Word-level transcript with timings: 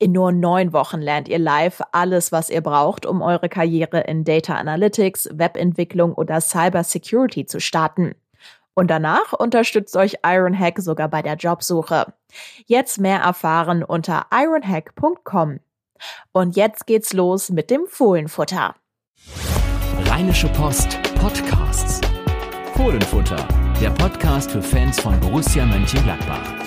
In 0.00 0.12
nur 0.12 0.30
neun 0.30 0.72
Wochen 0.72 1.00
lernt 1.00 1.28
ihr 1.28 1.40
live 1.40 1.82
alles, 1.90 2.30
was 2.30 2.50
ihr 2.50 2.60
braucht, 2.60 3.04
um 3.04 3.20
eure 3.20 3.48
Karriere 3.48 4.00
in 4.00 4.24
Data 4.24 4.54
Analytics, 4.54 5.28
Webentwicklung 5.32 6.14
oder 6.14 6.40
Cyber 6.40 6.84
Security 6.84 7.46
zu 7.46 7.58
starten. 7.58 8.14
Und 8.74 8.92
danach 8.92 9.32
unterstützt 9.32 9.96
euch 9.96 10.18
Ironhack 10.24 10.78
sogar 10.78 11.08
bei 11.08 11.20
der 11.20 11.34
Jobsuche. 11.34 12.14
Jetzt 12.66 13.00
mehr 13.00 13.18
erfahren 13.18 13.82
unter 13.82 14.26
ironhack.com. 14.32 15.58
Und 16.30 16.54
jetzt 16.54 16.86
geht's 16.86 17.12
los 17.12 17.50
mit 17.50 17.68
dem 17.70 17.86
Fohlenfutter. 17.88 18.76
Rheinische 20.04 20.48
Post 20.50 21.02
Podcasts. 21.20 22.00
Fohlenfutter, 22.76 23.48
der 23.80 23.90
Podcast 23.90 24.52
für 24.52 24.62
Fans 24.62 25.00
von 25.00 25.18
Borussia 25.18 25.66
Mönchengladbach. 25.66 26.57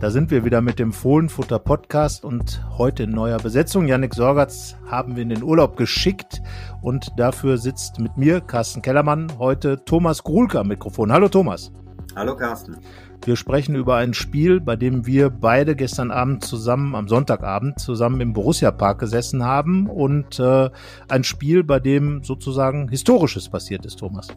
Da 0.00 0.10
sind 0.10 0.30
wir 0.30 0.44
wieder 0.44 0.60
mit 0.60 0.78
dem 0.78 0.92
Fohlenfutter 0.92 1.58
Podcast 1.58 2.24
und 2.24 2.64
heute 2.78 3.02
in 3.02 3.10
neuer 3.10 3.38
Besetzung. 3.38 3.88
Yannick 3.88 4.14
Sorgatz 4.14 4.76
haben 4.86 5.16
wir 5.16 5.24
in 5.24 5.28
den 5.28 5.42
Urlaub 5.42 5.76
geschickt 5.76 6.40
und 6.82 7.08
dafür 7.16 7.58
sitzt 7.58 7.98
mit 7.98 8.16
mir 8.16 8.40
Carsten 8.40 8.80
Kellermann 8.80 9.26
heute 9.40 9.84
Thomas 9.84 10.22
Grulke 10.22 10.60
am 10.60 10.68
Mikrofon. 10.68 11.10
Hallo 11.10 11.28
Thomas. 11.28 11.72
Hallo 12.14 12.36
Carsten. 12.36 12.76
Wir 13.24 13.34
sprechen 13.34 13.74
über 13.74 13.96
ein 13.96 14.14
Spiel, 14.14 14.60
bei 14.60 14.76
dem 14.76 15.04
wir 15.04 15.30
beide 15.30 15.74
gestern 15.74 16.12
Abend 16.12 16.44
zusammen, 16.44 16.94
am 16.94 17.08
Sonntagabend, 17.08 17.80
zusammen 17.80 18.20
im 18.20 18.34
Borussia 18.34 18.70
Park 18.70 19.00
gesessen 19.00 19.44
haben 19.44 19.88
und 19.88 20.38
äh, 20.38 20.70
ein 21.08 21.24
Spiel, 21.24 21.64
bei 21.64 21.80
dem 21.80 22.22
sozusagen 22.22 22.88
Historisches 22.88 23.48
passiert 23.48 23.84
ist, 23.84 23.98
Thomas. 23.98 24.28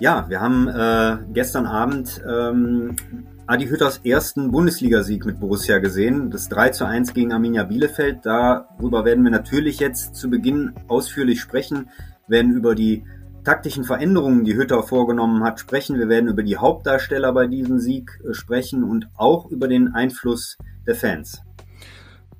Ja, 0.00 0.24
wir 0.28 0.40
haben 0.40 0.66
äh, 0.66 1.18
gestern 1.32 1.66
Abend 1.66 2.20
ähm, 2.28 2.96
Adi 3.50 3.66
Hütters 3.66 3.98
ersten 4.04 4.52
Bundesligasieg 4.52 5.26
mit 5.26 5.40
Borussia 5.40 5.78
gesehen. 5.78 6.30
Das 6.30 6.48
3 6.50 6.68
zu 6.68 6.86
1 6.86 7.14
gegen 7.14 7.32
Arminia 7.32 7.64
Bielefeld. 7.64 8.20
Darüber 8.22 9.04
werden 9.04 9.24
wir 9.24 9.32
natürlich 9.32 9.80
jetzt 9.80 10.14
zu 10.14 10.30
Beginn 10.30 10.72
ausführlich 10.86 11.40
sprechen. 11.40 11.90
Wir 12.28 12.36
werden 12.36 12.52
über 12.52 12.76
die 12.76 13.02
taktischen 13.42 13.82
Veränderungen, 13.82 14.44
die 14.44 14.54
Hütter 14.54 14.84
vorgenommen 14.84 15.42
hat, 15.42 15.58
sprechen. 15.58 15.98
Wir 15.98 16.08
werden 16.08 16.30
über 16.30 16.44
die 16.44 16.58
Hauptdarsteller 16.58 17.32
bei 17.32 17.48
diesem 17.48 17.80
Sieg 17.80 18.20
äh, 18.22 18.34
sprechen 18.34 18.84
und 18.84 19.08
auch 19.16 19.50
über 19.50 19.66
den 19.66 19.96
Einfluss 19.96 20.56
der 20.86 20.94
Fans. 20.94 21.42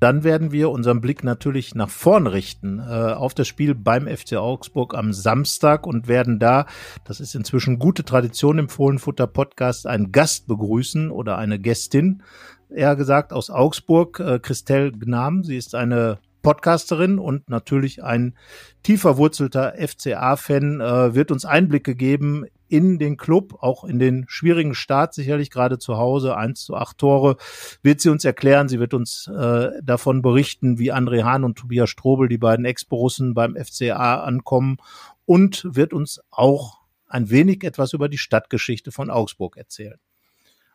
Dann 0.01 0.23
werden 0.23 0.51
wir 0.51 0.71
unseren 0.71 0.99
Blick 0.99 1.23
natürlich 1.23 1.75
nach 1.75 1.91
vorn 1.91 2.25
richten 2.25 2.79
äh, 2.79 3.13
auf 3.13 3.35
das 3.35 3.47
Spiel 3.47 3.75
beim 3.75 4.07
FC 4.07 4.33
Augsburg 4.33 4.95
am 4.95 5.13
Samstag 5.13 5.85
und 5.85 6.07
werden 6.07 6.39
da, 6.39 6.65
das 7.03 7.19
ist 7.19 7.35
inzwischen 7.35 7.77
gute 7.77 8.03
Tradition 8.03 8.57
im 8.57 8.67
Fohlenfutter 8.67 9.27
Podcast, 9.27 9.85
einen 9.85 10.11
Gast 10.11 10.47
begrüßen 10.47 11.11
oder 11.11 11.37
eine 11.37 11.59
Gästin, 11.59 12.23
eher 12.67 12.95
gesagt 12.95 13.31
aus 13.31 13.51
Augsburg, 13.51 14.19
äh, 14.19 14.39
Christelle 14.39 14.91
Gnam. 14.91 15.43
Sie 15.43 15.55
ist 15.55 15.75
eine 15.75 16.17
Podcasterin 16.41 17.19
und 17.19 17.49
natürlich 17.49 18.03
ein 18.03 18.35
tiefer 18.83 19.17
wurzelter 19.17 19.75
FCA-Fan, 19.77 20.81
äh, 20.81 21.15
wird 21.15 21.31
uns 21.31 21.45
Einblicke 21.45 21.95
geben 21.95 22.45
in 22.67 22.99
den 22.99 23.17
Club, 23.17 23.57
auch 23.61 23.83
in 23.83 23.99
den 23.99 24.25
schwierigen 24.29 24.73
Start, 24.73 25.13
sicherlich 25.13 25.49
gerade 25.51 25.77
zu 25.77 25.97
Hause, 25.97 26.37
eins 26.37 26.63
zu 26.63 26.75
acht 26.75 26.97
Tore, 26.97 27.35
wird 27.83 27.99
sie 27.99 28.09
uns 28.09 28.23
erklären. 28.23 28.69
Sie 28.69 28.79
wird 28.79 28.93
uns 28.93 29.27
äh, 29.27 29.71
davon 29.83 30.21
berichten, 30.21 30.79
wie 30.79 30.93
André 30.93 31.23
Hahn 31.23 31.43
und 31.43 31.57
Tobias 31.57 31.89
Strobel, 31.89 32.29
die 32.29 32.37
beiden 32.37 32.63
Ex-Borussen 32.63 33.33
beim 33.33 33.55
FCA 33.55 34.23
ankommen 34.23 34.77
und 35.25 35.67
wird 35.69 35.91
uns 35.91 36.21
auch 36.31 36.79
ein 37.07 37.29
wenig 37.29 37.63
etwas 37.65 37.91
über 37.91 38.07
die 38.07 38.17
Stadtgeschichte 38.17 38.91
von 38.91 39.09
Augsburg 39.09 39.57
erzählen. 39.57 39.99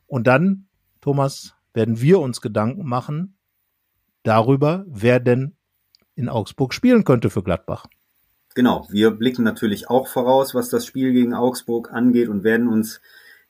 Und 0.07 0.27
dann, 0.27 0.69
Thomas, 1.01 1.55
werden 1.73 2.01
wir 2.01 2.21
uns 2.21 2.41
Gedanken 2.41 2.87
machen 2.87 3.37
darüber, 4.23 4.85
wer 4.89 5.21
denn 5.21 5.56
in 6.17 6.29
Augsburg 6.29 6.75
spielen 6.75 7.05
könnte 7.05 7.31
für 7.31 7.43
Gladbach. 7.43 7.87
Genau, 8.55 8.87
wir 8.91 9.11
blicken 9.11 9.45
natürlich 9.45 9.91
auch 9.91 10.09
voraus, 10.09 10.55
was 10.55 10.71
das 10.71 10.87
Spiel 10.87 11.13
gegen 11.13 11.35
Augsburg 11.35 11.93
angeht 11.93 12.29
und 12.29 12.43
werden 12.43 12.69
uns 12.69 13.01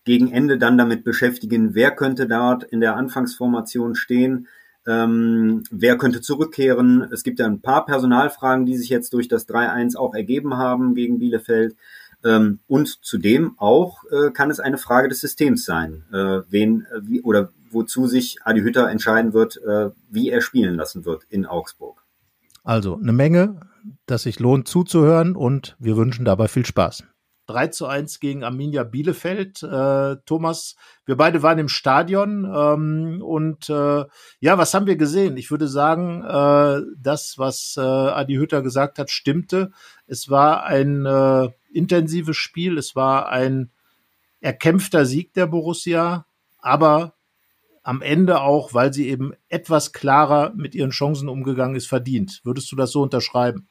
gegen 0.05 0.31
Ende 0.33 0.59
dann 0.59 0.79
damit 0.79 1.05
beschäftigen, 1.05 1.75
wer 1.75 1.91
könnte 1.91 2.27
dort 2.27 2.65
in 2.65 2.81
der 2.81 2.97
Anfangsformation 2.97 3.95
stehen, 3.95 4.49
ähm, 4.87 5.65
wer 5.71 5.99
könnte 5.99 6.21
zurückkehren. 6.21 7.09
Es 7.13 7.25
gibt 7.25 7.41
ja 7.41 7.47
ein 7.47 7.61
paar 7.61 7.87
Personalfragen, 7.87 8.67
die 8.67 8.77
sich 8.77 8.89
jetzt 8.89 9.13
durch 9.13 9.29
das 9.29 9.49
3-1 9.49 9.97
auch 9.97 10.15
ergeben 10.15 10.57
haben 10.57 10.95
gegen 10.95 11.19
Bielefeld. 11.19 11.77
Ähm, 12.25 12.61
und 12.67 13.05
zudem 13.05 13.59
auch 13.59 14.05
äh, 14.11 14.31
kann 14.31 14.51
es 14.51 14.61
eine 14.61 14.79
Frage 14.79 15.09
des 15.09 15.21
Systems 15.21 15.65
sein, 15.65 16.05
äh, 16.13 16.43
wen 16.49 16.87
äh, 16.93 17.01
wie, 17.03 17.23
oder 17.23 17.53
wozu 17.71 18.07
sich 18.07 18.39
Adi 18.45 18.61
Hütter 18.61 18.89
entscheiden 18.89 19.33
wird, 19.33 19.61
äh, 19.65 19.91
wie 20.09 20.31
er 20.31 20.41
spielen 20.41 20.77
lassen 20.77 21.05
wird 21.05 21.25
in 21.29 21.47
Augsburg. 21.47 22.06
Also 22.67 22.99
eine 22.99 23.13
Menge 23.13 23.61
das 24.07 24.23
sich 24.23 24.39
lohnt 24.41 24.69
zuzuhören 24.69 25.37
und 25.37 25.77
wir 25.79 25.97
wünschen 25.97 26.25
dabei 26.25 26.49
viel 26.49 26.67
Spaß. 26.67 27.05
3 27.49 27.69
zu 27.69 27.87
1 27.87 28.19
gegen 28.19 28.43
Arminia 28.43 28.83
Bielefeld. 28.83 29.63
Äh, 29.63 30.17
Thomas, 30.27 30.75
wir 31.05 31.17
beide 31.17 31.45
waren 31.45 31.61
im 31.61 31.69
Stadion 31.69 32.45
ähm, 32.45 33.23
und 33.23 33.71
äh, 33.71 34.05
ja, 34.41 34.59
was 34.59 34.75
haben 34.75 34.87
wir 34.87 34.97
gesehen? 34.97 35.37
Ich 35.37 35.53
würde 35.53 35.69
sagen, 35.69 36.25
äh, 36.25 36.83
das, 36.99 37.39
was 37.39 37.77
äh, 37.77 37.81
Adi 37.81 38.35
Hütter 38.35 38.63
gesagt 38.63 38.99
hat, 38.99 39.11
stimmte. 39.11 39.71
Es 40.09 40.29
war 40.29 40.65
ein 40.65 41.07
äh, 41.07 41.51
intensives 41.73 42.37
Spiel, 42.37 42.79
es 42.79 42.97
war 42.97 43.29
ein 43.29 43.71
erkämpfter 44.41 45.07
Sieg 45.07 45.33
der 45.35 45.47
Borussia, 45.47 46.27
aber 46.59 47.16
am 47.87 48.03
Ende 48.03 48.41
auch, 48.41 48.75
weil 48.75 48.93
sie 48.93 49.09
eben 49.09 49.33
etwas 49.49 49.93
klarer 49.93 50.53
mit 50.57 50.75
ihren 50.75 50.91
Chancen 50.91 51.29
umgegangen 51.29 51.77
ist, 51.77 51.87
verdient. 51.87 52.41
Würdest 52.43 52.71
du 52.73 52.77
das 52.77 52.91
so 52.91 53.01
unterschreiben? 53.01 53.69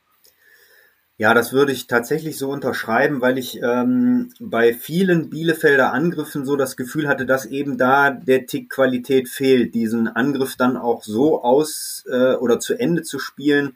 Ja, 1.18 1.34
das 1.34 1.52
würde 1.52 1.74
ich 1.74 1.88
tatsächlich 1.88 2.38
so 2.38 2.50
unterschreiben, 2.50 3.22
weil 3.22 3.38
ich 3.38 3.62
ähm, 3.62 4.34
bei 4.40 4.74
vielen 4.74 5.30
Bielefelder 5.30 5.94
Angriffen 5.94 6.46
so 6.46 6.56
das 6.56 6.78
Gefühl 6.78 7.08
hatte, 7.08 7.26
dass 7.26 7.46
eben 7.46 7.78
da 7.78 8.10
der 8.12 8.46
Tick 8.48 8.70
Qualität 8.70 9.28
fehlt, 9.28 9.76
diesen 9.76 10.08
Angriff 10.08 10.56
dann 10.56 10.78
auch 10.78 11.04
so 11.04 11.42
aus 11.42 12.06
äh, 12.10 12.36
oder 12.36 12.60
zu 12.60 12.74
Ende 12.74 13.04
zu 13.04 13.20
spielen, 13.20 13.76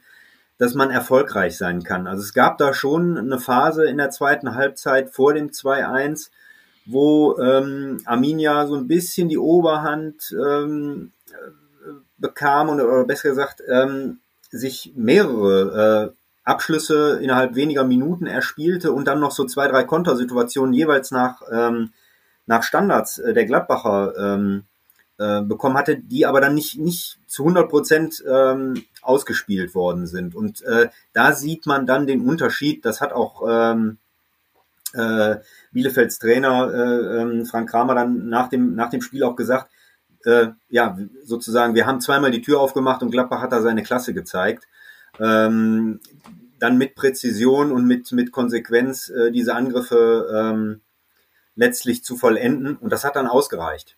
dass 0.56 0.74
man 0.74 0.90
erfolgreich 0.90 1.56
sein 1.56 1.82
kann. 1.82 2.06
Also 2.06 2.22
es 2.22 2.32
gab 2.32 2.56
da 2.58 2.72
schon 2.72 3.16
eine 3.16 3.38
Phase 3.38 3.84
in 3.84 3.98
der 3.98 4.10
zweiten 4.10 4.54
Halbzeit 4.54 5.10
vor 5.10 5.34
dem 5.34 5.48
2-1, 5.48 6.30
wo 6.90 7.38
ähm, 7.38 7.98
Arminia 8.04 8.66
so 8.66 8.74
ein 8.74 8.86
bisschen 8.86 9.28
die 9.28 9.38
Oberhand 9.38 10.32
ähm, 10.32 11.12
bekam 12.18 12.68
und, 12.68 12.80
oder 12.80 13.04
besser 13.04 13.30
gesagt 13.30 13.62
ähm, 13.68 14.18
sich 14.50 14.92
mehrere 14.96 16.12
äh, 16.12 16.20
Abschlüsse 16.44 17.20
innerhalb 17.22 17.54
weniger 17.54 17.84
Minuten 17.84 18.26
erspielte 18.26 18.92
und 18.92 19.06
dann 19.06 19.20
noch 19.20 19.30
so 19.30 19.44
zwei, 19.44 19.68
drei 19.68 19.84
Kontersituationen 19.84 20.74
jeweils 20.74 21.10
nach, 21.10 21.42
ähm, 21.50 21.92
nach 22.46 22.62
Standards 22.62 23.18
äh, 23.18 23.32
der 23.32 23.46
Gladbacher 23.46 24.14
ähm, 24.18 24.64
äh, 25.18 25.42
bekommen 25.42 25.76
hatte, 25.76 25.96
die 25.96 26.26
aber 26.26 26.40
dann 26.40 26.54
nicht, 26.54 26.78
nicht 26.78 27.18
zu 27.26 27.44
100 27.44 27.68
Prozent 27.68 28.24
ähm, 28.28 28.82
ausgespielt 29.02 29.74
worden 29.74 30.06
sind. 30.06 30.34
Und 30.34 30.62
äh, 30.62 30.88
da 31.12 31.32
sieht 31.32 31.66
man 31.66 31.86
dann 31.86 32.06
den 32.06 32.26
Unterschied. 32.26 32.84
Das 32.84 33.00
hat 33.00 33.12
auch 33.12 33.42
ähm, 33.46 33.98
äh, 34.94 35.36
Bielefelds 35.72 36.18
Trainer 36.18 36.72
äh, 36.72 37.20
ähm, 37.20 37.46
Frank 37.46 37.70
Kramer 37.70 37.94
dann 37.94 38.28
nach 38.28 38.48
dem, 38.48 38.74
nach 38.74 38.90
dem 38.90 39.02
Spiel 39.02 39.22
auch 39.22 39.36
gesagt, 39.36 39.70
äh, 40.24 40.48
ja, 40.68 40.98
sozusagen, 41.24 41.74
wir 41.74 41.86
haben 41.86 42.00
zweimal 42.00 42.30
die 42.30 42.42
Tür 42.42 42.60
aufgemacht 42.60 43.02
und 43.02 43.10
Gladbach 43.10 43.40
hat 43.40 43.52
da 43.52 43.62
seine 43.62 43.82
Klasse 43.82 44.14
gezeigt. 44.14 44.68
Ähm, 45.18 46.00
dann 46.58 46.76
mit 46.76 46.94
Präzision 46.94 47.72
und 47.72 47.86
mit, 47.86 48.12
mit 48.12 48.32
Konsequenz 48.32 49.08
äh, 49.08 49.32
diese 49.32 49.54
Angriffe 49.54 50.30
ähm, 50.32 50.80
letztlich 51.54 52.04
zu 52.04 52.16
vollenden. 52.16 52.76
Und 52.76 52.92
das 52.92 53.04
hat 53.04 53.16
dann 53.16 53.26
ausgereicht. 53.26 53.96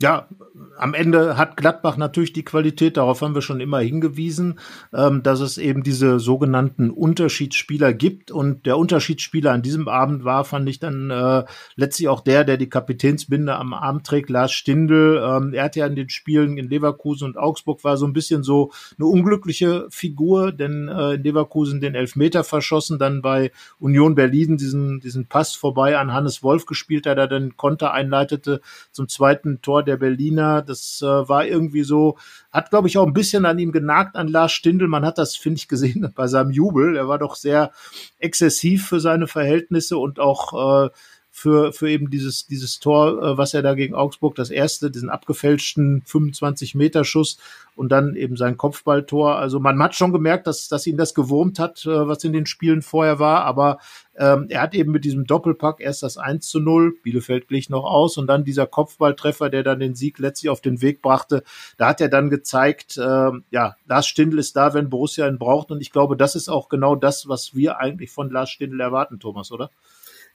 Ja, 0.00 0.28
am 0.76 0.94
Ende 0.94 1.36
hat 1.36 1.56
Gladbach 1.56 1.96
natürlich 1.96 2.32
die 2.32 2.44
Qualität, 2.44 2.96
darauf 2.96 3.20
haben 3.20 3.34
wir 3.34 3.42
schon 3.42 3.58
immer 3.58 3.80
hingewiesen, 3.80 4.60
ähm, 4.94 5.24
dass 5.24 5.40
es 5.40 5.58
eben 5.58 5.82
diese 5.82 6.20
sogenannten 6.20 6.90
Unterschiedsspieler 6.90 7.92
gibt. 7.92 8.30
Und 8.30 8.64
der 8.64 8.78
Unterschiedsspieler 8.78 9.50
an 9.50 9.62
diesem 9.62 9.88
Abend 9.88 10.22
war, 10.22 10.44
fand 10.44 10.68
ich 10.68 10.78
dann 10.78 11.10
äh, 11.10 11.44
letztlich 11.74 12.06
auch 12.06 12.20
der, 12.20 12.44
der 12.44 12.58
die 12.58 12.68
Kapitänsbinde 12.68 13.56
am 13.56 13.74
Arm 13.74 14.04
trägt, 14.04 14.30
Lars 14.30 14.52
Stindl. 14.52 15.20
Ähm, 15.20 15.52
er 15.52 15.64
hat 15.64 15.74
ja 15.74 15.86
in 15.86 15.96
den 15.96 16.10
Spielen 16.10 16.58
in 16.58 16.70
Leverkusen 16.70 17.26
und 17.26 17.36
Augsburg 17.36 17.82
war 17.82 17.96
so 17.96 18.06
ein 18.06 18.12
bisschen 18.12 18.44
so 18.44 18.70
eine 18.98 19.06
unglückliche 19.06 19.88
Figur, 19.90 20.52
denn 20.52 20.86
äh, 20.86 21.14
in 21.14 21.24
Leverkusen 21.24 21.80
den 21.80 21.96
Elfmeter 21.96 22.44
verschossen, 22.44 23.00
dann 23.00 23.20
bei 23.20 23.50
Union 23.80 24.14
Berlin 24.14 24.58
diesen, 24.58 25.00
diesen 25.00 25.26
Pass 25.26 25.56
vorbei 25.56 25.98
an 25.98 26.12
Hannes 26.12 26.44
Wolf 26.44 26.66
gespielt, 26.66 27.04
der 27.04 27.16
da 27.16 27.26
den 27.26 27.56
Konter 27.56 27.92
einleitete 27.92 28.60
zum 28.92 29.08
zweiten 29.08 29.60
Tor 29.60 29.87
der 29.88 29.96
Berliner. 29.96 30.62
Das 30.62 31.02
äh, 31.02 31.06
war 31.06 31.44
irgendwie 31.44 31.82
so, 31.82 32.16
hat, 32.52 32.70
glaube 32.70 32.86
ich, 32.86 32.96
auch 32.98 33.06
ein 33.06 33.12
bisschen 33.12 33.44
an 33.44 33.58
ihm 33.58 33.72
genagt, 33.72 34.14
an 34.14 34.28
Lars 34.28 34.52
Stindl. 34.52 34.86
Man 34.86 35.04
hat 35.04 35.18
das, 35.18 35.36
finde 35.36 35.58
ich, 35.58 35.66
gesehen 35.66 36.12
bei 36.14 36.28
seinem 36.28 36.50
Jubel. 36.50 36.96
Er 36.96 37.08
war 37.08 37.18
doch 37.18 37.34
sehr 37.34 37.72
exzessiv 38.18 38.86
für 38.86 39.00
seine 39.00 39.26
Verhältnisse 39.26 39.98
und 39.98 40.20
auch 40.20 40.86
äh, 40.86 40.90
für, 41.38 41.72
für 41.72 41.88
eben 41.88 42.10
dieses, 42.10 42.46
dieses 42.46 42.80
Tor, 42.80 43.22
äh, 43.22 43.38
was 43.38 43.54
er 43.54 43.62
da 43.62 43.74
gegen 43.74 43.94
Augsburg, 43.94 44.34
das 44.34 44.50
erste, 44.50 44.90
diesen 44.90 45.08
abgefälschten 45.08 46.02
25-Meter-Schuss 46.02 47.38
und 47.76 47.90
dann 47.90 48.16
eben 48.16 48.36
sein 48.36 48.56
Kopfballtor. 48.56 49.36
Also 49.36 49.60
man 49.60 49.80
hat 49.80 49.94
schon 49.94 50.12
gemerkt, 50.12 50.48
dass, 50.48 50.66
dass 50.68 50.86
ihn 50.86 50.96
das 50.96 51.14
gewurmt 51.14 51.60
hat, 51.60 51.86
äh, 51.86 52.08
was 52.08 52.24
in 52.24 52.32
den 52.32 52.46
Spielen 52.46 52.82
vorher 52.82 53.20
war, 53.20 53.44
aber 53.44 53.78
ähm, 54.16 54.46
er 54.48 54.62
hat 54.62 54.74
eben 54.74 54.90
mit 54.90 55.04
diesem 55.04 55.26
Doppelpack 55.26 55.80
erst 55.80 56.02
das 56.02 56.18
1 56.18 56.48
zu 56.48 56.58
0, 56.58 56.96
Bielefeld 57.04 57.46
glich 57.46 57.70
noch 57.70 57.84
aus 57.84 58.18
und 58.18 58.26
dann 58.26 58.44
dieser 58.44 58.66
Kopfballtreffer, 58.66 59.48
der 59.48 59.62
dann 59.62 59.78
den 59.78 59.94
Sieg 59.94 60.18
letztlich 60.18 60.50
auf 60.50 60.60
den 60.60 60.82
Weg 60.82 61.02
brachte. 61.02 61.44
Da 61.76 61.86
hat 61.86 62.00
er 62.00 62.08
dann 62.08 62.30
gezeigt, 62.30 62.96
äh, 62.98 63.30
ja, 63.50 63.76
Lars 63.86 64.08
Stindl 64.08 64.40
ist 64.40 64.56
da, 64.56 64.74
wenn 64.74 64.90
Borussia 64.90 65.28
ihn 65.28 65.38
braucht 65.38 65.70
und 65.70 65.80
ich 65.80 65.92
glaube, 65.92 66.16
das 66.16 66.34
ist 66.34 66.48
auch 66.48 66.68
genau 66.68 66.96
das, 66.96 67.28
was 67.28 67.54
wir 67.54 67.78
eigentlich 67.78 68.10
von 68.10 68.28
Lars 68.28 68.50
Stindl 68.50 68.80
erwarten, 68.80 69.20
Thomas, 69.20 69.52
oder? 69.52 69.70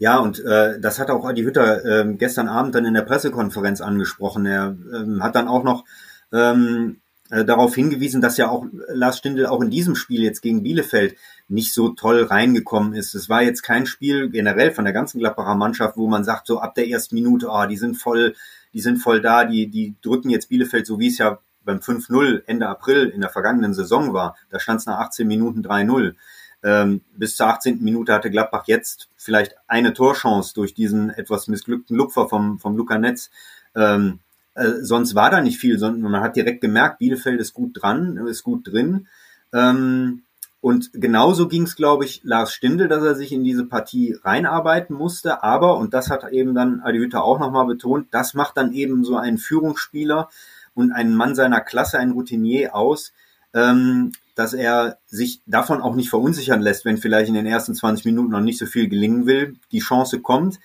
Ja, 0.03 0.17
und 0.17 0.44
äh, 0.44 0.81
das 0.81 1.00
hat 1.00 1.09
auch 1.09 1.23
Adi 1.23 1.44
Hütter 1.44 1.85
äh, 1.85 2.13
gestern 2.15 2.50
Abend 2.50 2.75
dann 2.75 2.83
in 2.83 2.94
der 2.94 3.03
Pressekonferenz 3.03 3.79
angesprochen. 3.79 4.45
Er 4.45 4.75
ähm, 4.94 5.23
hat 5.23 5.33
dann 5.33 5.47
auch 5.47 5.63
noch 5.63 5.85
ähm, 6.33 7.00
äh, 7.29 7.45
darauf 7.45 7.73
hingewiesen, 7.73 8.19
dass 8.19 8.35
ja 8.35 8.50
auch 8.50 8.65
Lars 8.89 9.19
Stindl 9.19 9.45
auch 9.45 9.61
in 9.61 9.69
diesem 9.69 9.95
Spiel 9.95 10.21
jetzt 10.21 10.41
gegen 10.41 10.61
Bielefeld 10.61 11.15
nicht 11.47 11.73
so 11.73 11.88
toll 11.88 12.23
reingekommen 12.23 12.94
ist. 12.95 13.15
Es 13.15 13.29
war 13.29 13.44
jetzt 13.44 13.61
kein 13.61 13.85
Spiel 13.85 14.29
generell 14.29 14.71
von 14.71 14.83
der 14.83 14.94
ganzen 14.94 15.19
Gladbacher 15.19 15.55
Mannschaft, 15.55 15.95
wo 15.95 16.09
man 16.09 16.25
sagt, 16.25 16.47
so 16.47 16.59
ab 16.59 16.75
der 16.75 16.89
ersten 16.89 17.15
Minute, 17.15 17.47
ah, 17.47 17.63
oh, 17.63 17.67
die 17.69 17.77
sind 17.77 17.95
voll, 17.95 18.35
die 18.73 18.81
sind 18.81 18.97
voll 18.97 19.21
da, 19.21 19.45
die, 19.45 19.69
die 19.69 19.95
drücken 20.01 20.31
jetzt 20.31 20.50
Bielefeld, 20.50 20.85
so 20.85 21.00
wie 21.00 21.07
es 21.07 21.17
ja 21.17 21.39
beim 21.63 21.77
5-0 21.77 22.41
Ende 22.45 22.67
April 22.67 23.07
in 23.07 23.21
der 23.21 23.29
vergangenen 23.29 23.73
Saison 23.73 24.11
war. 24.11 24.35
Da 24.50 24.59
stand 24.59 24.81
es 24.81 24.85
nach 24.85 25.00
18 25.00 25.25
Minuten 25.25 25.61
3-0. 25.61 26.15
Ähm, 26.63 27.01
bis 27.15 27.36
zur 27.36 27.48
18. 27.48 27.83
Minute 27.83 28.13
hatte 28.13 28.31
Gladbach 28.31 28.63
jetzt 28.68 29.10
vielleicht 29.18 29.56
eine 29.68 29.94
Torchance 29.94 30.54
durch 30.54 30.74
diesen 30.74 31.10
etwas 31.10 31.48
missglückten 31.48 31.98
Lupfer 31.98 32.30
vom, 32.30 32.60
vom 32.60 32.77
Luca 32.77 32.98
Netz. 32.98 33.30
Ähm, 33.75 34.19
äh, 34.56 34.81
sonst 34.81 35.15
war 35.15 35.30
da 35.30 35.42
nicht 35.42 35.60
viel, 35.60 35.77
sondern 35.77 36.10
man 36.12 36.21
hat 36.21 36.36
direkt 36.36 36.62
gemerkt, 36.62 37.00
Bielefeld 37.00 37.39
ist 37.42 37.54
gut 37.54 37.81
dran, 37.81 38.18
ist 38.27 38.44
gut 38.44 38.68
drin. 38.68 39.07
Ähm, 39.51 40.24
und 40.62 40.92
genauso 40.94 41.50
ging 41.50 41.63
es, 41.63 41.75
glaube 41.75 42.06
ich, 42.06 42.21
Lars 42.24 42.54
Stindl, 42.54 42.88
dass 42.88 43.04
er 43.04 43.15
sich 43.15 43.33
in 43.33 43.44
diese 43.44 43.65
Partie 43.65 44.15
reinarbeiten 44.24 44.95
musste. 44.95 45.44
Aber, 45.44 45.75
und 45.77 45.94
das 45.94 46.10
hat 46.10 46.31
eben 46.31 46.56
dann 46.56 46.80
Adi 46.80 47.00
Hütter 47.00 47.24
auch 47.24 47.38
nochmal 47.38 47.65
betont, 47.65 48.07
das 48.12 48.33
macht 48.33 48.56
dann 48.56 48.71
eben 48.71 49.04
so 49.04 49.18
einen 49.18 49.38
Führungsspieler 49.38 50.30
und 50.74 50.94
einen 50.94 51.15
Mann 51.15 51.36
seiner 51.36 51.60
Klasse, 51.60 52.00
ein 52.00 52.12
Routinier 52.12 52.74
aus, 52.75 53.12
ähm, 53.54 54.13
dass 54.35 54.53
er 54.53 54.97
sich 55.07 55.41
davon 55.45 55.81
auch 55.81 55.95
nicht 55.95 56.09
verunsichern 56.09 56.62
lässt, 56.62 56.85
wenn 56.85 56.97
vielleicht 56.97 57.30
in 57.30 57.35
den 57.35 57.45
ersten 57.45 57.75
20 57.75 58.06
Minuten 58.06 58.31
noch 58.31 58.41
nicht 58.41 58.57
so 58.57 58.65
viel 58.65 58.88
gelingen 58.88 59.25
will. 59.25 59.56
Die 59.71 59.80
Chance 59.80 60.19
kommt. 60.21 60.59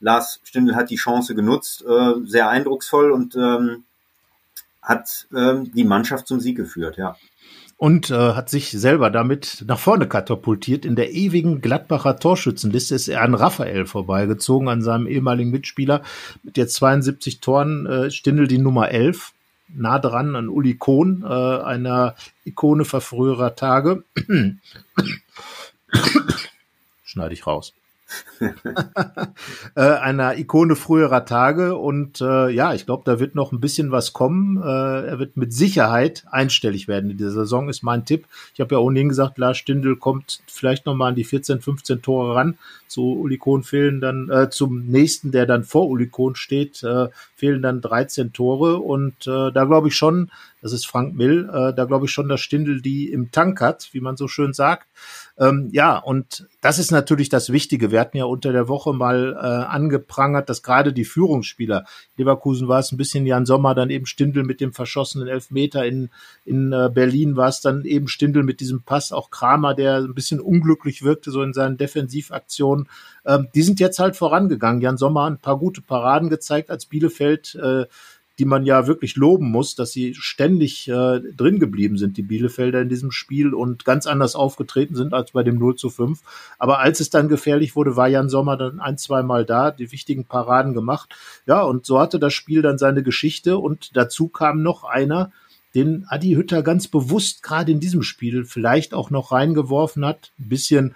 Lars 0.00 0.40
Stindl 0.44 0.74
hat 0.74 0.90
die 0.90 0.96
Chance 0.96 1.34
genutzt, 1.34 1.84
äh, 1.88 2.14
sehr 2.24 2.48
eindrucksvoll 2.48 3.12
und 3.12 3.36
ähm, 3.36 3.84
hat 4.82 5.28
ähm, 5.34 5.70
die 5.72 5.84
Mannschaft 5.84 6.26
zum 6.26 6.40
Sieg 6.40 6.56
geführt, 6.56 6.96
ja. 6.96 7.16
Und 7.76 8.10
äh, 8.10 8.34
hat 8.34 8.48
sich 8.48 8.70
selber 8.70 9.10
damit 9.10 9.64
nach 9.66 9.78
vorne 9.78 10.06
katapultiert. 10.06 10.84
In 10.84 10.94
der 10.94 11.12
ewigen 11.12 11.60
Gladbacher 11.60 12.16
Torschützenliste 12.16 12.94
ist 12.94 13.08
er 13.08 13.22
an 13.22 13.34
Raphael 13.34 13.86
vorbeigezogen, 13.86 14.68
an 14.68 14.82
seinem 14.82 15.08
ehemaligen 15.08 15.50
Mitspieler. 15.50 16.02
Mit 16.44 16.56
jetzt 16.56 16.74
72 16.74 17.40
Toren 17.40 17.86
äh, 17.86 18.10
Stindl 18.10 18.46
die 18.46 18.58
Nummer 18.58 18.90
11 18.90 19.32
nah 19.74 19.98
dran 19.98 20.36
an 20.36 20.48
Uli 20.48 20.74
Kohn, 20.74 21.22
äh, 21.22 21.26
einer 21.26 22.14
Ikone 22.44 22.84
verfrüherer 22.84 23.54
Tage. 23.56 24.04
Schneide 27.04 27.34
ich 27.34 27.46
raus. 27.46 27.72
äh, 29.74 29.80
einer 29.80 30.36
Ikone 30.38 30.76
früherer 30.76 31.24
Tage 31.24 31.76
und 31.76 32.20
äh, 32.20 32.50
ja, 32.50 32.74
ich 32.74 32.86
glaube, 32.86 33.02
da 33.04 33.20
wird 33.20 33.34
noch 33.34 33.52
ein 33.52 33.60
bisschen 33.60 33.90
was 33.90 34.12
kommen. 34.12 34.56
Äh, 34.62 35.06
er 35.06 35.18
wird 35.18 35.36
mit 35.36 35.52
Sicherheit 35.52 36.24
einstellig 36.30 36.88
werden 36.88 37.10
in 37.10 37.16
dieser 37.16 37.30
Saison, 37.32 37.68
ist 37.68 37.82
mein 37.82 38.04
Tipp. 38.04 38.26
Ich 38.54 38.60
habe 38.60 38.74
ja 38.74 38.78
ohnehin 38.80 39.08
gesagt, 39.08 39.38
Lars 39.38 39.58
Stindl 39.58 39.96
kommt 39.96 40.40
vielleicht 40.46 40.86
noch 40.86 40.94
mal 40.94 41.08
an 41.08 41.14
die 41.14 41.24
14, 41.24 41.60
15 41.60 42.02
Tore 42.02 42.34
ran. 42.34 42.58
Zu 42.88 43.18
Uli 43.20 43.38
Kohn 43.38 43.62
fehlen 43.62 44.00
dann, 44.00 44.28
äh, 44.28 44.50
zum 44.50 44.86
nächsten, 44.86 45.32
der 45.32 45.46
dann 45.46 45.64
vor 45.64 45.88
Uli 45.88 46.08
Kohn 46.08 46.34
steht, 46.34 46.82
äh, 46.82 47.08
fehlen 47.36 47.62
dann 47.62 47.80
13 47.80 48.32
Tore 48.32 48.78
und 48.78 49.26
äh, 49.26 49.50
da 49.50 49.64
glaube 49.64 49.88
ich 49.88 49.96
schon, 49.96 50.30
das 50.60 50.72
ist 50.72 50.86
Frank 50.86 51.14
Mill, 51.14 51.48
äh, 51.52 51.74
da 51.74 51.84
glaube 51.86 52.06
ich 52.06 52.12
schon, 52.12 52.28
dass 52.28 52.40
Stindl 52.40 52.82
die 52.82 53.10
im 53.10 53.30
Tank 53.30 53.60
hat, 53.60 53.88
wie 53.92 54.00
man 54.00 54.16
so 54.16 54.28
schön 54.28 54.52
sagt. 54.52 54.86
Ähm, 55.38 55.70
ja, 55.72 55.98
und 55.98 56.46
das 56.60 56.78
ist 56.78 56.90
natürlich 56.90 57.28
das 57.28 57.50
Wichtige. 57.50 57.90
Wir 57.90 58.00
hatten 58.00 58.16
ja 58.16 58.24
unter 58.24 58.52
der 58.52 58.68
Woche 58.68 58.92
mal 58.92 59.34
äh, 59.34 59.38
angeprangert, 59.38 60.48
dass 60.48 60.62
gerade 60.62 60.92
die 60.92 61.04
Führungsspieler, 61.04 61.84
Leverkusen 62.16 62.68
war 62.68 62.80
es 62.80 62.92
ein 62.92 62.98
bisschen 62.98 63.26
Jan 63.26 63.46
Sommer, 63.46 63.74
dann 63.74 63.90
eben 63.90 64.06
Stindl 64.06 64.44
mit 64.44 64.60
dem 64.60 64.72
verschossenen 64.72 65.28
Elfmeter, 65.28 65.86
in, 65.86 66.10
in 66.44 66.72
äh, 66.72 66.90
Berlin 66.92 67.36
war 67.36 67.48
es 67.48 67.60
dann 67.60 67.84
eben 67.84 68.08
Stindl 68.08 68.42
mit 68.42 68.60
diesem 68.60 68.82
Pass, 68.82 69.12
auch 69.12 69.30
Kramer, 69.30 69.74
der 69.74 69.96
ein 69.96 70.14
bisschen 70.14 70.40
unglücklich 70.40 71.02
wirkte, 71.02 71.30
so 71.30 71.42
in 71.42 71.54
seinen 71.54 71.78
Defensivaktionen. 71.78 72.88
Ähm, 73.24 73.48
die 73.54 73.62
sind 73.62 73.80
jetzt 73.80 73.98
halt 73.98 74.16
vorangegangen. 74.16 74.80
Jan 74.82 74.98
Sommer 74.98 75.24
hat 75.24 75.32
ein 75.32 75.38
paar 75.38 75.58
gute 75.58 75.80
Paraden 75.80 76.28
gezeigt, 76.28 76.70
als 76.70 76.86
Bielefeld 76.86 77.54
äh, 77.54 77.86
die 78.38 78.44
man 78.44 78.64
ja 78.64 78.86
wirklich 78.86 79.16
loben 79.16 79.50
muss, 79.50 79.74
dass 79.74 79.92
sie 79.92 80.14
ständig 80.14 80.88
äh, 80.88 81.20
drin 81.36 81.58
geblieben 81.58 81.98
sind, 81.98 82.16
die 82.16 82.22
Bielefelder 82.22 82.80
in 82.80 82.88
diesem 82.88 83.12
Spiel 83.12 83.52
und 83.52 83.84
ganz 83.84 84.06
anders 84.06 84.34
aufgetreten 84.34 84.94
sind 84.94 85.12
als 85.12 85.32
bei 85.32 85.42
dem 85.42 85.58
0 85.58 85.76
zu 85.76 85.90
5. 85.90 86.20
Aber 86.58 86.78
als 86.78 87.00
es 87.00 87.10
dann 87.10 87.28
gefährlich 87.28 87.76
wurde, 87.76 87.96
war 87.96 88.08
Jan 88.08 88.30
Sommer 88.30 88.56
dann 88.56 88.80
ein, 88.80 88.96
zwei 88.96 89.22
Mal 89.22 89.44
da, 89.44 89.70
die 89.70 89.92
wichtigen 89.92 90.24
Paraden 90.24 90.72
gemacht. 90.72 91.14
Ja, 91.46 91.62
und 91.62 91.84
so 91.84 92.00
hatte 92.00 92.18
das 92.18 92.32
Spiel 92.32 92.62
dann 92.62 92.78
seine 92.78 93.02
Geschichte 93.02 93.58
und 93.58 93.96
dazu 93.96 94.28
kam 94.28 94.62
noch 94.62 94.84
einer, 94.84 95.30
den 95.74 96.04
Adi 96.08 96.34
Hütter 96.34 96.62
ganz 96.62 96.88
bewusst 96.88 97.42
gerade 97.42 97.72
in 97.72 97.80
diesem 97.80 98.02
Spiel 98.02 98.44
vielleicht 98.44 98.94
auch 98.94 99.10
noch 99.10 99.32
reingeworfen 99.32 100.04
hat, 100.04 100.32
ein 100.38 100.48
bisschen 100.48 100.94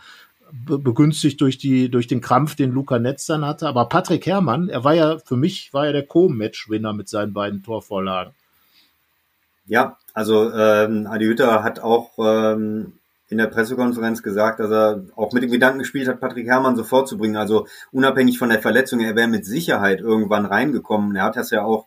begünstigt 0.52 1.40
durch 1.40 1.58
die 1.58 1.90
durch 1.90 2.06
den 2.06 2.20
Krampf, 2.20 2.54
den 2.54 2.72
Luca 2.72 2.98
Netz 2.98 3.26
dann 3.26 3.44
hatte. 3.44 3.68
Aber 3.68 3.88
Patrick 3.88 4.26
Herrmann, 4.26 4.68
er 4.68 4.84
war 4.84 4.94
ja 4.94 5.18
für 5.18 5.36
mich 5.36 5.72
war 5.72 5.86
ja 5.86 5.92
der 5.92 6.06
Co-Match-Winner 6.06 6.92
mit 6.92 7.08
seinen 7.08 7.32
beiden 7.32 7.62
Torvorlagen. 7.62 8.32
Ja, 9.66 9.96
also 10.14 10.52
ähm, 10.52 11.06
Adi 11.08 11.26
Hütter 11.26 11.64
hat 11.64 11.80
auch 11.80 12.12
ähm, 12.18 12.92
in 13.28 13.38
der 13.38 13.48
Pressekonferenz 13.48 14.22
gesagt, 14.22 14.60
dass 14.60 14.70
er 14.70 15.04
auch 15.16 15.32
mit 15.32 15.42
dem 15.42 15.50
Gedanken 15.50 15.80
gespielt 15.80 16.06
hat, 16.06 16.20
Patrick 16.20 16.46
Herrmann 16.46 16.76
sofort 16.76 17.08
zu 17.08 17.18
bringen. 17.18 17.36
Also 17.36 17.66
unabhängig 17.90 18.38
von 18.38 18.48
der 18.48 18.60
Verletzung, 18.60 19.00
er 19.00 19.16
wäre 19.16 19.28
mit 19.28 19.44
Sicherheit 19.44 20.00
irgendwann 20.00 20.46
reingekommen. 20.46 21.16
Er 21.16 21.24
hat 21.24 21.36
das 21.36 21.50
ja 21.50 21.64
auch 21.64 21.86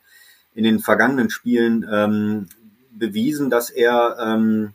in 0.54 0.66
den 0.66 0.80
vergangenen 0.80 1.30
Spielen 1.30 1.88
ähm, 1.90 2.48
bewiesen, 2.92 3.50
dass 3.50 3.70
er 3.70 4.18
ähm, 4.20 4.74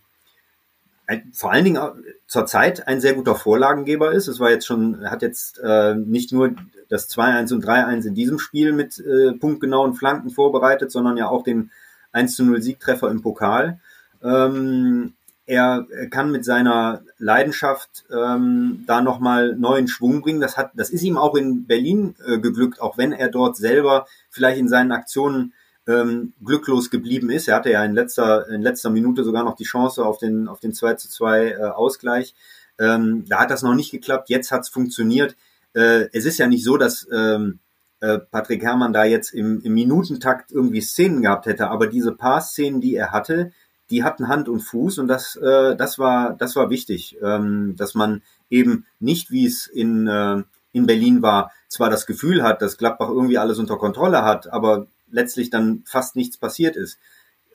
ein, 1.07 1.31
vor 1.33 1.53
allen 1.53 1.65
Dingen 1.65 1.81
zurzeit 2.27 2.89
ein 2.89 3.01
sehr 3.01 3.15
guter 3.15 3.35
Vorlagengeber 3.35 4.13
ist. 4.13 4.29
Es 4.29 4.41
war 4.41 4.51
jetzt 4.51 4.67
schon, 4.67 5.09
hat 5.11 5.23
jetzt 5.23 5.59
äh, 5.59 5.95
nicht 5.95 6.33
nur 6.33 6.55
das 6.89 7.11
2-1 7.11 7.53
und 7.55 7.65
3-1 7.65 8.07
in 8.07 8.15
diesem 8.15 8.39
Spiel 8.39 8.73
mit 8.73 8.99
äh, 8.99 9.33
punktgenauen 9.33 9.95
Flanken 9.95 10.31
vorbereitet, 10.31 10.91
sondern 10.91 11.17
ja 11.17 11.29
auch 11.29 11.43
den 11.43 11.71
1-0 12.13 12.61
Siegtreffer 12.61 13.11
im 13.11 13.23
Pokal. 13.23 13.81
Ähm, 14.23 15.15
er 15.47 15.87
kann 16.11 16.31
mit 16.31 16.45
seiner 16.45 17.03
Leidenschaft 17.19 18.05
ähm, 18.11 18.85
da 18.87 19.03
nochmal 19.03 19.55
neuen 19.57 19.89
Schwung 19.89 20.23
bringen. 20.23 20.41
Das 20.41 20.57
hat, 20.57 20.71
das 20.75 20.89
ist 20.89 21.03
ihm 21.03 21.19
auch 21.19 21.35
in 21.35 21.67
Berlin 21.67 22.15
äh, 22.27 22.39
geglückt, 22.39 22.81
auch 22.81 22.97
wenn 22.97 23.13
er 23.13 23.29
dort 23.29 23.57
selber 23.57 24.07
vielleicht 24.31 24.59
in 24.59 24.69
seinen 24.69 24.93
Aktionen 24.93 25.53
ähm, 25.87 26.33
glücklos 26.45 26.91
geblieben 26.91 27.31
ist. 27.31 27.49
Er 27.49 27.57
hatte 27.57 27.71
ja 27.71 27.85
in 27.85 27.95
letzter, 27.95 28.49
in 28.49 28.62
letzter 28.62 28.91
Minute 28.91 29.25
sogar 29.25 29.45
noch 29.45 29.57
die 29.57 29.64
Chance 29.64 30.05
auf 30.05 30.19
den, 30.19 30.49
auf 30.49 30.61
den 30.61 30.73
2 30.73 30.95
zu 30.95 31.09
2 31.09 31.49
äh, 31.49 31.57
Ausgleich. 31.62 32.35
Ähm, 32.79 33.25
da 33.29 33.41
hat 33.41 33.50
das 33.50 33.62
noch 33.62 33.75
nicht 33.75 33.91
geklappt, 33.91 34.31
jetzt 34.31 34.50
hat 34.50 34.62
es 34.62 34.69
funktioniert. 34.69 35.37
Äh, 35.75 36.09
es 36.12 36.25
ist 36.25 36.38
ja 36.38 36.47
nicht 36.47 36.64
so, 36.64 36.76
dass 36.76 37.07
ähm, 37.12 37.61
äh, 38.00 38.19
Patrick 38.19 38.62
Herrmann 38.62 38.93
da 38.93 39.05
jetzt 39.05 39.33
im, 39.33 39.61
im 39.62 39.75
Minutentakt 39.75 40.50
irgendwie 40.50 40.81
Szenen 40.81 41.23
gehabt 41.23 41.47
hätte, 41.47 41.69
aber 41.69 41.87
diese 41.87 42.12
paar 42.12 42.41
Szenen, 42.41 42.81
die 42.81 42.97
er 42.97 43.12
hatte, 43.12 43.53
die 43.91 44.03
hatten 44.03 44.29
Hand 44.29 44.49
und 44.49 44.61
Fuß 44.61 44.99
und 44.99 45.09
das, 45.09 45.37
äh, 45.37 45.76
das 45.76 45.99
war, 45.99 46.35
das 46.35 46.57
war 46.57 46.71
wichtig, 46.71 47.17
ähm, 47.23 47.75
dass 47.76 47.95
man 47.95 48.23
eben 48.50 48.87
nicht, 48.99 49.31
wie 49.31 49.47
es 49.47 49.67
in, 49.67 50.07
äh, 50.07 50.43
in 50.73 50.87
Berlin 50.87 51.23
war, 51.23 51.53
zwar 51.69 51.91
das 51.91 52.07
Gefühl 52.07 52.43
hat, 52.43 52.62
dass 52.62 52.79
Gladbach 52.79 53.09
irgendwie 53.09 53.38
alles 53.38 53.59
unter 53.59 53.76
Kontrolle 53.76 54.23
hat, 54.23 54.53
aber 54.53 54.87
letztlich 55.14 55.49
dann 55.50 55.83
fast 55.87 56.16
nichts 56.16 56.37
passiert 56.37 56.76
ist. 56.76 56.99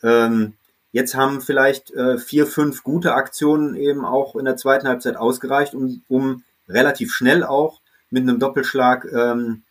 Ähm, 0.02 0.54
jetzt 0.92 1.16
haben 1.16 1.42
vielleicht 1.42 1.92
äh, 1.92 2.18
vier, 2.18 2.48
fünf 2.48 2.84
gute 2.84 3.14
Aktionen 3.14 3.76
eben 3.76 4.06
auch 4.06 4.36
in 4.36 4.46
der 4.46 4.56
zweiten 4.56 4.88
Halbzeit 4.88 5.18
ausgereicht, 5.18 5.76
um, 5.76 6.02
um 6.08 6.44
relativ 6.68 7.14
schnell 7.14 7.44
auch 7.44 7.82
mit 8.10 8.24
einem 8.24 8.40
Doppelschlag 8.40 9.06
ähm, 9.14 9.64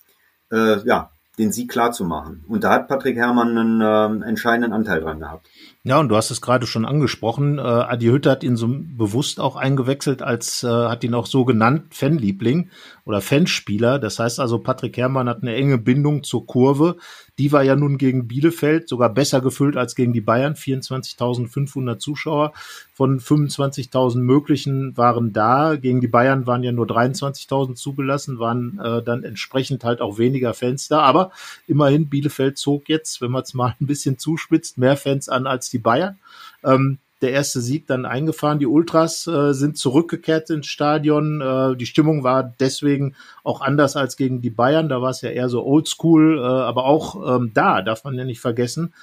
äh, 0.52 0.78
ja, 0.86 1.10
den 1.38 1.52
Sieg 1.52 1.70
klar 1.70 1.92
zu 1.92 2.04
machen. 2.04 2.44
Und 2.48 2.64
da 2.64 2.72
hat 2.72 2.88
Patrick 2.88 3.16
Herrmann 3.16 3.56
einen 3.56 3.80
äh, 3.80 4.28
entscheidenden 4.28 4.72
Anteil 4.72 5.00
dran 5.00 5.20
gehabt. 5.20 5.46
Ja, 5.84 5.98
und 5.98 6.08
du 6.08 6.16
hast 6.16 6.30
es 6.30 6.40
gerade 6.40 6.66
schon 6.66 6.84
angesprochen. 6.84 7.58
Äh, 7.58 7.62
Adi 7.62 8.06
Hütte 8.06 8.30
hat 8.30 8.42
ihn 8.42 8.56
so 8.56 8.68
bewusst 8.68 9.38
auch 9.38 9.56
eingewechselt, 9.56 10.20
als 10.20 10.64
äh, 10.64 10.68
hat 10.68 11.04
ihn 11.04 11.14
auch 11.14 11.26
so 11.26 11.44
genannt, 11.44 11.94
Fanliebling 11.94 12.70
oder 13.08 13.22
Fanspieler. 13.22 13.98
Das 13.98 14.18
heißt 14.18 14.38
also, 14.38 14.58
Patrick 14.58 14.98
Herrmann 14.98 15.30
hat 15.30 15.40
eine 15.40 15.54
enge 15.54 15.78
Bindung 15.78 16.24
zur 16.24 16.46
Kurve. 16.46 16.96
Die 17.38 17.52
war 17.52 17.62
ja 17.62 17.74
nun 17.74 17.96
gegen 17.96 18.28
Bielefeld 18.28 18.86
sogar 18.86 19.08
besser 19.08 19.40
gefüllt 19.40 19.78
als 19.78 19.94
gegen 19.94 20.12
die 20.12 20.20
Bayern. 20.20 20.52
24.500 20.52 21.98
Zuschauer 21.98 22.52
von 22.92 23.18
25.000 23.18 24.18
möglichen 24.18 24.94
waren 24.98 25.32
da. 25.32 25.76
Gegen 25.76 26.02
die 26.02 26.06
Bayern 26.06 26.46
waren 26.46 26.62
ja 26.62 26.70
nur 26.70 26.84
23.000 26.84 27.76
zugelassen, 27.76 28.40
waren 28.40 28.78
äh, 28.78 29.02
dann 29.02 29.24
entsprechend 29.24 29.84
halt 29.84 30.02
auch 30.02 30.18
weniger 30.18 30.52
Fans 30.52 30.88
da. 30.88 31.00
Aber 31.00 31.32
immerhin, 31.66 32.10
Bielefeld 32.10 32.58
zog 32.58 32.90
jetzt, 32.90 33.22
wenn 33.22 33.30
man 33.30 33.42
es 33.42 33.54
mal 33.54 33.74
ein 33.80 33.86
bisschen 33.86 34.18
zuspitzt, 34.18 34.76
mehr 34.76 34.98
Fans 34.98 35.30
an 35.30 35.46
als 35.46 35.70
die 35.70 35.78
Bayern. 35.78 36.18
Ähm, 36.62 36.98
der 37.20 37.32
erste 37.32 37.60
Sieg 37.60 37.86
dann 37.86 38.06
eingefahren. 38.06 38.58
Die 38.58 38.66
Ultras 38.66 39.26
äh, 39.26 39.52
sind 39.52 39.76
zurückgekehrt 39.76 40.50
ins 40.50 40.66
Stadion. 40.66 41.40
Äh, 41.40 41.76
die 41.76 41.86
Stimmung 41.86 42.22
war 42.22 42.42
deswegen 42.42 43.14
auch 43.44 43.60
anders 43.60 43.96
als 43.96 44.16
gegen 44.16 44.40
die 44.40 44.50
Bayern. 44.50 44.88
Da 44.88 45.02
war 45.02 45.10
es 45.10 45.20
ja 45.20 45.30
eher 45.30 45.48
so 45.48 45.64
oldschool, 45.64 46.38
äh, 46.38 46.42
aber 46.42 46.84
auch 46.84 47.36
ähm, 47.36 47.52
da 47.54 47.82
darf 47.82 48.04
man 48.04 48.14
ja 48.14 48.24
nicht 48.24 48.40
vergessen. 48.40 48.94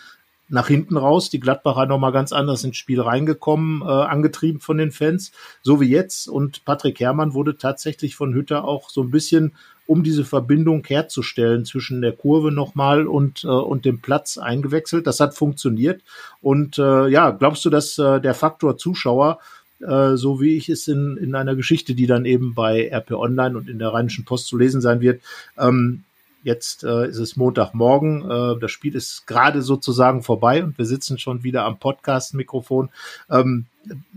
Nach 0.47 0.67
hinten 0.67 0.97
raus, 0.97 1.29
die 1.29 1.39
Gladbacher 1.39 1.87
nochmal 1.87 2.11
ganz 2.11 2.31
anders 2.31 2.63
ins 2.63 2.77
Spiel 2.77 3.01
reingekommen, 3.01 3.81
äh, 3.81 3.85
angetrieben 3.85 4.59
von 4.59 4.77
den 4.77 4.91
Fans, 4.91 5.31
so 5.63 5.81
wie 5.81 5.89
jetzt. 5.89 6.27
Und 6.27 6.65
Patrick 6.65 6.99
Herrmann 6.99 7.33
wurde 7.33 7.57
tatsächlich 7.57 8.15
von 8.15 8.33
Hütter 8.33 8.63
auch 8.63 8.89
so 8.89 9.01
ein 9.01 9.11
bisschen 9.11 9.53
um 9.87 10.03
diese 10.03 10.25
Verbindung 10.25 10.83
herzustellen 10.85 11.65
zwischen 11.65 12.01
der 12.01 12.11
Kurve 12.11 12.51
nochmal 12.51 13.07
und, 13.07 13.43
äh, 13.43 13.47
und 13.47 13.85
dem 13.85 14.01
Platz 14.01 14.37
eingewechselt. 14.37 15.07
Das 15.07 15.19
hat 15.19 15.35
funktioniert. 15.35 16.01
Und 16.41 16.77
äh, 16.77 17.07
ja, 17.07 17.31
glaubst 17.31 17.65
du, 17.65 17.69
dass 17.69 17.97
äh, 17.97 18.19
der 18.19 18.33
Faktor 18.33 18.77
Zuschauer, 18.77 19.39
äh, 19.79 20.15
so 20.15 20.41
wie 20.41 20.57
ich 20.57 20.69
es 20.69 20.87
in, 20.87 21.17
in 21.17 21.35
einer 21.35 21.55
Geschichte, 21.55 21.93
die 21.95 22.07
dann 22.07 22.25
eben 22.25 22.55
bei 22.55 22.89
RP 22.91 23.11
Online 23.11 23.57
und 23.57 23.69
in 23.69 23.79
der 23.79 23.89
Rheinischen 23.89 24.25
Post 24.25 24.47
zu 24.47 24.57
lesen 24.57 24.81
sein 24.81 25.01
wird, 25.01 25.21
ähm, 25.57 26.03
Jetzt 26.45 26.83
äh, 26.83 27.07
ist 27.07 27.17
es 27.17 27.37
Montagmorgen. 27.37 28.21
Äh, 28.21 28.59
das 28.59 28.69
Spiel 28.69 28.95
ist 28.95 29.25
gerade 29.25 29.63
sozusagen 29.63 30.21
vorbei 30.21 30.63
und 30.63 30.77
wir 30.77 30.85
sitzen 30.85 31.17
schon 31.17 31.41
wieder 31.41 31.65
am 31.65 31.79
Podcast-Mikrofon. 31.79 32.91
Ähm, 33.31 33.65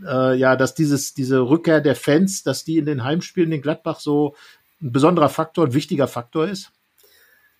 äh, 0.06 0.36
ja, 0.36 0.54
dass 0.54 0.74
dieses, 0.74 1.14
diese 1.14 1.40
Rückkehr 1.40 1.80
der 1.80 1.96
Fans, 1.96 2.42
dass 2.42 2.64
die 2.64 2.76
in 2.76 2.84
den 2.84 3.02
Heimspielen 3.02 3.50
in 3.50 3.62
Gladbach 3.62 4.00
so 4.00 4.34
ein 4.82 4.92
besonderer 4.92 5.30
Faktor, 5.30 5.64
ein 5.64 5.72
wichtiger 5.72 6.06
Faktor 6.06 6.46
ist? 6.46 6.70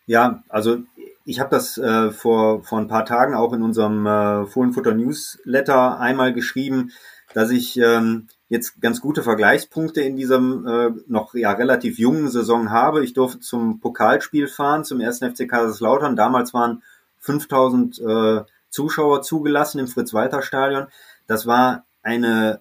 Ja, 0.04 0.44
also 0.50 0.80
ich 1.24 1.40
habe 1.40 1.48
das 1.48 1.78
äh, 1.78 2.10
vor, 2.10 2.62
vor 2.62 2.78
ein 2.78 2.88
paar 2.88 3.06
Tagen 3.06 3.34
auch 3.34 3.54
in 3.54 3.62
unserem 3.62 4.06
äh, 4.06 4.44
Fohlenfutter 4.44 4.92
Newsletter 4.92 5.98
einmal 5.98 6.34
geschrieben, 6.34 6.92
dass 7.32 7.50
ich 7.50 7.78
ähm, 7.78 8.28
jetzt 8.48 8.80
ganz 8.80 9.00
gute 9.00 9.22
Vergleichspunkte 9.22 10.00
in 10.00 10.16
diesem 10.16 10.66
äh, 10.66 10.90
noch 11.06 11.34
ja 11.34 11.52
relativ 11.52 11.98
jungen 11.98 12.28
Saison 12.28 12.70
habe. 12.70 13.04
Ich 13.04 13.12
durfte 13.12 13.40
zum 13.40 13.80
Pokalspiel 13.80 14.48
fahren, 14.48 14.84
zum 14.84 15.00
ersten 15.00 15.30
FC 15.34 15.48
Kaiserslautern. 15.48 16.16
Damals 16.16 16.54
waren 16.54 16.82
5000 17.18 17.98
äh, 18.00 18.40
Zuschauer 18.70 19.22
zugelassen 19.22 19.78
im 19.78 19.88
Fritz-Walter-Stadion. 19.88 20.86
Das 21.26 21.46
war 21.46 21.84
eine 22.02 22.60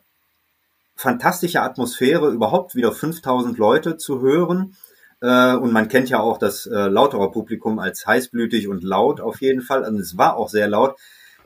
fantastische 0.95 1.61
Atmosphäre, 1.61 2.31
überhaupt 2.31 2.75
wieder 2.75 2.91
5000 2.91 3.57
Leute 3.57 3.97
zu 3.97 4.21
hören. 4.21 4.75
Äh, 5.21 5.55
und 5.55 5.71
man 5.71 5.87
kennt 5.87 6.09
ja 6.09 6.19
auch 6.19 6.37
das 6.37 6.65
äh, 6.65 6.87
lauterer 6.87 7.31
Publikum 7.31 7.79
als 7.79 8.05
heißblütig 8.05 8.67
und 8.67 8.83
laut 8.83 9.21
auf 9.21 9.41
jeden 9.41 9.61
Fall. 9.61 9.83
Also 9.83 9.99
es 9.99 10.17
war 10.17 10.35
auch 10.35 10.49
sehr 10.49 10.67
laut. 10.67 10.97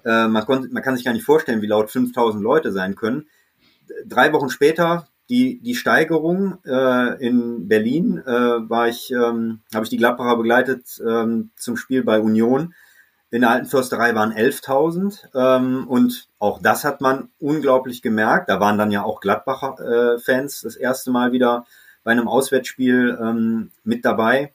Äh, 0.03 0.27
man, 0.27 0.45
konnte, 0.45 0.69
man 0.71 0.81
kann 0.81 0.95
sich 0.95 1.05
gar 1.05 1.13
nicht 1.13 1.25
vorstellen, 1.25 1.61
wie 1.61 1.67
laut 1.67 1.91
5000 1.91 2.41
Leute 2.41 2.71
sein 2.71 2.95
können. 2.95 3.27
Drei 4.05 4.33
Wochen 4.33 4.49
später 4.49 5.07
die, 5.31 5.61
die 5.61 5.75
Steigerung 5.75 6.57
äh, 6.65 7.25
in 7.25 7.69
Berlin 7.69 8.17
äh, 8.17 8.29
war 8.29 8.89
ich, 8.89 9.11
ähm, 9.11 9.61
habe 9.73 9.85
ich 9.85 9.89
die 9.89 9.97
Gladbacher 9.97 10.35
begleitet 10.35 11.01
ähm, 11.07 11.51
zum 11.55 11.77
Spiel 11.77 12.03
bei 12.03 12.19
Union. 12.19 12.73
In 13.29 13.41
der 13.41 13.51
alten 13.51 13.67
Försterei 13.67 14.13
waren 14.13 14.33
11.000 14.33 15.29
ähm, 15.33 15.87
und 15.87 16.27
auch 16.37 16.61
das 16.61 16.83
hat 16.83 16.99
man 16.99 17.29
unglaublich 17.39 18.01
gemerkt. 18.01 18.49
Da 18.49 18.59
waren 18.59 18.77
dann 18.77 18.91
ja 18.91 19.03
auch 19.03 19.21
Gladbacher 19.21 20.15
äh, 20.15 20.19
Fans 20.19 20.61
das 20.61 20.75
erste 20.75 21.11
Mal 21.11 21.31
wieder 21.31 21.65
bei 22.03 22.11
einem 22.11 22.27
Auswärtsspiel 22.27 23.17
ähm, 23.21 23.71
mit 23.85 24.03
dabei. 24.03 24.51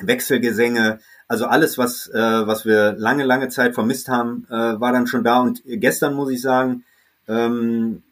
Wechselgesänge, 0.00 1.00
also 1.26 1.44
alles, 1.44 1.76
was, 1.76 2.08
äh, 2.08 2.46
was 2.46 2.64
wir 2.64 2.92
lange, 2.92 3.24
lange 3.24 3.50
Zeit 3.50 3.74
vermisst 3.74 4.08
haben, 4.08 4.46
äh, 4.48 4.80
war 4.80 4.92
dann 4.92 5.06
schon 5.06 5.22
da. 5.22 5.40
Und 5.40 5.60
gestern 5.66 6.14
muss 6.14 6.30
ich 6.30 6.40
sagen, 6.40 6.84
ähm, 7.26 8.04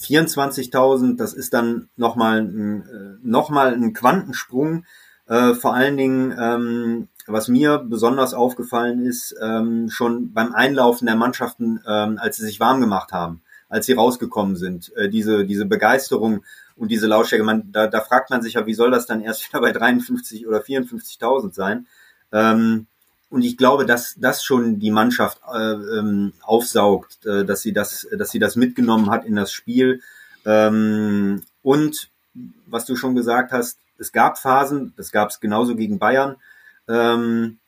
24.000, 0.00 1.16
das 1.16 1.34
ist 1.34 1.54
dann 1.54 1.88
nochmal 1.96 2.40
ein, 2.40 2.82
äh, 2.82 3.18
noch 3.22 3.50
ein 3.50 3.92
Quantensprung. 3.92 4.84
Äh, 5.26 5.54
vor 5.54 5.74
allen 5.74 5.96
Dingen 5.96 6.34
ähm, 6.38 7.08
was 7.26 7.48
mir 7.48 7.78
besonders 7.78 8.34
aufgefallen 8.34 9.04
ist, 9.04 9.34
ähm, 9.40 9.88
schon 9.88 10.32
beim 10.32 10.52
Einlaufen 10.52 11.06
der 11.06 11.16
Mannschaften, 11.16 11.80
ähm, 11.86 12.18
als 12.20 12.36
sie 12.36 12.44
sich 12.44 12.60
warm 12.60 12.80
gemacht 12.80 13.12
haben, 13.12 13.42
als 13.68 13.86
sie 13.86 13.94
rausgekommen 13.94 14.56
sind, 14.56 14.94
äh, 14.96 15.08
diese, 15.08 15.46
diese 15.46 15.66
Begeisterung 15.66 16.44
und 16.76 16.90
diese 16.90 17.06
Lautstärke, 17.06 17.44
man, 17.44 17.72
da, 17.72 17.86
da 17.86 18.00
fragt 18.00 18.30
man 18.30 18.42
sich 18.42 18.54
ja, 18.54 18.66
wie 18.66 18.74
soll 18.74 18.90
das 18.90 19.06
dann 19.06 19.20
erst 19.20 19.48
wieder 19.48 19.60
bei 19.60 19.72
53 19.72 20.46
oder 20.46 20.60
54.000 20.60 21.54
sein? 21.54 21.86
Ähm, 22.32 22.86
und 23.34 23.42
ich 23.42 23.56
glaube, 23.56 23.84
dass 23.84 24.14
das 24.16 24.44
schon 24.44 24.78
die 24.78 24.92
Mannschaft 24.92 25.40
äh, 25.52 25.72
ähm, 25.72 26.34
aufsaugt, 26.40 27.26
äh, 27.26 27.44
dass 27.44 27.62
sie 27.62 27.72
das, 27.72 28.06
dass 28.16 28.30
sie 28.30 28.38
das 28.38 28.54
mitgenommen 28.54 29.10
hat 29.10 29.24
in 29.24 29.34
das 29.34 29.50
Spiel. 29.50 30.02
Ähm, 30.46 31.42
und 31.60 32.10
was 32.66 32.86
du 32.86 32.94
schon 32.94 33.16
gesagt 33.16 33.50
hast, 33.50 33.78
es 33.98 34.12
gab 34.12 34.38
Phasen, 34.38 34.92
das 34.96 35.10
gab 35.10 35.30
es 35.30 35.40
genauso 35.40 35.74
gegen 35.74 35.98
Bayern, 35.98 36.36
ähm, 36.86 37.58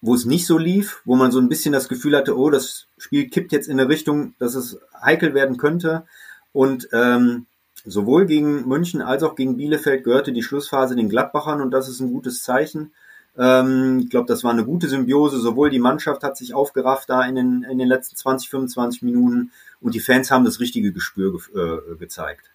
wo 0.00 0.14
es 0.14 0.24
nicht 0.24 0.46
so 0.46 0.56
lief, 0.56 1.02
wo 1.04 1.16
man 1.16 1.32
so 1.32 1.40
ein 1.40 1.48
bisschen 1.48 1.72
das 1.72 1.88
Gefühl 1.88 2.16
hatte, 2.16 2.38
oh, 2.38 2.50
das 2.50 2.86
Spiel 2.96 3.28
kippt 3.28 3.50
jetzt 3.50 3.66
in 3.66 3.80
eine 3.80 3.88
Richtung, 3.88 4.34
dass 4.38 4.54
es 4.54 4.78
heikel 5.02 5.34
werden 5.34 5.56
könnte. 5.56 6.06
Und 6.52 6.88
ähm, 6.92 7.46
sowohl 7.84 8.26
gegen 8.26 8.68
München 8.68 9.02
als 9.02 9.24
auch 9.24 9.34
gegen 9.34 9.56
Bielefeld 9.56 10.04
gehörte 10.04 10.32
die 10.32 10.44
Schlussphase 10.44 10.94
den 10.94 11.08
Gladbachern 11.08 11.60
und 11.60 11.72
das 11.72 11.88
ist 11.88 11.98
ein 11.98 12.12
gutes 12.12 12.44
Zeichen. 12.44 12.92
Ähm, 13.38 14.00
ich 14.04 14.10
glaube, 14.10 14.26
das 14.26 14.44
war 14.44 14.52
eine 14.52 14.64
gute 14.64 14.88
Symbiose. 14.88 15.38
Sowohl 15.38 15.70
die 15.70 15.78
Mannschaft 15.78 16.22
hat 16.22 16.36
sich 16.36 16.54
aufgerafft 16.54 17.10
da 17.10 17.22
in 17.22 17.34
den, 17.34 17.66
in 17.70 17.78
den 17.78 17.88
letzten 17.88 18.16
20, 18.16 18.48
25 18.50 19.02
Minuten 19.02 19.52
und 19.80 19.94
die 19.94 20.00
Fans 20.00 20.30
haben 20.30 20.44
das 20.44 20.60
richtige 20.60 20.92
Gespür 20.92 21.32
ge 21.32 21.62
äh, 21.62 21.96
gezeigt. 21.96 22.50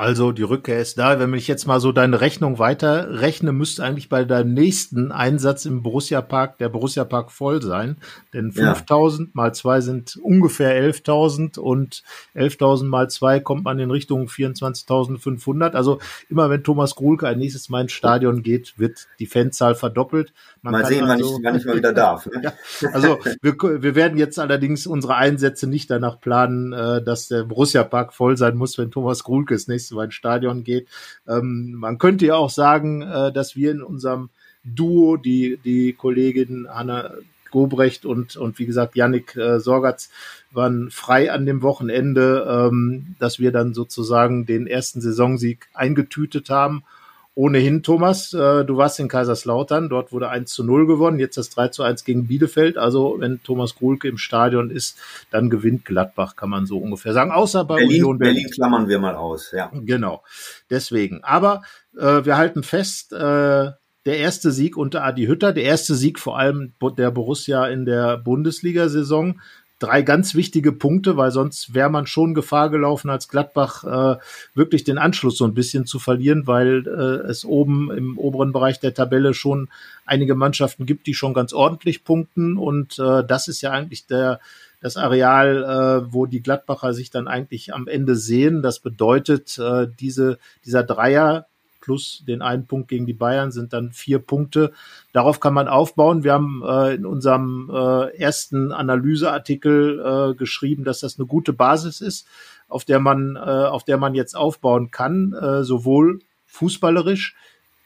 Also 0.00 0.32
die 0.32 0.44
Rückkehr 0.44 0.80
ist 0.80 0.96
da. 0.96 1.20
Wenn 1.20 1.34
ich 1.34 1.46
jetzt 1.46 1.66
mal 1.66 1.78
so 1.78 1.92
deine 1.92 2.22
Rechnung 2.22 2.58
weiter 2.58 3.20
rechne, 3.20 3.52
müsste 3.52 3.84
eigentlich 3.84 4.08
bei 4.08 4.24
deinem 4.24 4.54
nächsten 4.54 5.12
Einsatz 5.12 5.66
im 5.66 5.82
Borussia 5.82 6.22
Park 6.22 6.56
der 6.56 6.70
Borussia 6.70 7.04
Park 7.04 7.30
voll 7.30 7.60
sein. 7.60 7.98
Denn 8.32 8.50
5000 8.50 9.28
ja. 9.28 9.32
mal 9.34 9.54
zwei 9.54 9.82
sind 9.82 10.16
ungefähr 10.16 10.72
11.000 10.82 11.58
und 11.58 12.02
11.000 12.34 12.84
mal 12.84 13.10
zwei 13.10 13.40
kommt 13.40 13.64
man 13.64 13.78
in 13.78 13.90
Richtung 13.90 14.28
24.500. 14.28 15.72
Also 15.72 15.98
immer 16.30 16.48
wenn 16.48 16.64
Thomas 16.64 16.94
Grulke 16.94 17.28
ein 17.28 17.38
nächstes 17.38 17.68
Mal 17.68 17.82
ins 17.82 17.92
Stadion 17.92 18.42
geht, 18.42 18.78
wird 18.78 19.06
die 19.18 19.26
Fanzahl 19.26 19.74
verdoppelt. 19.74 20.32
Man 20.62 20.72
mal 20.72 20.86
sehen, 20.86 21.04
also, 21.10 21.26
wann, 21.26 21.38
ich, 21.38 21.44
wann 21.44 21.56
ich 21.56 21.64
mal 21.66 21.76
wieder 21.76 21.92
darf. 21.92 22.24
Ne? 22.24 22.40
ja, 22.80 22.88
also 22.94 23.18
wir, 23.42 23.54
wir 23.60 23.94
werden 23.94 24.16
jetzt 24.16 24.38
allerdings 24.38 24.86
unsere 24.86 25.16
Einsätze 25.16 25.66
nicht 25.66 25.90
danach 25.90 26.20
planen, 26.20 26.72
äh, 26.72 27.02
dass 27.02 27.28
der 27.28 27.44
Borussia 27.44 27.84
Park 27.84 28.14
voll 28.14 28.38
sein 28.38 28.56
muss, 28.56 28.78
wenn 28.78 28.90
Thomas 28.90 29.24
Grulke 29.24 29.52
das 29.52 29.68
nächste 29.68 29.89
Mal 29.96 30.04
ins 30.04 30.14
Stadion 30.14 30.64
geht. 30.64 30.88
Ähm, 31.26 31.72
man 31.72 31.98
könnte 31.98 32.26
ja 32.26 32.36
auch 32.36 32.50
sagen, 32.50 33.02
äh, 33.02 33.32
dass 33.32 33.56
wir 33.56 33.70
in 33.70 33.82
unserem 33.82 34.30
Duo, 34.64 35.16
die, 35.16 35.58
die 35.64 35.92
Kollegin 35.94 36.68
Hanna 36.68 37.12
Gobrecht 37.50 38.06
und, 38.06 38.36
und 38.36 38.58
wie 38.58 38.66
gesagt 38.66 38.96
Yannick 38.96 39.36
äh, 39.36 39.58
Sorgatz 39.58 40.10
waren 40.52 40.90
frei 40.90 41.32
an 41.32 41.46
dem 41.46 41.62
Wochenende, 41.62 42.46
ähm, 42.48 43.16
dass 43.18 43.38
wir 43.38 43.52
dann 43.52 43.74
sozusagen 43.74 44.46
den 44.46 44.66
ersten 44.66 45.00
Saisonsieg 45.00 45.68
eingetütet 45.74 46.50
haben 46.50 46.84
ohnehin, 47.34 47.82
Thomas, 47.82 48.32
äh, 48.32 48.64
du 48.64 48.76
warst 48.76 48.98
in 49.00 49.08
Kaiserslautern, 49.08 49.88
dort 49.88 50.12
wurde 50.12 50.28
1 50.28 50.52
zu 50.52 50.64
0 50.64 50.86
gewonnen, 50.86 51.18
jetzt 51.18 51.36
das 51.36 51.50
3 51.50 51.68
zu 51.68 51.82
1 51.82 52.04
gegen 52.04 52.26
Bielefeld. 52.26 52.76
Also 52.76 53.16
wenn 53.18 53.42
Thomas 53.42 53.76
Gruhlke 53.76 54.08
im 54.08 54.18
Stadion 54.18 54.70
ist, 54.70 54.98
dann 55.30 55.48
gewinnt 55.48 55.84
Gladbach, 55.84 56.36
kann 56.36 56.50
man 56.50 56.66
so 56.66 56.78
ungefähr 56.78 57.12
sagen. 57.12 57.30
Außer 57.30 57.64
bei 57.64 57.76
Berlin, 57.76 58.02
Union 58.02 58.18
Berlin. 58.18 58.34
Berlin 58.34 58.50
klammern 58.50 58.88
wir 58.88 58.98
mal 58.98 59.14
aus, 59.14 59.52
ja. 59.52 59.70
Genau, 59.72 60.22
deswegen. 60.68 61.22
Aber 61.22 61.62
äh, 61.96 62.24
wir 62.24 62.36
halten 62.36 62.62
fest, 62.62 63.12
äh, 63.12 63.70
der 64.06 64.16
erste 64.18 64.50
Sieg 64.50 64.76
unter 64.76 65.04
Adi 65.04 65.26
Hütter, 65.26 65.52
der 65.52 65.64
erste 65.64 65.94
Sieg 65.94 66.18
vor 66.18 66.38
allem 66.38 66.72
der 66.96 67.10
Borussia 67.10 67.66
in 67.66 67.84
der 67.84 68.16
Bundesliga-Saison 68.16 69.40
drei 69.80 70.02
ganz 70.02 70.34
wichtige 70.36 70.70
Punkte, 70.70 71.16
weil 71.16 71.32
sonst 71.32 71.74
wäre 71.74 71.90
man 71.90 72.06
schon 72.06 72.34
Gefahr 72.34 72.70
gelaufen, 72.70 73.10
als 73.10 73.28
Gladbach 73.28 73.82
äh, 73.82 74.20
wirklich 74.54 74.84
den 74.84 74.98
Anschluss 74.98 75.36
so 75.36 75.44
ein 75.44 75.54
bisschen 75.54 75.86
zu 75.86 75.98
verlieren, 75.98 76.46
weil 76.46 76.86
äh, 76.86 77.28
es 77.28 77.44
oben 77.44 77.90
im 77.90 78.18
oberen 78.18 78.52
Bereich 78.52 78.78
der 78.78 78.94
Tabelle 78.94 79.34
schon 79.34 79.68
einige 80.04 80.34
Mannschaften 80.36 80.86
gibt, 80.86 81.06
die 81.06 81.14
schon 81.14 81.34
ganz 81.34 81.52
ordentlich 81.52 82.04
punkten. 82.04 82.56
Und 82.56 82.98
äh, 82.98 83.24
das 83.24 83.48
ist 83.48 83.62
ja 83.62 83.72
eigentlich 83.72 84.06
der 84.06 84.38
das 84.82 84.96
Areal, 84.96 85.62
äh, 85.62 86.12
wo 86.12 86.26
die 86.26 86.42
Gladbacher 86.42 86.94
sich 86.94 87.10
dann 87.10 87.28
eigentlich 87.28 87.74
am 87.74 87.86
Ende 87.86 88.16
sehen. 88.16 88.62
Das 88.62 88.78
bedeutet, 88.78 89.58
äh, 89.58 89.86
diese, 90.00 90.38
dieser 90.64 90.82
Dreier 90.82 91.46
plus 91.80 92.24
den 92.26 92.42
einen 92.42 92.66
Punkt 92.66 92.88
gegen 92.88 93.06
die 93.06 93.14
Bayern 93.14 93.52
sind 93.52 93.72
dann 93.72 93.92
vier 93.92 94.18
Punkte. 94.18 94.72
Darauf 95.12 95.40
kann 95.40 95.54
man 95.54 95.68
aufbauen. 95.68 96.24
Wir 96.24 96.32
haben 96.32 96.62
äh, 96.66 96.94
in 96.94 97.06
unserem 97.06 97.70
äh, 97.72 98.16
ersten 98.16 98.72
Analyseartikel 98.72 100.32
äh, 100.32 100.34
geschrieben, 100.34 100.84
dass 100.84 101.00
das 101.00 101.18
eine 101.18 101.26
gute 101.26 101.52
Basis 101.52 102.00
ist, 102.00 102.26
auf 102.68 102.84
der 102.84 103.00
man, 103.00 103.36
äh, 103.36 103.40
auf 103.40 103.84
der 103.84 103.96
man 103.96 104.14
jetzt 104.14 104.36
aufbauen 104.36 104.90
kann, 104.90 105.32
äh, 105.32 105.64
sowohl 105.64 106.20
fußballerisch. 106.46 107.34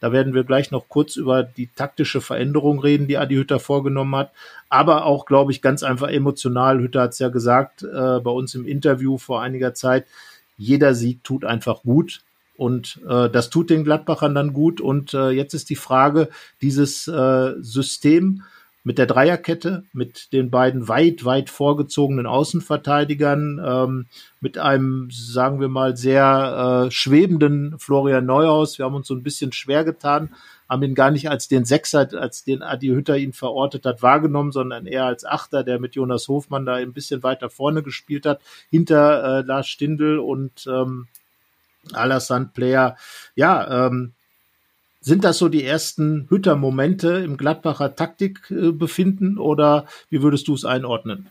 Da 0.01 0.11
werden 0.11 0.33
wir 0.33 0.43
gleich 0.43 0.71
noch 0.71 0.89
kurz 0.89 1.15
über 1.15 1.41
die 1.41 1.67
taktische 1.67 2.21
Veränderung 2.21 2.79
reden, 2.79 3.07
die 3.07 3.17
Adi 3.17 3.35
Hütter 3.35 3.59
vorgenommen 3.59 4.15
hat. 4.15 4.31
Aber 4.69 5.05
auch, 5.05 5.25
glaube 5.25 5.51
ich, 5.51 5.61
ganz 5.61 5.83
einfach 5.83 6.09
emotional. 6.09 6.79
Hütter 6.79 7.03
hat 7.03 7.13
es 7.13 7.19
ja 7.19 7.29
gesagt 7.29 7.83
äh, 7.83 8.19
bei 8.19 8.29
uns 8.29 8.53
im 8.55 8.67
Interview 8.67 9.17
vor 9.17 9.41
einiger 9.41 9.73
Zeit. 9.73 10.05
Jeder 10.57 10.93
Sieg 10.93 11.23
tut 11.23 11.45
einfach 11.45 11.81
gut. 11.83 12.21
Und 12.57 13.01
äh, 13.07 13.29
das 13.29 13.49
tut 13.49 13.69
den 13.69 13.83
Gladbachern 13.83 14.35
dann 14.35 14.53
gut. 14.53 14.81
Und 14.81 15.13
äh, 15.13 15.29
jetzt 15.29 15.53
ist 15.53 15.69
die 15.69 15.75
Frage, 15.75 16.29
dieses 16.61 17.07
äh, 17.07 17.53
System 17.59 18.43
mit 18.85 18.99
der 18.99 19.07
Dreierkette, 19.07 19.83
mit 19.93 20.31
den 20.31 20.51
beiden 20.51 20.87
weit, 20.87 21.25
weit 21.25 21.49
vorgezogenen 21.49 22.27
Außenverteidigern, 22.27 23.59
ähm, 23.65 24.05
mit 24.41 24.59
einem, 24.59 25.09
sagen 25.09 25.59
wir 25.59 25.69
mal, 25.69 25.97
sehr 25.97 26.85
äh, 26.85 26.91
schwebenden 26.91 27.79
Florian 27.79 28.27
Neuhaus. 28.27 28.77
Wir 28.77 28.85
haben 28.85 28.93
uns 28.93 29.07
so 29.07 29.15
ein 29.15 29.23
bisschen 29.23 29.51
schwer 29.53 29.83
getan, 29.83 30.29
haben 30.69 30.83
ihn 30.83 30.93
gar 30.93 31.09
nicht 31.09 31.31
als 31.31 31.47
den 31.47 31.65
Sechser, 31.65 32.07
als 32.13 32.43
den 32.43 32.61
Adi 32.61 32.89
Hütter 32.89 33.17
ihn 33.17 33.33
verortet 33.33 33.87
hat, 33.87 34.03
wahrgenommen, 34.03 34.51
sondern 34.51 34.85
eher 34.85 35.05
als 35.05 35.25
Achter, 35.25 35.63
der 35.63 35.79
mit 35.79 35.95
Jonas 35.95 36.27
Hofmann 36.27 36.67
da 36.67 36.75
ein 36.75 36.93
bisschen 36.93 37.23
weiter 37.23 37.49
vorne 37.49 37.81
gespielt 37.81 38.27
hat, 38.27 38.39
hinter 38.69 39.39
äh, 39.39 39.41
Lars 39.41 39.67
Stindl 39.67 40.19
und 40.19 40.67
ähm, 40.67 41.07
Alassane 41.93 42.49
Player. 42.53 42.95
Ja, 43.35 43.87
ähm, 43.87 44.13
sind 45.01 45.23
das 45.23 45.37
so 45.37 45.49
die 45.49 45.63
ersten 45.63 46.27
Hütter-Momente 46.29 47.09
im 47.17 47.37
Gladbacher 47.37 47.95
Taktik 47.95 48.49
äh, 48.49 49.37
oder 49.37 49.85
wie 50.09 50.23
würdest 50.23 50.47
du 50.47 50.55
es 50.55 50.65
einordnen? 50.65 51.27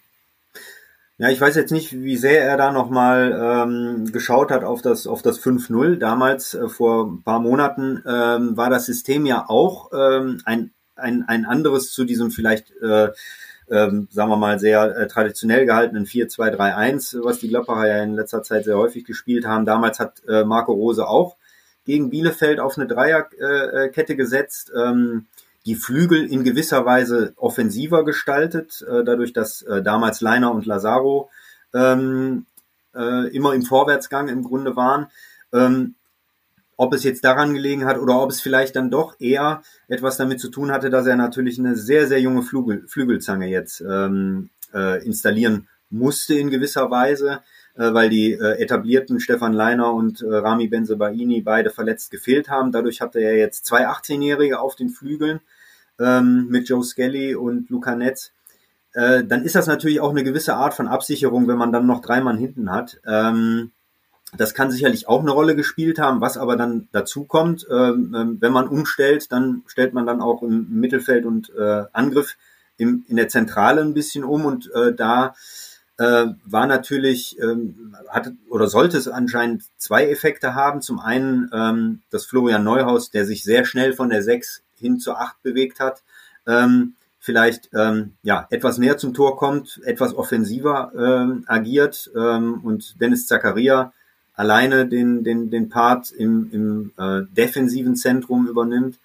Ja, 1.16 1.28
ich 1.28 1.40
weiß 1.40 1.54
jetzt 1.54 1.70
nicht, 1.70 1.92
wie 1.92 2.16
sehr 2.16 2.44
er 2.44 2.56
da 2.56 2.72
nochmal 2.72 3.38
ähm, 3.40 4.12
geschaut 4.12 4.50
hat 4.50 4.64
auf 4.64 4.82
das, 4.82 5.06
auf 5.06 5.22
das 5.22 5.40
5-0. 5.40 5.96
Damals, 5.96 6.54
äh, 6.54 6.68
vor 6.68 7.06
ein 7.06 7.22
paar 7.22 7.38
Monaten, 7.38 8.02
ähm, 8.06 8.56
war 8.56 8.68
das 8.68 8.86
System 8.86 9.24
ja 9.24 9.44
auch 9.48 9.90
ähm, 9.92 10.40
ein, 10.44 10.72
ein, 10.96 11.24
ein 11.28 11.44
anderes 11.44 11.92
zu 11.92 12.04
diesem 12.04 12.32
vielleicht 12.32 12.72
äh, 12.82 13.10
ähm, 13.70 14.08
sagen 14.10 14.30
wir 14.30 14.36
mal, 14.36 14.58
sehr 14.58 14.96
äh, 14.96 15.06
traditionell 15.08 15.66
gehaltenen 15.66 16.06
4-2-3-1, 16.06 17.24
was 17.24 17.38
die 17.38 17.48
Gladbacher 17.48 17.88
ja 17.88 18.02
in 18.02 18.14
letzter 18.14 18.42
Zeit 18.42 18.64
sehr 18.64 18.76
häufig 18.76 19.04
gespielt 19.04 19.46
haben. 19.46 19.64
Damals 19.64 19.98
hat 20.00 20.22
äh, 20.28 20.44
Marco 20.44 20.72
Rose 20.72 21.06
auch 21.06 21.36
gegen 21.84 22.10
Bielefeld 22.10 22.60
auf 22.60 22.78
eine 22.78 22.86
Dreierkette 22.86 24.12
äh, 24.12 24.16
gesetzt, 24.16 24.72
ähm, 24.76 25.26
die 25.66 25.74
Flügel 25.74 26.30
in 26.30 26.44
gewisser 26.44 26.84
Weise 26.84 27.32
offensiver 27.36 28.04
gestaltet, 28.04 28.84
äh, 28.88 29.04
dadurch, 29.04 29.32
dass 29.32 29.62
äh, 29.62 29.82
damals 29.82 30.20
Leiner 30.20 30.52
und 30.52 30.66
Lazaro 30.66 31.30
ähm, 31.72 32.46
äh, 32.94 33.28
immer 33.34 33.54
im 33.54 33.62
Vorwärtsgang 33.62 34.28
im 34.28 34.44
Grunde 34.44 34.76
waren. 34.76 35.06
Ähm, 35.52 35.94
ob 36.76 36.94
es 36.94 37.04
jetzt 37.04 37.24
daran 37.24 37.54
gelegen 37.54 37.84
hat 37.84 37.98
oder 37.98 38.20
ob 38.20 38.30
es 38.30 38.40
vielleicht 38.40 38.76
dann 38.76 38.90
doch 38.90 39.18
eher 39.20 39.62
etwas 39.88 40.16
damit 40.16 40.40
zu 40.40 40.48
tun 40.48 40.72
hatte, 40.72 40.90
dass 40.90 41.06
er 41.06 41.16
natürlich 41.16 41.58
eine 41.58 41.76
sehr, 41.76 42.06
sehr 42.06 42.20
junge 42.20 42.42
Flügel, 42.42 42.86
Flügelzange 42.88 43.48
jetzt 43.48 43.80
ähm, 43.80 44.50
äh, 44.72 45.04
installieren 45.04 45.68
musste 45.90 46.34
in 46.34 46.50
gewisser 46.50 46.90
Weise, 46.90 47.40
äh, 47.74 47.92
weil 47.92 48.10
die 48.10 48.32
äh, 48.32 48.60
etablierten 48.60 49.20
Stefan 49.20 49.52
Leiner 49.52 49.92
und 49.92 50.22
äh, 50.22 50.26
Rami 50.26 50.68
Benzebaini 50.68 51.42
beide 51.42 51.70
verletzt 51.70 52.10
gefehlt 52.10 52.48
haben. 52.48 52.72
Dadurch 52.72 53.00
hatte 53.00 53.20
er 53.20 53.36
jetzt 53.36 53.64
zwei 53.64 53.88
18-Jährige 53.88 54.60
auf 54.60 54.74
den 54.74 54.90
Flügeln 54.90 55.40
ähm, 55.98 56.48
mit 56.48 56.68
Joe 56.68 56.82
Skelly 56.82 57.34
und 57.34 57.70
Luca 57.70 57.94
Netz. 57.94 58.32
Äh, 58.92 59.24
dann 59.24 59.44
ist 59.44 59.54
das 59.54 59.66
natürlich 59.66 60.00
auch 60.00 60.10
eine 60.10 60.24
gewisse 60.24 60.54
Art 60.54 60.74
von 60.74 60.88
Absicherung, 60.88 61.48
wenn 61.48 61.58
man 61.58 61.72
dann 61.72 61.86
noch 61.86 62.00
drei 62.00 62.20
Mann 62.20 62.38
hinten 62.38 62.70
hat. 62.70 63.00
Ähm, 63.06 63.72
das 64.36 64.54
kann 64.54 64.70
sicherlich 64.70 65.08
auch 65.08 65.20
eine 65.20 65.30
Rolle 65.30 65.56
gespielt 65.56 65.98
haben, 65.98 66.20
was 66.20 66.36
aber 66.36 66.56
dann 66.56 66.88
dazu 66.92 67.24
kommt, 67.24 67.66
ähm, 67.70 68.14
ähm, 68.16 68.36
wenn 68.40 68.52
man 68.52 68.68
umstellt, 68.68 69.30
dann 69.32 69.62
stellt 69.66 69.94
man 69.94 70.06
dann 70.06 70.20
auch 70.20 70.42
im 70.42 70.68
Mittelfeld 70.70 71.24
und 71.24 71.50
äh, 71.56 71.84
Angriff 71.92 72.36
im, 72.76 73.04
in 73.08 73.16
der 73.16 73.28
Zentrale 73.28 73.80
ein 73.80 73.94
bisschen 73.94 74.24
um 74.24 74.44
und 74.44 74.70
äh, 74.74 74.92
da 74.94 75.34
äh, 75.96 76.26
war 76.44 76.66
natürlich, 76.66 77.38
ähm, 77.40 77.96
hat 78.08 78.32
oder 78.50 78.66
sollte 78.66 78.98
es 78.98 79.06
anscheinend 79.06 79.64
zwei 79.76 80.08
Effekte 80.08 80.54
haben. 80.54 80.82
Zum 80.82 80.98
einen 80.98 81.50
ähm, 81.52 82.02
das 82.10 82.24
Florian 82.26 82.64
Neuhaus, 82.64 83.10
der 83.10 83.24
sich 83.24 83.44
sehr 83.44 83.64
schnell 83.64 83.92
von 83.92 84.10
der 84.10 84.22
6 84.22 84.62
hin 84.76 84.98
zur 84.98 85.20
8 85.20 85.42
bewegt 85.42 85.78
hat, 85.78 86.02
ähm, 86.46 86.94
vielleicht 87.20 87.70
ähm, 87.74 88.14
ja 88.22 88.46
etwas 88.50 88.78
näher 88.78 88.98
zum 88.98 89.14
Tor 89.14 89.36
kommt, 89.36 89.80
etwas 89.84 90.14
offensiver 90.14 90.92
ähm, 90.96 91.44
agiert 91.46 92.10
ähm, 92.16 92.60
und 92.64 93.00
Dennis 93.00 93.26
Zakaria 93.26 93.92
alleine 94.34 94.86
den, 94.86 95.24
den, 95.24 95.50
den 95.50 95.68
Part 95.68 96.10
im, 96.10 96.50
im 96.52 96.92
äh, 96.98 97.22
defensiven 97.34 97.96
Zentrum 97.96 98.46
übernimmt. 98.48 98.98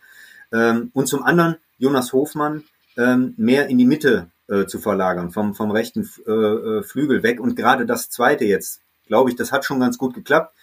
Ähm, 0.51 0.91
und 0.93 1.07
zum 1.07 1.23
anderen 1.23 1.57
Jonas 1.77 2.13
Hofmann 2.13 2.63
ähm, 2.97 3.33
mehr 3.37 3.67
in 3.67 3.77
die 3.77 3.85
Mitte 3.85 4.27
äh, 4.47 4.65
zu 4.65 4.79
verlagern, 4.79 5.31
vom, 5.31 5.53
vom 5.53 5.71
rechten 5.71 6.09
äh, 6.27 6.31
äh, 6.31 6.83
Flügel 6.83 7.23
weg. 7.23 7.39
Und 7.39 7.55
gerade 7.55 7.85
das 7.85 8.09
zweite 8.09 8.45
jetzt, 8.45 8.81
glaube 9.07 9.29
ich, 9.29 9.35
das 9.35 9.51
hat 9.51 9.65
schon 9.65 9.79
ganz 9.79 9.97
gut 9.97 10.13
geklappt. 10.13 10.53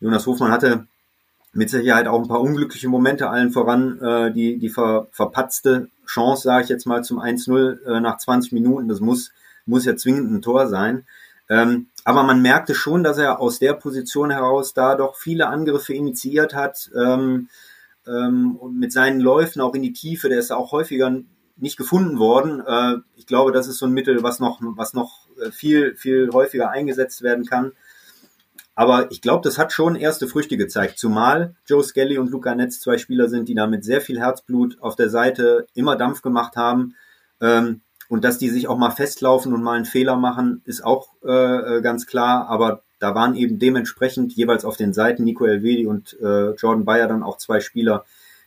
Jonas 0.00 0.26
Hofmann 0.26 0.50
hatte 0.50 0.86
mit 1.52 1.68
Sicherheit 1.68 2.06
auch 2.06 2.22
ein 2.22 2.28
paar 2.28 2.40
unglückliche 2.40 2.88
Momente, 2.88 3.28
allen 3.28 3.50
voran 3.50 4.00
äh, 4.00 4.32
die, 4.32 4.58
die 4.58 4.68
ver, 4.68 5.08
verpatzte 5.12 5.88
Chance, 6.06 6.42
sage 6.42 6.64
ich 6.64 6.70
jetzt 6.70 6.86
mal, 6.86 7.04
zum 7.04 7.20
1-0 7.20 7.84
äh, 7.84 8.00
nach 8.00 8.18
20 8.18 8.52
Minuten. 8.52 8.88
Das 8.88 9.00
muss, 9.00 9.32
muss 9.66 9.84
ja 9.84 9.96
zwingend 9.96 10.32
ein 10.32 10.42
Tor 10.42 10.68
sein. 10.68 11.04
Ähm, 11.50 11.88
aber 12.04 12.22
man 12.22 12.40
merkte 12.40 12.74
schon, 12.74 13.02
dass 13.02 13.18
er 13.18 13.40
aus 13.40 13.58
der 13.58 13.74
Position 13.74 14.30
heraus 14.30 14.72
da 14.72 14.94
doch 14.94 15.16
viele 15.16 15.48
Angriffe 15.48 15.92
initiiert 15.92 16.54
hat, 16.54 16.90
ähm, 16.96 17.48
ähm, 18.06 18.58
mit 18.72 18.92
seinen 18.92 19.20
Läufen 19.20 19.60
auch 19.60 19.74
in 19.74 19.82
die 19.82 19.92
Tiefe. 19.92 20.28
Der 20.28 20.38
ist 20.38 20.52
auch 20.52 20.70
häufiger 20.70 21.12
nicht 21.56 21.76
gefunden 21.76 22.18
worden. 22.18 22.62
Äh, 22.64 22.98
ich 23.16 23.26
glaube, 23.26 23.50
das 23.50 23.66
ist 23.66 23.78
so 23.78 23.86
ein 23.86 23.92
Mittel, 23.92 24.22
was 24.22 24.38
noch, 24.38 24.60
was 24.60 24.94
noch 24.94 25.26
äh, 25.44 25.50
viel, 25.50 25.96
viel 25.96 26.30
häufiger 26.32 26.70
eingesetzt 26.70 27.22
werden 27.22 27.44
kann. 27.44 27.72
Aber 28.76 29.10
ich 29.10 29.20
glaube, 29.20 29.42
das 29.46 29.58
hat 29.58 29.72
schon 29.72 29.96
erste 29.96 30.28
Früchte 30.28 30.56
gezeigt. 30.56 30.98
Zumal 30.98 31.56
Joe 31.66 31.82
Skelly 31.82 32.16
und 32.16 32.30
Luca 32.30 32.54
Netz 32.54 32.80
zwei 32.80 32.96
Spieler 32.96 33.28
sind, 33.28 33.48
die 33.48 33.54
da 33.54 33.66
mit 33.66 33.84
sehr 33.84 34.00
viel 34.00 34.20
Herzblut 34.20 34.80
auf 34.80 34.94
der 34.94 35.10
Seite 35.10 35.66
immer 35.74 35.96
Dampf 35.96 36.22
gemacht 36.22 36.56
haben. 36.56 36.94
Ähm, 37.40 37.82
und 38.10 38.24
dass 38.24 38.38
die 38.38 38.50
sich 38.50 38.66
auch 38.66 38.76
mal 38.76 38.90
festlaufen 38.90 39.54
und 39.54 39.62
mal 39.62 39.76
einen 39.76 39.84
Fehler 39.84 40.16
machen, 40.16 40.62
ist 40.64 40.84
auch 40.84 41.10
äh, 41.24 41.76
äh, 41.76 41.80
ganz 41.80 42.06
klar. 42.06 42.48
Aber 42.48 42.82
da 42.98 43.14
waren 43.14 43.36
eben 43.36 43.60
dementsprechend 43.60 44.32
jeweils 44.32 44.64
auf 44.64 44.76
den 44.76 44.92
Seiten 44.92 45.22
Nico 45.22 45.46
Elvedi 45.46 45.86
und 45.86 46.16
äh, 46.20 46.50
Jordan 46.56 46.84
Bayer 46.84 47.06
dann 47.06 47.22
auch 47.22 47.38
zwei 47.38 47.60
Spieler, 47.60 48.04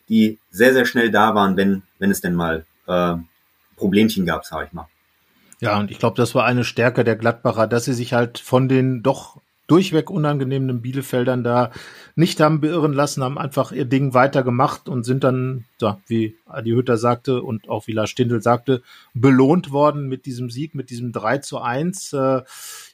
die 0.10 0.38
sehr, 0.52 0.74
sehr 0.74 0.86
schnell 0.86 1.12
da 1.12 1.34
waren, 1.34 1.56
wenn, 1.56 1.84
wenn 1.98 2.12
es 2.12 2.20
denn 2.20 2.36
mal 2.36 2.66
äh, 2.88 3.16
Problemchen 3.78 4.26
gab, 4.26 4.46
sage 4.46 4.68
ich 4.68 4.74
mal. 4.74 4.90
Ja, 5.62 5.80
und 5.80 5.92
ich 5.92 5.98
glaube, 5.98 6.18
das 6.18 6.36
war 6.36 6.44
eine 6.44 6.66
Stärke 6.66 7.06
der 7.06 7.16
Gladbacher, 7.16 7.66
dass 7.66 7.86
sie 7.86 7.94
sich 7.94 8.12
halt 8.12 8.40
von 8.40 8.68
den 8.68 9.02
doch 9.02 9.40
durchweg 9.68 10.10
unangenehmen 10.10 10.82
Bielefeldern 10.82 11.44
da 11.44 11.72
nicht 12.16 12.40
haben 12.40 12.62
beirren 12.62 12.94
lassen, 12.94 13.24
haben 13.24 13.38
einfach 13.38 13.72
ihr 13.72 13.86
Ding 13.86 14.14
weitergemacht 14.14 14.90
und 14.90 15.04
sind 15.04 15.24
dann, 15.24 15.66
ja, 15.80 16.00
wie 16.08 16.36
Adi 16.46 16.72
Hütter 16.72 16.98
sagte 16.98 17.42
und 17.42 17.70
auch 17.70 17.88
wie 17.88 17.94
Lars 17.94 18.10
Stindl 18.10 18.42
sagte, 18.42 18.82
belohnt 19.14 19.72
worden 19.72 20.08
mit 20.08 20.26
diesem 20.26 20.50
Sieg, 20.50 20.76
mit 20.76 20.90
diesem 20.90 21.12
3 21.12 21.38
zu 21.40 21.60
1. 21.60 22.14
Äh, 22.14 22.42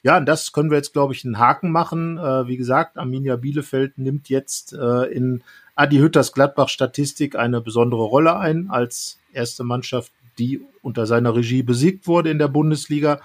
ja, 0.02 0.18
und 0.18 0.26
das 0.26 0.52
können 0.52 0.70
wir 0.70 0.76
jetzt, 0.76 0.92
glaube 0.92 1.12
ich, 1.12 1.24
einen 1.24 1.38
Haken 1.38 1.72
machen. 1.72 2.18
Äh, 2.18 2.46
wie 2.46 2.56
gesagt, 2.56 2.96
Arminia 2.96 3.36
Bielefeld 3.36 3.98
nimmt 3.98 4.28
jetzt 4.28 4.72
äh, 4.72 5.04
in 5.12 5.42
Adi 5.74 5.98
Hütters 5.98 6.32
Gladbach-Statistik 6.32 7.36
eine 7.36 7.60
besondere 7.60 8.02
Rolle 8.02 8.36
ein 8.36 8.70
als 8.70 9.18
erste 9.32 9.64
Mannschaft 9.64 10.12
die 10.38 10.60
unter 10.82 11.06
seiner 11.06 11.34
Regie 11.34 11.62
besiegt 11.62 12.06
wurde 12.06 12.30
in 12.30 12.38
der 12.38 12.48
Bundesliga. 12.48 13.20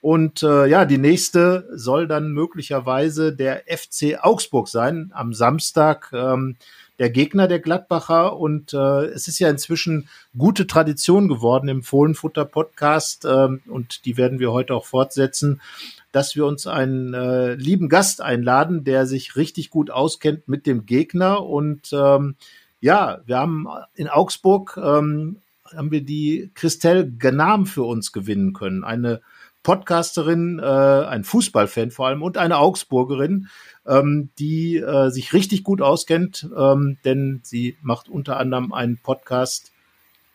Und 0.00 0.42
äh, 0.42 0.66
ja, 0.66 0.84
die 0.84 0.98
nächste 0.98 1.68
soll 1.74 2.06
dann 2.06 2.32
möglicherweise 2.32 3.34
der 3.34 3.64
FC 3.66 4.18
Augsburg 4.20 4.68
sein 4.68 5.10
am 5.14 5.32
Samstag. 5.32 6.10
Ähm, 6.12 6.56
der 6.98 7.10
Gegner 7.10 7.46
der 7.46 7.60
Gladbacher 7.60 8.36
und 8.36 8.74
äh, 8.74 9.04
es 9.06 9.28
ist 9.28 9.38
ja 9.38 9.48
inzwischen 9.48 10.08
gute 10.36 10.66
Tradition 10.66 11.28
geworden 11.28 11.68
im 11.68 11.82
Fohlenfutter 11.82 12.44
Podcast 12.44 13.24
ähm, 13.24 13.62
und 13.68 14.04
die 14.04 14.16
werden 14.16 14.40
wir 14.40 14.52
heute 14.52 14.74
auch 14.74 14.84
fortsetzen, 14.84 15.60
dass 16.10 16.34
wir 16.34 16.44
uns 16.44 16.66
einen 16.66 17.14
äh, 17.14 17.54
lieben 17.54 17.88
Gast 17.88 18.20
einladen, 18.20 18.82
der 18.82 19.06
sich 19.06 19.36
richtig 19.36 19.70
gut 19.70 19.90
auskennt 19.90 20.48
mit 20.48 20.66
dem 20.66 20.86
Gegner 20.86 21.44
und 21.44 21.92
ähm, 21.92 22.34
ja, 22.80 23.20
wir 23.26 23.38
haben 23.38 23.66
in 23.94 24.08
Augsburg 24.08 24.78
ähm, 24.82 25.36
haben 25.76 25.90
wir 25.90 26.04
die 26.04 26.50
Christelle 26.54 27.08
Gnam 27.08 27.66
für 27.66 27.84
uns 27.84 28.12
gewinnen 28.12 28.52
können. 28.52 28.84
Eine 28.84 29.20
Podcasterin, 29.62 30.58
äh, 30.58 30.64
ein 30.64 31.24
Fußballfan 31.24 31.90
vor 31.90 32.06
allem 32.06 32.22
und 32.22 32.38
eine 32.38 32.58
Augsburgerin, 32.58 33.48
ähm, 33.86 34.30
die 34.38 34.76
äh, 34.76 35.10
sich 35.10 35.32
richtig 35.32 35.64
gut 35.64 35.82
auskennt, 35.82 36.48
ähm, 36.56 36.98
denn 37.04 37.40
sie 37.42 37.76
macht 37.82 38.08
unter 38.08 38.38
anderem 38.38 38.72
einen 38.72 38.98
Podcast, 38.98 39.72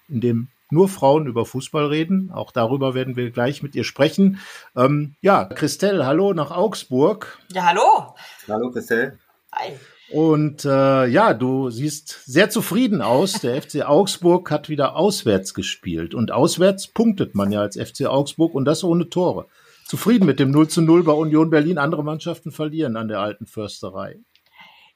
in 0.08 0.22
dem 0.22 0.48
nur 0.70 0.90
Frauen 0.90 1.28
über 1.28 1.46
Fußball 1.46 1.86
reden. 1.86 2.32
Auch 2.32 2.52
darüber 2.52 2.94
werden 2.94 3.16
wir 3.16 3.32
gleich 3.32 3.64
mit 3.64 3.76
ihr 3.76 3.84
sprechen. 3.84 4.40
Ähm, 4.76 5.16
ja, 5.22 5.46
Christelle, 5.46 6.06
hallo 6.06 6.34
nach 6.34 6.52
Augsburg. 6.52 7.40
Ja, 7.52 7.66
hallo. 7.66 8.16
Hallo, 8.48 8.72
Christelle. 8.72 9.20
Hi. 9.54 9.74
Und 10.10 10.66
äh, 10.66 11.06
ja, 11.08 11.34
du 11.34 11.70
siehst 11.70 12.26
sehr 12.26 12.50
zufrieden 12.50 13.02
aus. 13.02 13.34
Der 13.34 13.62
FC 13.62 13.84
Augsburg 13.84 14.52
hat 14.52 14.70
wieder 14.70 14.96
auswärts 14.96 15.54
gespielt. 15.54 16.14
Und 16.14 16.32
auswärts 16.32 16.88
punktet 16.88 17.36
man 17.36 17.52
ja 17.52 17.62
als 17.62 17.78
FC 17.78 18.06
Augsburg 18.06 18.54
und 18.54 18.66
das 18.66 18.84
ohne 18.84 19.10
Tore. 19.10 19.48
Zufrieden 19.86 20.26
mit 20.26 20.40
dem 20.40 20.52
0 20.52 20.68
zu 20.68 20.82
0 20.82 21.04
bei 21.04 21.14
Union 21.14 21.50
Berlin. 21.50 21.78
Andere 21.78 22.04
Mannschaften 22.04 22.52
verlieren 22.52 22.96
an 22.96 23.08
der 23.08 23.20
alten 23.20 23.48
Försterei. 23.48 24.20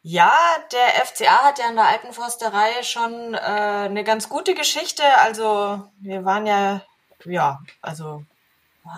Ja, 0.02 0.32
der 0.72 1.06
FCA 1.06 1.44
hat 1.44 1.60
ja 1.60 1.68
an 1.68 1.76
der 1.76 1.88
alten 1.88 2.14
Försterei 2.14 2.84
schon 2.84 3.34
äh, 3.34 3.38
eine 3.38 4.04
ganz 4.04 4.30
gute 4.30 4.54
Geschichte. 4.54 5.04
Also 5.22 5.84
wir 6.00 6.24
waren 6.24 6.46
ja, 6.46 6.82
ja, 7.26 7.60
also 7.82 8.24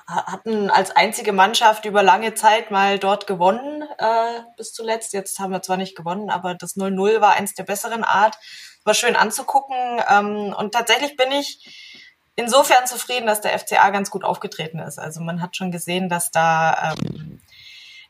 hatten 0.08 0.70
als 0.70 0.92
einzige 0.92 1.34
Mannschaft 1.34 1.86
über 1.86 2.04
lange 2.04 2.34
Zeit 2.34 2.72
mal 2.72 3.00
dort 3.00 3.28
gewonnen 3.28 3.84
äh, 3.98 4.42
bis 4.58 4.74
zuletzt. 4.74 5.14
Jetzt 5.14 5.40
haben 5.40 5.52
wir 5.52 5.62
zwar 5.62 5.78
nicht 5.78 5.96
gewonnen, 5.96 6.30
aber 6.30 6.56
das 6.56 6.76
0-0 6.76 7.22
war 7.22 7.34
eins 7.34 7.54
der 7.54 7.64
besseren 7.64 8.04
Art. 8.04 8.38
War 8.84 8.94
schön 8.94 9.16
anzugucken. 9.16 9.76
Ähm, 10.10 10.56
und 10.58 10.74
tatsächlich 10.74 11.16
bin 11.18 11.32
ich 11.32 12.00
insofern 12.36 12.88
zufrieden, 12.88 13.28
dass 13.28 13.42
der 13.42 13.58
FCA 13.58 13.90
ganz 13.90 14.10
gut 14.10 14.24
aufgetreten 14.24 14.80
ist. 14.80 14.98
Also 14.98 15.22
man 15.22 15.42
hat 15.42 15.56
schon 15.58 15.72
gesehen, 15.72 16.10
dass 16.10 16.32
da 16.32 16.94
ähm, 16.94 17.39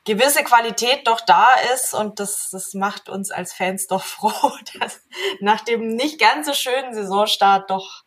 gewisse 0.10 0.44
Qualität 0.44 1.06
doch 1.06 1.22
da 1.22 1.50
ist 1.76 1.94
und 1.94 2.20
das, 2.20 2.50
das 2.52 2.74
macht 2.74 3.10
uns 3.10 3.30
als 3.30 3.54
Fans 3.54 3.86
doch 3.86 4.04
froh, 4.04 4.52
dass 4.80 5.02
nach 5.40 5.62
dem 5.62 5.88
nicht 5.88 6.20
ganz 6.20 6.48
so 6.48 6.54
schönen 6.54 6.96
Saisonstart 6.96 7.70
doch 7.70 8.04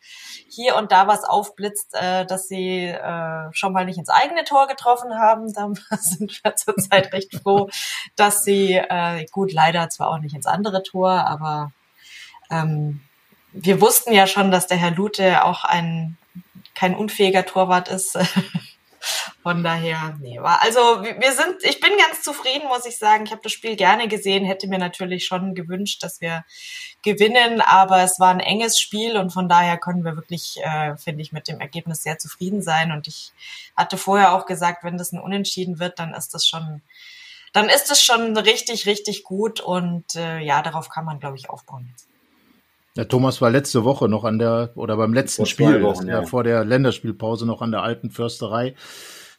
hier 0.50 0.74
und 0.76 0.90
da 0.90 1.06
was 1.06 1.22
aufblitzt, 1.22 1.94
äh, 1.94 2.26
dass 2.26 2.48
sie 2.48 2.86
äh, 2.86 3.52
schon 3.52 3.72
mal 3.72 3.84
nicht 3.84 3.98
ins 3.98 4.08
eigene 4.08 4.42
Tor 4.42 4.66
getroffen 4.66 5.14
haben. 5.14 5.52
Da 5.52 5.70
sind 6.00 6.40
wir 6.42 6.56
zurzeit 6.56 7.12
recht 7.12 7.36
froh, 7.40 7.70
dass 8.16 8.42
sie, 8.42 8.74
äh, 8.74 9.24
gut, 9.30 9.52
leider 9.52 9.88
zwar 9.88 10.08
auch 10.08 10.18
nicht 10.18 10.34
ins 10.34 10.46
andere 10.46 10.82
Tor, 10.82 11.10
aber 11.10 11.70
ähm, 12.50 13.00
wir 13.52 13.80
wussten 13.80 14.12
ja 14.12 14.26
schon, 14.26 14.50
dass 14.50 14.66
der 14.66 14.76
Herr 14.76 14.90
Lute 14.90 15.44
auch 15.44 15.64
ein 15.64 16.18
kein 16.74 16.96
unfähiger 16.96 17.46
Torwart 17.46 17.88
ist. 17.88 18.18
Von 19.42 19.64
daher, 19.64 20.16
nee, 20.20 20.40
war 20.40 20.62
also 20.62 20.78
wir 21.02 21.32
sind, 21.32 21.62
ich 21.62 21.80
bin 21.80 21.90
ganz 21.98 22.22
zufrieden, 22.22 22.68
muss 22.68 22.86
ich 22.86 22.98
sagen. 22.98 23.24
Ich 23.24 23.32
habe 23.32 23.42
das 23.42 23.52
Spiel 23.52 23.76
gerne 23.76 24.08
gesehen, 24.08 24.44
hätte 24.44 24.68
mir 24.68 24.78
natürlich 24.78 25.26
schon 25.26 25.54
gewünscht, 25.54 26.02
dass 26.02 26.20
wir 26.20 26.44
gewinnen, 27.02 27.60
aber 27.60 28.02
es 28.02 28.20
war 28.20 28.30
ein 28.30 28.40
enges 28.40 28.78
Spiel 28.78 29.16
und 29.16 29.32
von 29.32 29.48
daher 29.48 29.76
können 29.76 30.04
wir 30.04 30.14
wirklich, 30.14 30.60
äh, 30.62 30.96
finde 30.96 31.22
ich, 31.22 31.32
mit 31.32 31.48
dem 31.48 31.60
Ergebnis 31.60 32.02
sehr 32.02 32.18
zufrieden 32.18 32.62
sein. 32.62 32.92
Und 32.92 33.08
ich 33.08 33.32
hatte 33.76 33.98
vorher 33.98 34.32
auch 34.32 34.46
gesagt, 34.46 34.84
wenn 34.84 34.98
das 34.98 35.12
ein 35.12 35.20
Unentschieden 35.20 35.80
wird, 35.80 35.98
dann 35.98 36.14
ist 36.14 36.34
das 36.34 36.46
schon, 36.46 36.82
dann 37.52 37.68
ist 37.68 37.90
es 37.90 38.02
schon 38.02 38.36
richtig, 38.36 38.86
richtig 38.86 39.24
gut 39.24 39.60
und 39.60 40.14
äh, 40.14 40.38
ja, 40.38 40.62
darauf 40.62 40.88
kann 40.88 41.04
man, 41.04 41.18
glaube 41.18 41.36
ich, 41.36 41.50
aufbauen 41.50 41.88
jetzt. 41.90 42.11
Ja, 42.96 43.04
Thomas 43.04 43.40
war 43.40 43.50
letzte 43.50 43.84
Woche 43.84 44.08
noch 44.08 44.24
an 44.24 44.38
der, 44.38 44.70
oder 44.74 44.96
beim 44.98 45.14
letzten 45.14 45.46
Spiel, 45.46 45.82
Wochen, 45.82 46.08
ja. 46.08 46.22
vor 46.24 46.44
der 46.44 46.64
Länderspielpause 46.64 47.46
noch 47.46 47.62
an 47.62 47.70
der 47.70 47.82
alten 47.82 48.10
Försterei. 48.10 48.74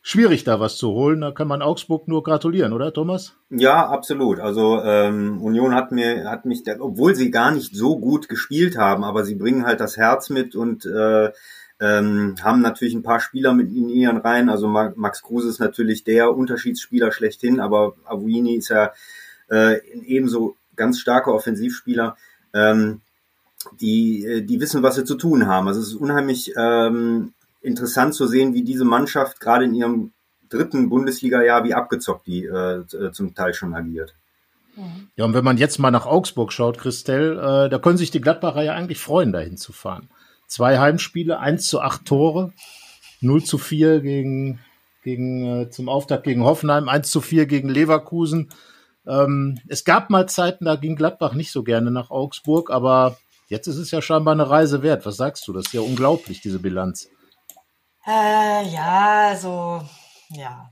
Schwierig 0.01 0.43
da 0.43 0.59
was 0.59 0.75
zu 0.75 0.89
holen, 0.91 1.21
da 1.21 1.31
kann 1.31 1.47
man 1.47 1.61
Augsburg 1.61 2.07
nur 2.07 2.23
gratulieren, 2.23 2.73
oder 2.73 2.91
Thomas? 2.91 3.35
Ja, 3.49 3.87
absolut. 3.87 4.39
Also 4.39 4.81
ähm, 4.83 5.41
Union 5.41 5.75
hat 5.75 5.91
mir, 5.91 6.29
hat 6.29 6.45
mich, 6.45 6.63
obwohl 6.79 7.15
sie 7.15 7.31
gar 7.31 7.51
nicht 7.51 7.75
so 7.75 7.99
gut 7.99 8.27
gespielt 8.27 8.77
haben, 8.77 9.03
aber 9.03 9.23
sie 9.23 9.35
bringen 9.35 9.65
halt 9.65 9.79
das 9.79 9.97
Herz 9.97 10.29
mit 10.29 10.55
und 10.55 10.85
äh, 10.85 11.31
ähm, 11.79 12.35
haben 12.41 12.61
natürlich 12.61 12.95
ein 12.95 13.03
paar 13.03 13.19
Spieler 13.19 13.53
mit 13.53 13.73
in 13.73 13.87
ihren 13.87 14.17
Reihen. 14.17 14.49
Also 14.49 14.67
Max 14.67 15.21
Kruse 15.21 15.47
ist 15.47 15.59
natürlich 15.59 16.03
der 16.03 16.35
Unterschiedsspieler 16.35 17.11
schlechthin, 17.11 17.59
aber 17.59 17.93
Avuini 18.05 18.55
ist 18.55 18.69
ja 18.69 18.91
äh, 19.49 19.77
ebenso 20.05 20.55
ganz 20.75 20.99
starker 20.99 21.33
Offensivspieler. 21.33 22.17
Ähm, 22.53 23.01
die, 23.79 24.25
äh, 24.25 24.41
die 24.41 24.59
wissen, 24.59 24.83
was 24.83 24.95
sie 24.95 25.05
zu 25.05 25.15
tun 25.15 25.47
haben. 25.47 25.67
Also 25.67 25.81
es 25.81 25.87
ist 25.87 25.95
unheimlich 25.95 26.53
ähm, 26.57 27.33
interessant 27.61 28.13
zu 28.13 28.27
sehen, 28.27 28.53
wie 28.53 28.63
diese 28.63 28.85
Mannschaft 28.85 29.39
gerade 29.39 29.65
in 29.65 29.73
ihrem 29.73 30.11
dritten 30.49 30.89
Bundesliga-Jahr, 30.89 31.63
wie 31.63 31.73
abgezockt 31.73 32.27
die 32.27 32.45
äh, 32.45 32.83
zum 33.11 33.33
Teil 33.33 33.53
schon 33.53 33.73
agiert. 33.73 34.13
Ja, 35.15 35.25
und 35.25 35.33
wenn 35.33 35.43
man 35.43 35.57
jetzt 35.57 35.77
mal 35.77 35.91
nach 35.91 36.05
Augsburg 36.05 36.51
schaut, 36.51 36.79
Christelle, 36.79 37.65
äh, 37.65 37.69
da 37.69 37.77
können 37.79 37.97
sich 37.97 38.11
die 38.11 38.21
Gladbacher 38.21 38.63
ja 38.63 38.73
eigentlich 38.73 38.99
freuen, 38.99 39.31
dahin 39.31 39.57
zu 39.57 39.71
fahren. 39.71 40.09
Zwei 40.47 40.79
Heimspiele, 40.79 41.39
eins 41.39 41.67
zu 41.67 41.79
acht 41.79 42.05
Tore, 42.05 42.53
0 43.21 43.43
zu 43.43 43.57
4 43.57 44.01
gegen, 44.01 44.59
gegen, 45.03 45.45
äh, 45.45 45.69
zum 45.69 45.89
Auftakt 45.89 46.23
gegen 46.23 46.43
Hoffenheim, 46.43 46.89
1 46.89 47.09
zu 47.09 47.21
4 47.21 47.45
gegen 47.45 47.69
Leverkusen. 47.69 48.49
Ähm, 49.05 49.59
es 49.67 49.83
gab 49.83 50.09
mal 50.09 50.27
Zeiten, 50.27 50.65
da 50.65 50.75
ging 50.75 50.95
Gladbach 50.95 51.33
nicht 51.33 51.51
so 51.51 51.63
gerne 51.63 51.91
nach 51.91 52.09
Augsburg, 52.09 52.71
aber 52.71 53.17
Jetzt 53.47 53.67
ist 53.67 53.77
es 53.77 53.91
ja 53.91 54.01
scheinbar 54.01 54.33
eine 54.33 54.49
Reise 54.49 54.81
wert. 54.83 55.05
Was 55.05 55.17
sagst 55.17 55.47
du? 55.47 55.53
Das 55.53 55.65
ist 55.67 55.73
ja 55.73 55.81
unglaublich, 55.81 56.41
diese 56.41 56.59
Bilanz. 56.59 57.09
Äh, 58.05 58.65
ja, 58.67 59.35
so, 59.39 59.81
ja. 60.29 60.69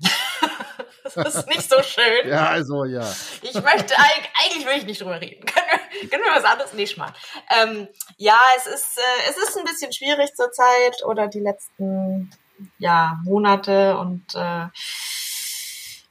das 1.16 1.36
ist 1.36 1.48
nicht 1.48 1.70
so 1.70 1.82
schön. 1.82 2.28
ja, 2.28 2.48
also, 2.48 2.86
ja. 2.86 3.10
Ich 3.42 3.54
möchte, 3.54 3.96
eigentlich 3.98 4.66
will 4.66 4.78
ich 4.78 4.86
nicht 4.86 5.02
drüber 5.02 5.20
reden. 5.20 5.46
Können 5.46 5.66
wir, 5.68 6.10
können 6.10 6.24
wir 6.24 6.36
was 6.36 6.44
anderes 6.44 6.74
nicht 6.74 6.98
machen? 6.98 7.14
Ähm, 7.50 7.88
ja, 8.18 8.40
es 8.58 8.68
ist, 8.68 8.98
äh, 8.98 9.30
es 9.30 9.38
ist 9.38 9.58
ein 9.58 9.66
bisschen 9.66 9.94
schwierig 9.94 10.34
zurzeit 10.36 11.04
oder 11.06 11.28
die 11.28 11.40
letzten, 11.40 12.32
ja, 12.78 13.20
Monate 13.24 13.98
und, 13.98 14.36
äh, 14.36 14.68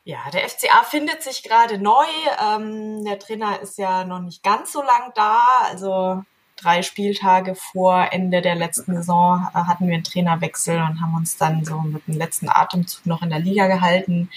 ja, 0.04 0.18
der 0.32 0.48
FCA 0.48 0.82
findet 0.82 1.22
sich 1.22 1.42
gerade 1.42 1.78
neu. 1.78 2.06
Ähm, 2.42 3.04
der 3.04 3.18
Trainer 3.18 3.60
ist 3.60 3.78
ja 3.78 4.04
noch 4.04 4.20
nicht 4.20 4.42
ganz 4.42 4.72
so 4.72 4.82
lang 4.82 5.12
da. 5.14 5.40
Also 5.64 6.22
drei 6.60 6.82
Spieltage 6.82 7.54
vor 7.54 8.08
Ende 8.12 8.42
der 8.42 8.54
letzten 8.54 8.94
Saison 8.94 9.48
äh, 9.54 9.58
hatten 9.58 9.86
wir 9.86 9.94
einen 9.94 10.04
Trainerwechsel 10.04 10.76
und 10.76 11.00
haben 11.00 11.14
uns 11.14 11.36
dann 11.36 11.64
so 11.64 11.78
mit 11.80 12.06
dem 12.06 12.16
letzten 12.16 12.48
Atemzug 12.48 13.06
noch 13.06 13.22
in 13.22 13.30
der 13.30 13.38
Liga 13.38 13.66
gehalten. 13.66 14.30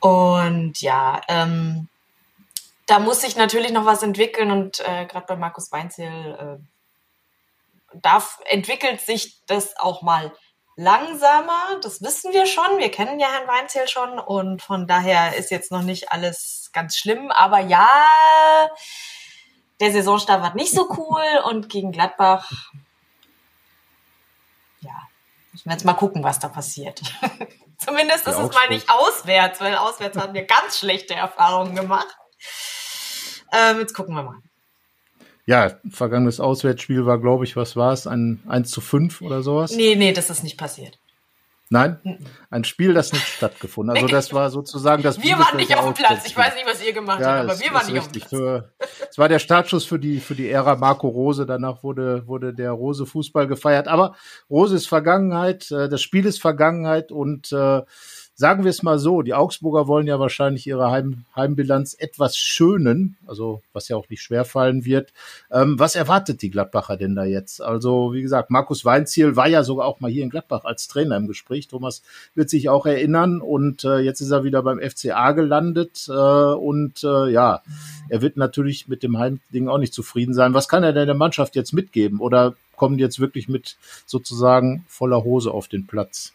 Und 0.00 0.80
ja, 0.80 1.20
ähm, 1.28 1.88
da 2.86 2.98
muss 2.98 3.22
sich 3.22 3.36
natürlich 3.36 3.72
noch 3.72 3.86
was 3.86 4.02
entwickeln 4.02 4.50
und 4.50 4.80
äh, 4.80 5.06
gerade 5.06 5.26
bei 5.26 5.36
Markus 5.36 5.72
Weinzel 5.72 6.60
äh, 8.02 8.20
entwickelt 8.46 9.00
sich 9.00 9.40
das 9.46 9.76
auch 9.78 10.02
mal 10.02 10.32
langsamer. 10.76 11.78
Das 11.82 12.02
wissen 12.02 12.32
wir 12.32 12.46
schon. 12.46 12.78
Wir 12.78 12.90
kennen 12.90 13.20
ja 13.20 13.28
Herrn 13.30 13.48
Weinzel 13.48 13.88
schon 13.88 14.18
und 14.18 14.62
von 14.62 14.86
daher 14.86 15.36
ist 15.36 15.50
jetzt 15.50 15.70
noch 15.70 15.82
nicht 15.82 16.12
alles 16.12 16.70
ganz 16.72 16.96
schlimm. 16.96 17.30
Aber 17.30 17.60
ja, 17.60 17.88
der 19.80 19.92
Saisonstart 19.92 20.42
war 20.42 20.54
nicht 20.54 20.72
so 20.72 20.88
cool 20.96 21.22
und 21.50 21.68
gegen 21.68 21.92
Gladbach, 21.92 22.50
ja, 24.80 24.92
müssen 25.52 25.66
wir 25.66 25.72
jetzt 25.72 25.84
mal 25.84 25.94
gucken, 25.94 26.22
was 26.22 26.38
da 26.38 26.48
passiert. 26.48 27.02
Zumindest 27.78 28.26
ist 28.26 28.38
es 28.38 28.54
mal 28.54 28.68
nicht 28.68 28.88
auswärts, 28.88 29.60
weil 29.60 29.76
auswärts 29.76 30.16
haben 30.16 30.34
wir 30.34 30.44
ganz 30.44 30.78
schlechte 30.78 31.14
Erfahrungen 31.14 31.74
gemacht. 31.74 32.16
Ähm, 33.52 33.80
jetzt 33.80 33.94
gucken 33.94 34.14
wir 34.14 34.22
mal. 34.22 34.38
Ja, 35.46 35.78
vergangenes 35.90 36.40
Auswärtsspiel 36.40 37.04
war, 37.04 37.20
glaube 37.20 37.44
ich, 37.44 37.56
was 37.56 37.76
war 37.76 37.92
es? 37.92 38.06
Ein 38.06 38.42
1 38.48 38.70
zu 38.70 38.80
5 38.80 39.20
oder 39.20 39.42
sowas? 39.42 39.72
Nee, 39.72 39.94
nee, 39.94 40.12
das 40.12 40.30
ist 40.30 40.42
nicht 40.42 40.56
passiert. 40.56 40.98
Nein? 41.74 41.98
Ein 42.50 42.62
Spiel, 42.62 42.94
das 42.94 43.12
nicht 43.12 43.26
stattgefunden. 43.26 43.96
Also 43.96 44.06
das 44.06 44.32
war 44.32 44.48
sozusagen 44.50 45.02
das 45.02 45.20
Wir 45.20 45.36
waren 45.36 45.56
nicht 45.56 45.76
auf 45.76 45.84
dem 45.84 45.94
Platz. 45.94 46.24
Ich 46.24 46.36
weiß 46.36 46.54
nicht, 46.54 46.66
was 46.68 46.80
ihr 46.84 46.92
gemacht 46.92 47.18
ja, 47.18 47.38
habt, 47.38 47.50
aber 47.50 47.58
wir 47.58 47.74
waren 47.74 47.86
nicht 47.86 47.98
auf 47.98 48.12
dem 48.12 48.20
Platz. 48.20 48.30
Für, 48.30 48.70
es 49.10 49.18
war 49.18 49.28
der 49.28 49.40
Startschuss 49.40 49.84
für 49.84 49.98
die, 49.98 50.20
für 50.20 50.36
die 50.36 50.48
Ära 50.48 50.76
Marco 50.76 51.08
Rose. 51.08 51.46
Danach 51.46 51.82
wurde, 51.82 52.28
wurde 52.28 52.54
der 52.54 52.70
Rose 52.70 53.06
Fußball 53.06 53.48
gefeiert. 53.48 53.88
Aber 53.88 54.14
Rose 54.48 54.76
ist 54.76 54.86
Vergangenheit, 54.86 55.68
äh, 55.72 55.88
das 55.88 56.00
Spiel 56.00 56.26
ist 56.26 56.40
Vergangenheit 56.40 57.10
und 57.10 57.50
äh, 57.50 57.82
sagen 58.36 58.64
wir 58.64 58.70
es 58.70 58.82
mal 58.82 58.98
so, 58.98 59.22
die 59.22 59.34
Augsburger 59.34 59.86
wollen 59.86 60.08
ja 60.08 60.18
wahrscheinlich 60.18 60.66
ihre 60.66 60.90
Heim, 60.90 61.24
Heimbilanz 61.36 61.94
etwas 61.98 62.36
schönen, 62.36 63.16
also 63.26 63.62
was 63.72 63.88
ja 63.88 63.96
auch 63.96 64.08
nicht 64.08 64.22
schwer 64.22 64.44
fallen 64.44 64.84
wird. 64.84 65.12
Ähm, 65.52 65.78
was 65.78 65.94
erwartet 65.94 66.42
die 66.42 66.50
Gladbacher 66.50 66.96
denn 66.96 67.14
da 67.14 67.24
jetzt? 67.24 67.62
Also 67.62 68.12
wie 68.12 68.22
gesagt, 68.22 68.50
Markus 68.50 68.84
Weinziel 68.84 69.36
war 69.36 69.48
ja 69.48 69.62
sogar 69.62 69.86
auch 69.86 70.00
mal 70.00 70.10
hier 70.10 70.24
in 70.24 70.30
Gladbach 70.30 70.64
als 70.64 70.88
Trainer 70.88 71.16
im 71.16 71.28
Gespräch. 71.28 71.68
Thomas 71.68 72.02
wird 72.34 72.50
sich 72.50 72.68
auch 72.68 72.86
erinnern 72.86 73.40
und 73.40 73.84
äh, 73.84 73.98
jetzt 73.98 74.20
ist 74.20 74.32
er 74.32 74.42
wieder 74.42 74.62
beim 74.62 74.80
FCA 74.80 75.32
gelandet 75.32 76.06
äh, 76.08 76.12
und 76.12 77.04
äh, 77.04 77.30
ja, 77.30 77.62
er 78.08 78.20
wird 78.20 78.36
natürlich 78.36 78.88
mit 78.88 79.04
dem 79.04 79.18
Heimding 79.18 79.68
auch 79.68 79.78
nicht 79.78 79.94
zufrieden 79.94 80.34
sein. 80.34 80.54
Was 80.54 80.68
kann 80.68 80.82
er 80.82 80.92
denn 80.92 81.06
der 81.06 81.14
Mannschaft 81.14 81.54
jetzt 81.54 81.72
mitgeben 81.72 82.18
oder 82.18 82.54
kommen 82.76 82.96
die 82.96 83.04
jetzt 83.04 83.20
wirklich 83.20 83.48
mit 83.48 83.76
sozusagen 84.06 84.84
voller 84.88 85.22
Hose 85.22 85.52
auf 85.52 85.68
den 85.68 85.86
Platz? 85.86 86.32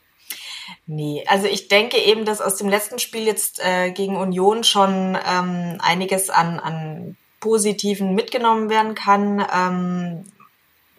Nee, 0.86 1.24
also 1.28 1.48
ich 1.48 1.68
denke 1.68 1.98
eben, 1.98 2.26
dass 2.26 2.42
aus 2.42 2.56
dem 2.56 2.70
letzten 2.70 3.00
Spiel 3.00 3.24
jetzt 3.24 3.60
äh, 3.60 3.92
gegen 3.92 4.16
Union 4.16 4.64
schon 4.64 5.18
ähm, 5.26 5.78
einiges 5.80 6.30
an, 6.30 6.60
an 6.60 7.18
Positiven 7.40 8.16
mitgenommen 8.16 8.70
werden 8.70 8.96
kann. 8.96 9.46
Ähm, 9.54 10.26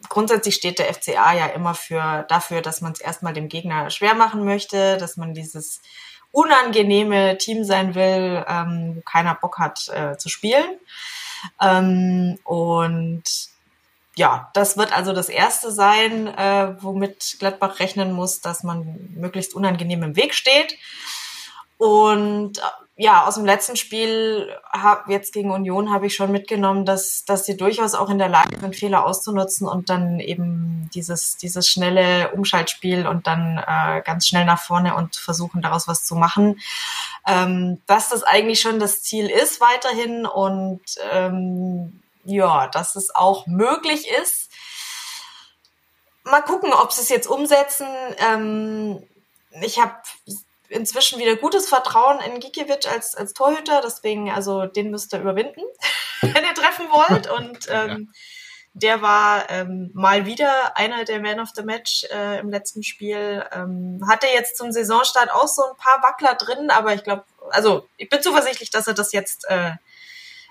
grundsätzlich 0.09 0.55
steht 0.55 0.79
der 0.79 0.93
FCA 0.93 1.33
ja 1.35 1.47
immer 1.47 1.75
für 1.75 2.25
dafür, 2.29 2.63
dass 2.63 2.81
man 2.81 2.93
es 2.93 3.01
erstmal 3.01 3.33
dem 3.33 3.49
Gegner 3.49 3.91
schwer 3.91 4.15
machen 4.15 4.45
möchte, 4.45 4.97
dass 4.99 5.17
man 5.17 5.35
dieses 5.35 5.81
unangenehme 6.33 7.39
Team 7.39 7.65
sein 7.65 7.95
will, 7.95 8.45
ähm, 8.49 8.97
wo 8.97 9.01
keiner 9.03 9.35
Bock 9.35 9.59
hat 9.59 9.89
äh, 9.89 10.17
zu 10.17 10.29
spielen. 10.29 10.79
Ähm, 11.61 12.39
und 12.45 13.50
ja, 14.17 14.51
das 14.55 14.77
wird 14.77 14.93
also 14.93 15.13
das 15.13 15.29
erste 15.29 15.71
sein, 15.71 16.27
äh, 16.27 16.75
womit 16.83 17.37
Gladbach 17.39 17.79
rechnen 17.79 18.13
muss, 18.13 18.41
dass 18.41 18.63
man 18.63 19.11
möglichst 19.15 19.55
unangenehm 19.55 20.03
im 20.03 20.17
Weg 20.17 20.35
steht. 20.35 20.77
Und 21.79 22.59
äh, 22.59 22.63
ja, 22.97 23.25
aus 23.25 23.37
dem 23.37 23.47
letzten 23.47 23.77
Spiel 23.77 24.55
hab, 24.71 25.09
jetzt 25.09 25.33
gegen 25.33 25.51
Union 25.51 25.91
habe 25.91 26.07
ich 26.07 26.15
schon 26.15 26.31
mitgenommen, 26.31 26.85
dass, 26.85 27.25
dass 27.25 27.47
sie 27.47 27.57
durchaus 27.57 27.95
auch 27.95 28.11
in 28.11 28.19
der 28.19 28.29
Lage 28.29 28.61
sind, 28.61 28.77
Fehler 28.77 29.07
auszunutzen 29.07 29.67
und 29.67 29.89
dann 29.89 30.21
eben 30.21 30.91
dieses, 30.93 31.39
dieses 31.39 31.67
schnelle 31.67 32.33
Umschaltspiel 32.33 33.07
und 33.07 33.27
dann 33.27 33.57
äh, 33.57 34.03
ganz 34.03 34.27
schnell 34.27 34.45
nach 34.45 34.61
vorne 34.61 34.95
und 34.97 35.17
versuchen 35.17 35.63
daraus 35.63 35.89
was 35.89 36.05
zu 36.05 36.15
machen. 36.15 36.61
Ähm, 37.27 37.81
dass 37.87 38.11
das 38.11 38.23
eigentlich 38.25 38.61
schon 38.61 38.79
das 38.79 39.03
Ziel 39.03 39.31
ist 39.31 39.63
weiterhin 39.63 40.27
und 40.27 40.83
ähm, 41.11 42.03
ja, 42.25 42.69
dass 42.69 42.97
es 42.97 43.15
auch 43.15 43.47
möglich 43.47 44.09
ist. 44.23 44.51
Mal 46.25 46.43
gucken, 46.43 46.73
ob 46.73 46.93
sie 46.93 47.03
es 47.03 47.09
jetzt 47.09 47.27
umsetzen. 47.27 47.89
Ähm, 48.19 49.07
ich 49.63 49.81
habe 49.81 49.95
inzwischen 50.69 51.19
wieder 51.19 51.37
gutes 51.37 51.69
Vertrauen 51.69 52.21
in 52.21 52.41
Gikiewicz 52.41 52.87
als, 52.87 53.17
als 53.17 53.33
Torhüter, 53.33 53.81
deswegen, 53.85 54.31
also 54.31 54.67
den 54.67 54.91
müsst 54.91 55.13
ihr 55.13 55.21
überwinden, 55.21 55.63
wenn 56.21 56.45
ihr 56.45 56.55
treffen 56.55 56.87
wollt. 56.91 57.31
Und 57.31 57.67
ähm, 57.69 58.13
der 58.73 59.03
war 59.03 59.51
ähm, 59.51 59.91
mal 59.95 60.27
wieder 60.27 60.77
einer 60.77 61.05
der 61.05 61.21
Man 61.21 61.41
of 61.41 61.49
the 61.57 61.63
Match 61.63 62.05
äh, 62.05 62.39
im 62.39 62.51
letzten 62.51 62.85
Spiel. 62.85 63.45
Ähm, 63.53 64.01
hatte 64.09 64.29
jetzt 64.29 64.57
zum 64.57 64.71
Saisonstart 64.71 65.33
auch 65.33 65.49
so 65.49 65.63
ein 65.65 65.77
paar 65.77 66.03
Wackler 66.03 66.35
drin, 66.35 66.71
aber 66.71 66.95
ich 66.95 67.03
glaube, 67.03 67.25
also 67.51 67.89
ich 67.97 68.09
bin 68.09 68.23
zuversichtlich, 68.23 68.71
dass 68.71 68.87
er 68.87 68.95
das 68.95 69.13
jetzt 69.13 69.45
äh, 69.49 69.73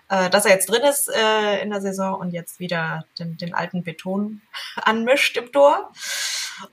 äh, 0.10 0.30
dass 0.30 0.46
er 0.46 0.52
jetzt 0.52 0.70
drin 0.70 0.84
ist 0.84 1.10
äh, 1.10 1.62
in 1.62 1.70
der 1.70 1.82
Saison 1.82 2.20
und 2.20 2.32
jetzt 2.32 2.60
wieder 2.60 3.06
den, 3.18 3.38
den 3.38 3.54
alten 3.54 3.84
Beton 3.84 4.42
anmischt 4.76 5.38
im 5.38 5.52
Tor. 5.52 5.92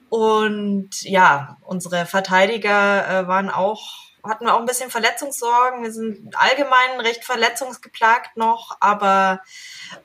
Und 0.09 1.03
ja, 1.03 1.59
unsere 1.63 2.07
Verteidiger 2.07 3.09
äh, 3.09 3.29
waren 3.29 3.51
auch 3.51 4.07
hatten 4.29 4.45
wir 4.45 4.55
auch 4.55 4.61
ein 4.61 4.67
bisschen 4.67 4.91
Verletzungssorgen. 4.91 5.83
Wir 5.83 5.93
sind 5.93 6.35
allgemein 6.37 7.01
recht 7.01 7.25
verletzungsgeplagt 7.25 8.37
noch, 8.37 8.77
aber 8.81 9.41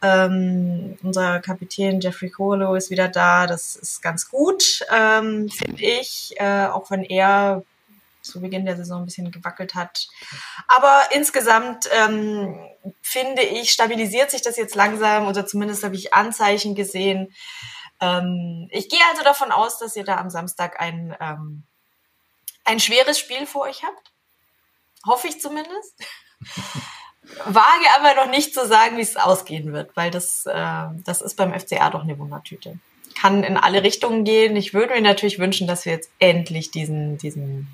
ähm, 0.01 0.97
unser 1.03 1.39
Kapitän 1.39 2.01
Jeffrey 2.01 2.29
Kohlo 2.29 2.75
ist 2.75 2.89
wieder 2.89 3.07
da. 3.07 3.47
Das 3.47 3.75
ist 3.75 4.01
ganz 4.01 4.29
gut, 4.29 4.85
ähm, 4.91 5.49
finde 5.49 5.81
ich, 5.81 6.33
äh, 6.37 6.67
auch 6.67 6.91
wenn 6.91 7.03
er 7.03 7.63
zu 8.21 8.41
Beginn 8.41 8.65
der 8.65 8.77
Saison 8.77 9.01
ein 9.01 9.05
bisschen 9.05 9.31
gewackelt 9.31 9.75
hat. 9.75 10.07
Aber 10.67 11.01
insgesamt 11.11 11.89
ähm, 11.91 12.59
finde 13.01 13.41
ich, 13.41 13.71
stabilisiert 13.71 14.31
sich 14.31 14.41
das 14.41 14.57
jetzt 14.57 14.75
langsam 14.75 15.27
oder 15.27 15.45
zumindest 15.45 15.83
habe 15.83 15.95
ich 15.95 16.13
Anzeichen 16.13 16.75
gesehen. 16.75 17.33
Ähm, 17.99 18.67
ich 18.71 18.89
gehe 18.89 18.99
also 19.11 19.23
davon 19.23 19.51
aus, 19.51 19.79
dass 19.79 19.95
ihr 19.95 20.03
da 20.03 20.17
am 20.17 20.29
Samstag 20.29 20.79
ein, 20.79 21.15
ähm, 21.19 21.63
ein 22.63 22.79
schweres 22.79 23.19
Spiel 23.19 23.45
vor 23.45 23.61
euch 23.63 23.83
habt. 23.83 24.11
Hoffe 25.05 25.27
ich 25.27 25.39
zumindest. 25.39 25.95
Wage 27.45 27.85
aber 27.97 28.15
noch 28.15 28.31
nicht 28.31 28.53
zu 28.53 28.67
sagen, 28.67 28.97
wie 28.97 29.01
es 29.01 29.15
ausgehen 29.15 29.73
wird, 29.73 29.95
weil 29.95 30.11
das, 30.11 30.45
äh, 30.45 30.87
das 31.05 31.21
ist 31.21 31.35
beim 31.35 31.57
FCA 31.57 31.89
doch 31.89 32.03
eine 32.03 32.17
Wundertüte. 32.17 32.79
Kann 33.15 33.43
in 33.43 33.57
alle 33.57 33.83
Richtungen 33.83 34.23
gehen. 34.23 34.55
Ich 34.55 34.73
würde 34.73 34.93
mir 34.93 35.01
natürlich 35.01 35.39
wünschen, 35.39 35.67
dass 35.67 35.85
wir 35.85 35.93
jetzt 35.93 36.11
endlich 36.19 36.71
diesen, 36.71 37.17
diesen 37.17 37.67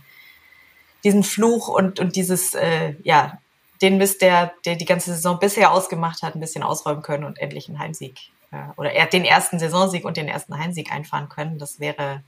diesen 1.08 1.24
Fluch 1.24 1.70
und, 1.70 2.02
und 2.02 2.18
dieses, 2.18 2.54
äh, 2.54 2.96
ja, 3.02 3.40
den 3.82 3.98
Mist, 3.98 4.22
der, 4.22 4.52
der 4.66 4.76
die 4.76 4.84
ganze 4.84 5.14
Saison 5.14 5.40
bisher 5.40 5.72
ausgemacht 5.72 6.22
hat, 6.22 6.36
ein 6.36 6.42
bisschen 6.42 6.64
ausräumen 6.64 7.02
können 7.02 7.24
und 7.24 7.40
endlich 7.40 7.70
einen 7.70 7.80
Heimsieg 7.80 8.20
äh, 8.52 8.58
oder 8.76 8.92
er 8.92 9.06
den 9.06 9.24
ersten 9.24 9.58
Saisonsieg 9.58 10.04
und 10.04 10.18
den 10.18 10.28
ersten 10.28 10.58
Heimsieg 10.58 10.92
einfahren 10.92 11.30
können. 11.30 11.60
Das 11.60 11.80
wäre 11.80 12.24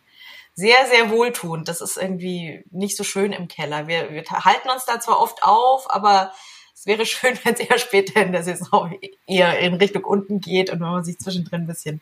sehr, 0.56 0.78
sehr 0.90 1.10
wohltuend. 1.10 1.68
Das 1.68 1.82
ist 1.82 1.98
irgendwie 1.98 2.64
nicht 2.72 2.96
so 2.96 3.04
schön 3.04 3.34
im 3.34 3.50
Keller. 3.50 3.88
Wir, 3.88 4.12
wir 4.12 4.24
halten 4.24 4.70
uns 4.70 4.86
da 4.86 5.02
zwar 5.02 5.20
oft 5.20 5.44
auf, 5.44 5.94
aber 5.94 6.32
es 6.74 6.86
wäre 6.86 7.06
schön, 7.06 7.38
wenn 7.44 7.56
es 7.56 7.60
eher 7.60 7.80
später 7.80 8.22
in 8.22 8.32
der 8.32 8.44
Saison 8.44 8.98
eher 9.28 9.60
in 9.60 9.74
Richtung 9.74 10.06
unten 10.06 10.40
geht 10.40 10.70
und 10.70 10.80
wenn 10.80 10.88
man 10.88 11.04
sich 11.04 11.20
zwischendrin 11.20 11.64
ein 11.64 11.68
bisschen 11.68 12.00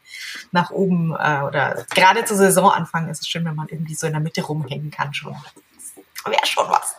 nach 0.52 0.70
oben 0.70 1.14
äh, 1.14 1.42
oder 1.42 1.88
gerade 1.96 2.24
zu 2.24 2.36
Saisonanfang 2.36 3.10
ist 3.10 3.22
es 3.22 3.28
schön, 3.28 3.46
wenn 3.46 3.56
man 3.56 3.68
irgendwie 3.68 3.96
so 3.96 4.06
in 4.06 4.14
der 4.14 4.22
Mitte 4.22 4.44
rumhängen 4.44 4.92
kann 4.92 5.16
schon 5.16 5.36
wäre 6.30 6.46
schon 6.46 6.68
was. 6.70 6.96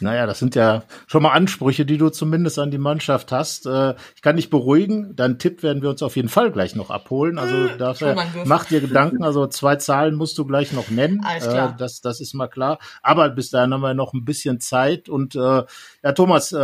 Naja, 0.00 0.26
das 0.26 0.38
sind 0.38 0.54
ja 0.54 0.84
schon 1.08 1.22
mal 1.22 1.32
Ansprüche, 1.32 1.84
die 1.84 1.98
du 1.98 2.10
zumindest 2.10 2.58
an 2.58 2.70
die 2.70 2.78
Mannschaft 2.78 3.32
hast. 3.32 3.66
Äh, 3.66 3.94
ich 4.14 4.22
kann 4.22 4.36
dich 4.36 4.48
beruhigen. 4.48 5.16
Deinen 5.16 5.38
Tipp 5.38 5.62
werden 5.62 5.82
wir 5.82 5.90
uns 5.90 6.02
auf 6.02 6.14
jeden 6.14 6.28
Fall 6.28 6.52
gleich 6.52 6.76
noch 6.76 6.90
abholen. 6.90 7.38
Also 7.38 7.54
hm, 7.54 7.78
dafür 7.78 8.16
mach 8.44 8.66
dir 8.66 8.80
Gedanken. 8.80 9.24
Also 9.24 9.46
zwei 9.48 9.76
Zahlen 9.76 10.14
musst 10.14 10.38
du 10.38 10.44
gleich 10.44 10.72
noch 10.72 10.90
nennen. 10.90 11.24
Alles 11.24 11.48
klar. 11.48 11.70
Äh, 11.70 11.78
das, 11.78 12.00
das 12.00 12.20
ist 12.20 12.34
mal 12.34 12.46
klar. 12.46 12.78
Aber 13.02 13.28
bis 13.30 13.50
dahin 13.50 13.74
haben 13.74 13.80
wir 13.80 13.94
noch 13.94 14.12
ein 14.12 14.24
bisschen 14.24 14.60
Zeit. 14.60 15.08
Und 15.08 15.34
äh, 15.34 15.64
ja, 16.02 16.12
Thomas, 16.14 16.54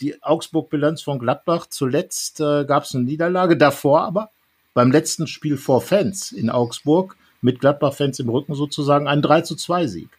die 0.00 0.22
Augsburg-Bilanz 0.22 1.02
von 1.02 1.18
Gladbach. 1.18 1.66
Zuletzt 1.68 2.38
gab 2.38 2.84
es 2.84 2.94
eine 2.94 3.04
Niederlage. 3.04 3.56
Davor 3.56 4.02
aber 4.02 4.30
beim 4.74 4.92
letzten 4.92 5.26
Spiel 5.26 5.56
vor 5.56 5.80
Fans 5.80 6.32
in 6.32 6.50
Augsburg 6.50 7.16
mit 7.40 7.60
Gladbach-Fans 7.60 8.20
im 8.20 8.28
Rücken 8.28 8.54
sozusagen 8.54 9.08
ein 9.08 9.22
3 9.22 9.40
zu 9.40 9.56
2 9.56 9.86
Sieg. 9.86 10.10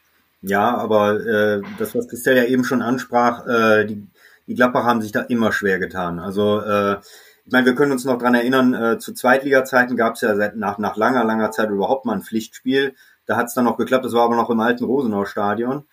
Ja, 0.41 0.77
aber 0.77 1.25
äh, 1.25 1.61
das, 1.79 1.95
was 1.95 2.07
Christel 2.07 2.37
ja 2.37 2.43
eben 2.43 2.63
schon 2.63 2.81
ansprach, 2.81 3.45
äh, 3.47 3.85
die, 3.85 4.07
die 4.45 4.55
Gladbach 4.55 4.83
haben 4.83 5.01
sich 5.01 5.11
da 5.11 5.21
immer 5.21 5.51
schwer 5.51 5.79
getan. 5.79 6.19
Also 6.19 6.61
äh, 6.61 6.97
ich 7.45 7.51
meine, 7.51 7.65
wir 7.65 7.75
können 7.75 7.93
uns 7.93 8.05
noch 8.05 8.17
dran 8.17 8.35
erinnern, 8.35 8.73
äh, 8.73 8.99
zu 8.99 9.13
Zweitliga-Zeiten 9.13 9.95
gab 9.95 10.15
es 10.15 10.21
ja 10.21 10.35
seit, 10.35 10.57
nach, 10.57 10.77
nach 10.77 10.97
langer, 10.97 11.23
langer 11.23 11.49
Zeit 11.51 11.69
überhaupt 11.69 12.05
mal 12.05 12.13
ein 12.13 12.21
Pflichtspiel. 12.21 12.93
Da 13.25 13.37
hat 13.37 13.47
es 13.47 13.53
dann 13.53 13.65
noch 13.65 13.77
geklappt, 13.77 14.05
das 14.05 14.13
war 14.13 14.23
aber 14.23 14.35
noch 14.35 14.49
im 14.49 14.59
alten 14.59 14.83
Rosenau-Stadion. 14.83 15.85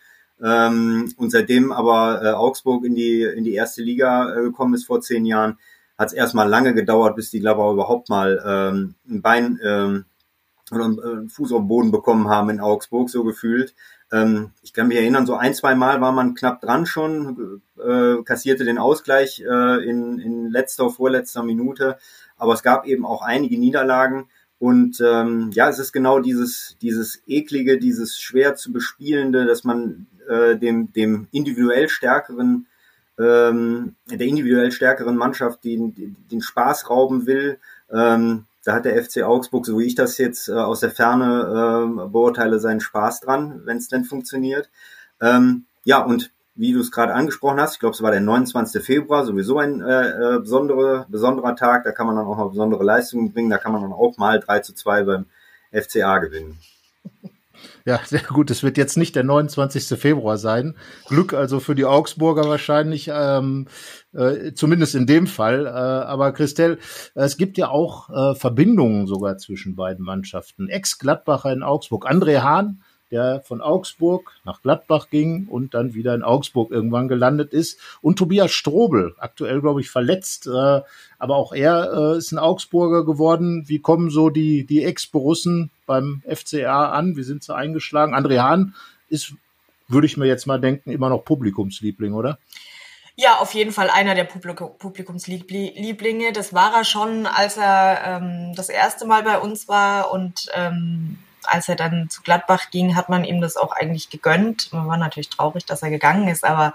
Ähm, 0.43 1.13
und 1.17 1.31
seitdem 1.31 1.71
aber 1.71 2.23
äh, 2.23 2.33
Augsburg 2.33 2.85
in 2.85 2.95
die, 2.95 3.23
in 3.23 3.45
die 3.45 3.55
erste 3.55 3.83
Liga 3.83 4.35
äh, 4.35 4.43
gekommen 4.43 4.75
ist 4.75 4.87
vor 4.87 5.01
zehn 5.01 5.25
Jahren, 5.25 5.59
hat 5.97 6.09
es 6.09 6.13
erstmal 6.13 6.49
lange 6.49 6.75
gedauert, 6.75 7.15
bis 7.15 7.31
die 7.31 7.41
Gladbacher 7.41 7.73
überhaupt 7.73 8.09
mal 8.09 8.43
ähm, 8.45 8.95
ein 9.09 9.23
Bein 9.23 9.61
ähm, 9.65 10.05
oder 10.73 10.87
einen 10.87 11.29
Fuß 11.29 11.53
auf 11.53 11.61
den 11.61 11.69
Boden 11.69 11.93
bekommen 11.93 12.29
haben 12.29 12.51
in 12.51 12.61
Augsburg, 12.61 13.11
so 13.11 13.23
gefühlt. 13.23 13.75
Ähm, 14.15 14.53
ich 14.63 14.73
kann 14.73 14.87
mich 14.89 14.97
erinnern, 14.99 15.27
so 15.27 15.35
ein, 15.35 15.55
zwei 15.55 15.75
Mal 15.75 16.01
war 16.01 16.13
man 16.13 16.35
knapp 16.35 16.61
dran 16.61 16.87
schon, 16.87 17.61
äh, 17.85 18.23
kassierte 18.23 18.65
den 18.65 18.79
Ausgleich 18.79 19.41
äh, 19.41 19.85
in, 19.85 20.21
in 20.21 20.51
letzter, 20.51 20.89
vorletzter 20.89 21.43
Minute. 21.43 21.99
Aber 22.37 22.55
es 22.55 22.63
gab 22.63 22.87
eben 22.87 23.05
auch 23.05 23.23
einige 23.23 23.59
Niederlagen. 23.59 24.29
Und 24.61 25.01
ähm, 25.05 25.51
ja, 25.53 25.69
es 25.69 25.81
ist 25.81 25.93
genau 25.93 26.21
dieses, 26.21 26.77
dieses 26.81 27.23
eklige, 27.27 27.79
dieses 27.79 28.21
schwer 28.21 28.55
zu 28.55 28.73
bespielende, 28.73 29.47
dass 29.47 29.65
man 29.65 30.07
äh, 30.29 30.57
dem, 30.57 30.93
dem 30.93 31.27
individuell 31.33 31.89
stärkeren, 31.89 32.67
ähm, 33.19 33.97
der 34.07 34.27
individuell 34.27 34.71
stärkeren 34.71 35.17
Mannschaft 35.17 35.65
den, 35.65 36.17
den 36.31 36.41
Spaß 36.41 36.89
rauben 36.89 37.27
will. 37.27 37.59
Ähm, 37.91 38.47
da 38.65 38.75
hat 38.75 38.85
der 38.85 39.03
FC 39.03 39.23
Augsburg, 39.23 39.67
so 39.67 39.79
wie 39.79 39.85
ich 39.85 39.95
das 39.95 40.19
jetzt 40.19 40.49
äh, 40.49 40.53
aus 40.53 40.81
der 40.81 40.91
Ferne 40.91 42.05
äh, 42.05 42.09
beurteile, 42.09 42.59
seinen 42.59 42.81
Spaß 42.81 43.21
dran, 43.21 43.63
wenn 43.65 43.77
es 43.77 43.89
denn 43.89 44.05
funktioniert. 44.05 44.71
Ähm, 45.21 45.67
ja, 45.85 46.03
und 46.03 46.33
wie 46.55 46.73
du 46.73 46.81
es 46.81 46.91
gerade 46.91 47.15
angesprochen 47.15 47.61
hast, 47.61 47.75
ich 47.75 47.81
glaube, 47.81 47.95
es 47.95 48.03
war 48.03 48.11
der 48.11 48.21
29. 48.21 48.83
Februar, 48.83 49.25
sowieso 49.25 49.59
ein 49.59 49.81
äh, 49.81 50.37
äh, 50.37 50.39
besondere, 50.39 51.07
besonderer 51.09 51.57
Tag, 51.57 51.85
da 51.85 51.93
kann 51.93 52.07
man 52.07 52.17
dann 52.17 52.27
auch 52.27 52.39
noch 52.39 52.51
besondere 52.51 52.85
Leistungen 52.85 53.33
bringen, 53.33 53.51
da 53.51 53.59
kann 53.59 53.73
man 53.73 53.83
dann 53.83 53.93
auch 53.93 54.17
mal 54.17 54.39
3 54.41 54.61
zu 54.61 54.75
2 54.75 55.03
beim 55.03 55.27
FCA 55.73 56.19
gewinnen. 56.19 56.59
Ja, 57.85 58.01
sehr 58.07 58.23
gut. 58.23 58.51
Es 58.51 58.63
wird 58.63 58.77
jetzt 58.77 58.97
nicht 58.97 59.15
der 59.17 59.25
29. 59.25 59.99
Februar 59.99 60.39
sein. 60.39 60.75
Glück 61.07 61.35
also 61.35 61.61
für 61.61 61.75
die 61.75 61.85
Augsburger 61.85 62.49
wahrscheinlich, 62.49 63.11
ähm, 63.13 63.67
äh, 64.13 64.53
zumindest 64.55 64.95
in 64.95 65.07
dem 65.07 65.27
Fall. 65.27 65.67
Äh, 65.67 65.69
aber 65.69 66.33
Christel, 66.33 66.79
es 67.15 67.37
gibt 67.37 67.59
ja 67.59 67.69
auch 67.69 68.11
äh, 68.11 68.35
Verbindungen 68.35 69.07
sogar 69.07 69.37
zwischen 69.39 69.77
beiden 69.77 70.05
Mannschaften. 70.05 70.69
Ex-Gladbacher 70.69 71.53
in 71.53 71.63
Augsburg. 71.63 72.11
André 72.11 72.43
Hahn 72.43 72.81
der 73.11 73.43
von 73.43 73.61
Augsburg 73.61 74.33
nach 74.45 74.61
Gladbach 74.63 75.09
ging 75.09 75.47
und 75.47 75.75
dann 75.75 75.95
wieder 75.95 76.15
in 76.15 76.25
Augsburg 76.25 76.73
irgendwann 76.73 77.07
gelandet 77.07 77.53
ist. 77.53 77.79
Und 78.01 78.19
Tobias 78.19 78.51
Strobel, 78.51 79.15
aktuell, 79.19 79.61
glaube 79.61 79.83
ich, 79.83 79.91
verletzt, 79.91 80.49
äh, 80.49 80.81
aber 81.19 81.37
auch 81.37 81.53
er 81.53 81.93
äh, 81.93 82.19
ist 82.19 82.33
ein 82.33 82.39
Augsburger 82.39 83.05
geworden. 83.05 83.69
Wie 83.69 83.79
kommen 83.79 84.11
so 84.11 84.31
die, 84.31 84.67
die 84.67 84.83
Ex-Borussen 84.83 85.71
beim 85.87 86.23
FCA 86.29 86.91
an? 86.91 87.17
Wie 87.17 87.23
sind 87.23 87.45
sie 87.45 87.55
eingeschlagen? 87.55 88.15
André 88.15 88.41
Hahn 88.41 88.75
ist, 89.09 89.35
würde 89.89 90.07
ich 90.07 90.17
mir 90.17 90.27
jetzt 90.27 90.47
mal 90.47 90.61
denken, 90.61 90.91
immer 90.91 91.09
noch 91.09 91.25
Publikumsliebling, 91.25 92.15
oder? 92.15 92.39
Ja, 93.17 93.39
auf 93.39 93.55
jeden 93.55 93.71
Fall 93.71 93.91
einer 93.91 94.17
der 94.17 94.25
Publikumslieblinge. 94.25 96.33
Das 96.33 96.53
war 96.53 96.75
er 96.75 96.85
schon, 96.85 97.27
als 97.27 97.57
er 97.57 98.03
ähm, 98.05 98.57
das 98.57 98.69
erste 98.69 99.07
Mal 99.07 99.23
bei 99.23 99.39
uns 99.39 99.69
war 99.69 100.11
und 100.11 100.49
ähm, 100.55 101.19
als 101.49 101.69
er 101.69 101.77
dann 101.77 102.11
zu 102.11 102.23
Gladbach 102.23 102.71
ging, 102.71 102.97
hat 102.97 103.09
man 103.09 103.25
ihm 103.25 103.41
das 103.41 103.57
auch 103.57 103.73
eigentlich 103.73 104.11
gegönnt. 104.11 104.73
Man 104.73 104.87
war 104.87 104.97
natürlich 104.97 105.31
traurig, 105.31 105.65
dass 105.65 105.83
er 105.83 105.91
gegangen 105.91 106.29
ist, 106.29 106.45
aber 106.45 106.75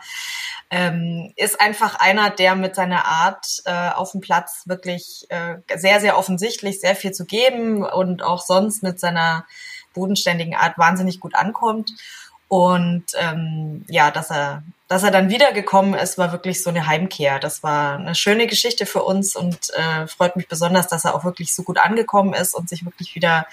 ähm, 0.71 1.33
ist 1.35 1.59
einfach 1.59 1.95
einer, 1.99 2.29
der 2.29 2.55
mit 2.55 2.75
seiner 2.75 3.05
Art 3.05 3.61
äh, 3.65 3.89
auf 3.89 4.11
dem 4.11 4.21
Platz 4.21 4.63
wirklich 4.65 5.25
äh, 5.29 5.57
sehr, 5.75 5.99
sehr 5.99 6.17
offensichtlich 6.17 6.79
sehr 6.79 6.95
viel 6.95 7.11
zu 7.11 7.25
geben 7.25 7.83
und 7.83 8.23
auch 8.23 8.41
sonst 8.41 8.83
mit 8.83 8.99
seiner 8.99 9.45
bodenständigen 9.93 10.55
Art 10.55 10.77
wahnsinnig 10.77 11.19
gut 11.19 11.35
ankommt. 11.35 11.91
Und 12.49 13.05
ähm, 13.15 13.85
ja, 13.87 14.09
dass 14.09 14.31
er, 14.31 14.63
dass 14.87 15.03
er 15.03 15.11
dann 15.11 15.29
wiedergekommen 15.29 15.93
ist, 15.93 16.17
war 16.17 16.31
wirklich 16.31 16.63
so 16.63 16.71
eine 16.71 16.87
Heimkehr. 16.87 17.39
Das 17.39 17.61
war 17.61 17.97
eine 17.97 18.15
schöne 18.15 18.47
Geschichte 18.47 18.87
für 18.87 19.03
uns 19.03 19.35
und 19.35 19.69
äh, 19.75 20.07
freut 20.07 20.35
mich 20.35 20.47
besonders, 20.47 20.87
dass 20.87 21.05
er 21.05 21.13
auch 21.13 21.23
wirklich 21.23 21.53
so 21.53 21.61
gut 21.61 21.77
angekommen 21.77 22.33
ist 22.33 22.55
und 22.55 22.67
sich 22.67 22.83
wirklich 22.85 23.13
wieder 23.13 23.45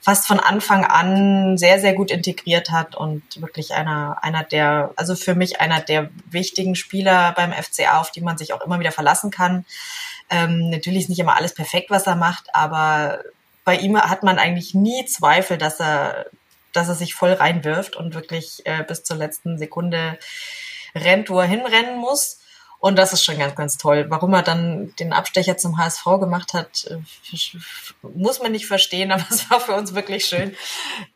fast 0.00 0.26
von 0.26 0.40
Anfang 0.40 0.84
an 0.84 1.58
sehr, 1.58 1.78
sehr 1.78 1.92
gut 1.92 2.10
integriert 2.10 2.70
hat 2.70 2.96
und 2.96 3.22
wirklich 3.40 3.74
einer, 3.74 4.18
einer 4.22 4.44
der, 4.44 4.92
also 4.96 5.14
für 5.14 5.34
mich 5.34 5.60
einer 5.60 5.80
der 5.80 6.10
wichtigen 6.30 6.74
Spieler 6.74 7.32
beim 7.36 7.52
FCA, 7.52 8.00
auf 8.00 8.10
die 8.10 8.22
man 8.22 8.38
sich 8.38 8.54
auch 8.54 8.62
immer 8.62 8.80
wieder 8.80 8.92
verlassen 8.92 9.30
kann. 9.30 9.66
Ähm, 10.30 10.70
natürlich 10.70 11.02
ist 11.02 11.08
nicht 11.10 11.18
immer 11.18 11.36
alles 11.36 11.54
perfekt, 11.54 11.90
was 11.90 12.06
er 12.06 12.16
macht, 12.16 12.54
aber 12.54 13.20
bei 13.64 13.76
ihm 13.76 14.00
hat 14.00 14.22
man 14.22 14.38
eigentlich 14.38 14.74
nie 14.74 15.04
Zweifel, 15.04 15.58
dass 15.58 15.80
er, 15.80 16.26
dass 16.72 16.88
er 16.88 16.94
sich 16.94 17.14
voll 17.14 17.32
reinwirft 17.32 17.94
und 17.94 18.14
wirklich 18.14 18.62
äh, 18.64 18.82
bis 18.84 19.04
zur 19.04 19.16
letzten 19.16 19.58
Sekunde 19.58 20.18
rennt, 20.94 21.28
wo 21.28 21.38
er 21.38 21.46
hinrennen 21.46 21.98
muss. 21.98 22.39
Und 22.80 22.96
das 22.96 23.12
ist 23.12 23.22
schon 23.22 23.38
ganz, 23.38 23.54
ganz 23.54 23.76
toll. 23.76 24.06
Warum 24.08 24.32
er 24.32 24.42
dann 24.42 24.94
den 24.96 25.12
Abstecher 25.12 25.58
zum 25.58 25.76
HSV 25.76 26.02
gemacht 26.18 26.54
hat, 26.54 26.86
äh, 26.86 26.96
muss 28.02 28.40
man 28.40 28.52
nicht 28.52 28.66
verstehen, 28.66 29.12
aber 29.12 29.24
es 29.30 29.50
war 29.50 29.60
für 29.60 29.74
uns 29.74 29.94
wirklich 29.94 30.24
schön, 30.24 30.56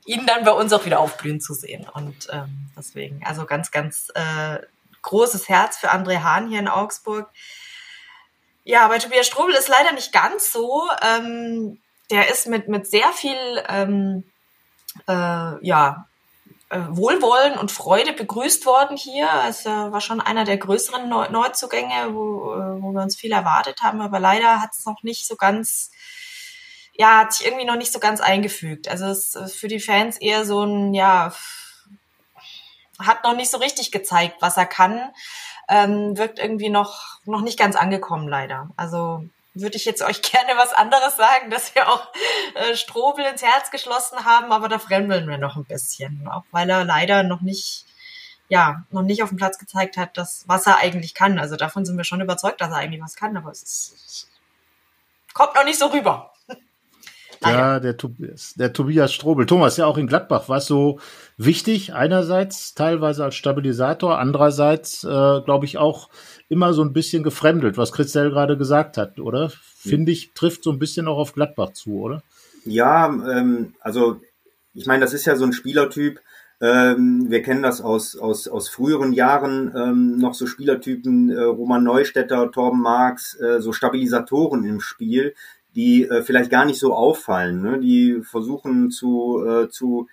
ihn 0.04 0.26
dann 0.26 0.44
bei 0.44 0.52
uns 0.52 0.72
auch 0.74 0.84
wieder 0.84 1.00
aufblühen 1.00 1.40
zu 1.40 1.54
sehen. 1.54 1.86
Und 1.94 2.28
ähm, 2.30 2.70
deswegen, 2.76 3.24
also 3.24 3.46
ganz, 3.46 3.70
ganz 3.70 4.10
äh, 4.14 4.58
großes 5.02 5.48
Herz 5.48 5.78
für 5.78 5.90
André 5.90 6.22
Hahn 6.22 6.48
hier 6.48 6.58
in 6.58 6.68
Augsburg. 6.68 7.30
Ja, 8.64 8.88
bei 8.88 8.98
Tobias 8.98 9.26
Strobel 9.26 9.54
ist 9.54 9.68
leider 9.68 9.92
nicht 9.92 10.12
ganz 10.12 10.52
so. 10.52 10.86
Ähm, 11.02 11.80
der 12.10 12.30
ist 12.30 12.46
mit, 12.46 12.68
mit 12.68 12.86
sehr 12.86 13.10
viel 13.12 13.36
ähm, 13.68 14.24
äh, 15.08 15.66
ja, 15.66 16.06
Wohlwollen 16.90 17.58
und 17.58 17.72
Freude 17.72 18.12
begrüßt 18.12 18.66
worden 18.66 18.96
hier. 18.96 19.28
Es 19.48 19.64
war 19.64 20.00
schon 20.00 20.20
einer 20.20 20.44
der 20.44 20.56
größeren 20.58 21.08
Neuzugänge, 21.08 22.14
wo, 22.14 22.52
äh, 22.54 22.82
wo 22.82 22.92
wir 22.92 23.02
uns 23.02 23.16
viel 23.16 23.32
erwartet 23.32 23.82
haben, 23.82 24.00
aber 24.00 24.20
leider 24.20 24.60
hat 24.60 24.70
es 24.72 24.84
noch 24.84 25.02
nicht 25.02 25.26
so 25.26 25.36
ganz, 25.36 25.90
ja, 26.94 27.20
hat 27.20 27.32
sich 27.32 27.46
irgendwie 27.46 27.64
noch 27.64 27.76
nicht 27.76 27.92
so 27.92 27.98
ganz 27.98 28.20
eingefügt. 28.20 28.88
Also 28.88 29.06
es 29.06 29.34
ist 29.34 29.56
für 29.56 29.68
die 29.68 29.80
Fans 29.80 30.16
eher 30.18 30.44
so 30.44 30.62
ein, 30.62 30.94
ja, 30.94 31.32
hat 32.98 33.24
noch 33.24 33.34
nicht 33.34 33.50
so 33.50 33.58
richtig 33.58 33.90
gezeigt, 33.92 34.36
was 34.40 34.56
er 34.56 34.66
kann. 34.66 35.12
Ähm, 35.68 36.16
wirkt 36.16 36.38
irgendwie 36.38 36.68
noch, 36.68 37.20
noch 37.24 37.40
nicht 37.40 37.58
ganz 37.58 37.76
angekommen, 37.76 38.28
leider. 38.28 38.68
Also 38.76 39.24
würde 39.54 39.76
ich 39.76 39.84
jetzt 39.84 40.02
euch 40.02 40.20
gerne 40.22 40.56
was 40.56 40.72
anderes 40.72 41.16
sagen, 41.16 41.50
dass 41.50 41.74
wir 41.74 41.88
auch 41.88 42.08
äh, 42.54 42.76
Strobel 42.76 43.24
ins 43.24 43.42
Herz 43.42 43.70
geschlossen 43.70 44.24
haben, 44.24 44.52
aber 44.52 44.68
da 44.68 44.78
fremdeln 44.78 45.28
wir 45.28 45.38
noch 45.38 45.56
ein 45.56 45.64
bisschen, 45.64 46.28
auch 46.28 46.44
weil 46.50 46.68
er 46.68 46.84
leider 46.84 47.22
noch 47.22 47.40
nicht, 47.40 47.86
ja, 48.48 48.84
noch 48.90 49.02
nicht 49.02 49.22
auf 49.22 49.30
dem 49.30 49.38
Platz 49.38 49.58
gezeigt 49.58 49.96
hat, 49.96 50.16
dass, 50.16 50.44
was 50.46 50.66
er 50.66 50.78
eigentlich 50.78 51.14
kann. 51.14 51.38
Also 51.38 51.56
davon 51.56 51.84
sind 51.84 51.96
wir 51.96 52.04
schon 52.04 52.20
überzeugt, 52.20 52.60
dass 52.60 52.70
er 52.70 52.76
eigentlich 52.76 53.02
was 53.02 53.16
kann, 53.16 53.36
aber 53.36 53.50
es, 53.50 53.62
ist, 53.62 54.28
kommt 55.32 55.54
noch 55.54 55.64
nicht 55.64 55.78
so 55.78 55.86
rüber. 55.86 56.33
Ja, 57.42 57.80
der 57.80 57.96
Tobias, 57.96 58.54
der 58.54 58.72
Tobias 58.72 59.12
Strobel. 59.12 59.46
Thomas, 59.46 59.76
ja 59.76 59.86
auch 59.86 59.98
in 59.98 60.06
Gladbach 60.06 60.48
war 60.48 60.58
es 60.58 60.66
so 60.66 61.00
wichtig, 61.36 61.94
einerseits 61.94 62.74
teilweise 62.74 63.24
als 63.24 63.34
Stabilisator, 63.34 64.18
andererseits 64.18 65.04
äh, 65.04 65.08
glaube 65.08 65.64
ich 65.64 65.78
auch 65.78 66.08
immer 66.48 66.72
so 66.72 66.82
ein 66.82 66.92
bisschen 66.92 67.22
gefremdelt, 67.22 67.78
was 67.78 67.92
Christel 67.92 68.30
gerade 68.30 68.56
gesagt 68.56 68.96
hat, 68.96 69.18
oder? 69.18 69.50
Finde 69.76 70.12
ich, 70.12 70.32
trifft 70.34 70.64
so 70.64 70.70
ein 70.70 70.78
bisschen 70.78 71.08
auch 71.08 71.18
auf 71.18 71.32
Gladbach 71.32 71.72
zu, 71.72 72.00
oder? 72.00 72.22
Ja, 72.64 73.06
ähm, 73.06 73.74
also 73.80 74.20
ich 74.74 74.86
meine, 74.86 75.04
das 75.04 75.14
ist 75.14 75.24
ja 75.24 75.36
so 75.36 75.44
ein 75.44 75.52
Spielertyp. 75.52 76.20
Ähm, 76.60 77.26
wir 77.28 77.42
kennen 77.42 77.62
das 77.62 77.80
aus, 77.80 78.16
aus, 78.16 78.48
aus 78.48 78.68
früheren 78.68 79.12
Jahren 79.12 79.72
ähm, 79.76 80.18
noch 80.18 80.34
so 80.34 80.46
Spielertypen, 80.46 81.30
äh, 81.30 81.42
Roman 81.42 81.82
Neustädter, 81.82 82.50
Torben 82.50 82.80
Marx, 82.80 83.38
äh, 83.40 83.60
so 83.60 83.72
Stabilisatoren 83.72 84.64
im 84.64 84.80
Spiel, 84.80 85.34
die 85.74 86.04
äh, 86.04 86.22
vielleicht 86.22 86.50
gar 86.50 86.64
nicht 86.64 86.78
so 86.78 86.94
auffallen, 86.94 87.62
ne? 87.62 87.80
die 87.80 88.20
versuchen 88.22 88.90
zu, 88.90 89.44
äh, 89.46 89.68
zu, 89.68 90.08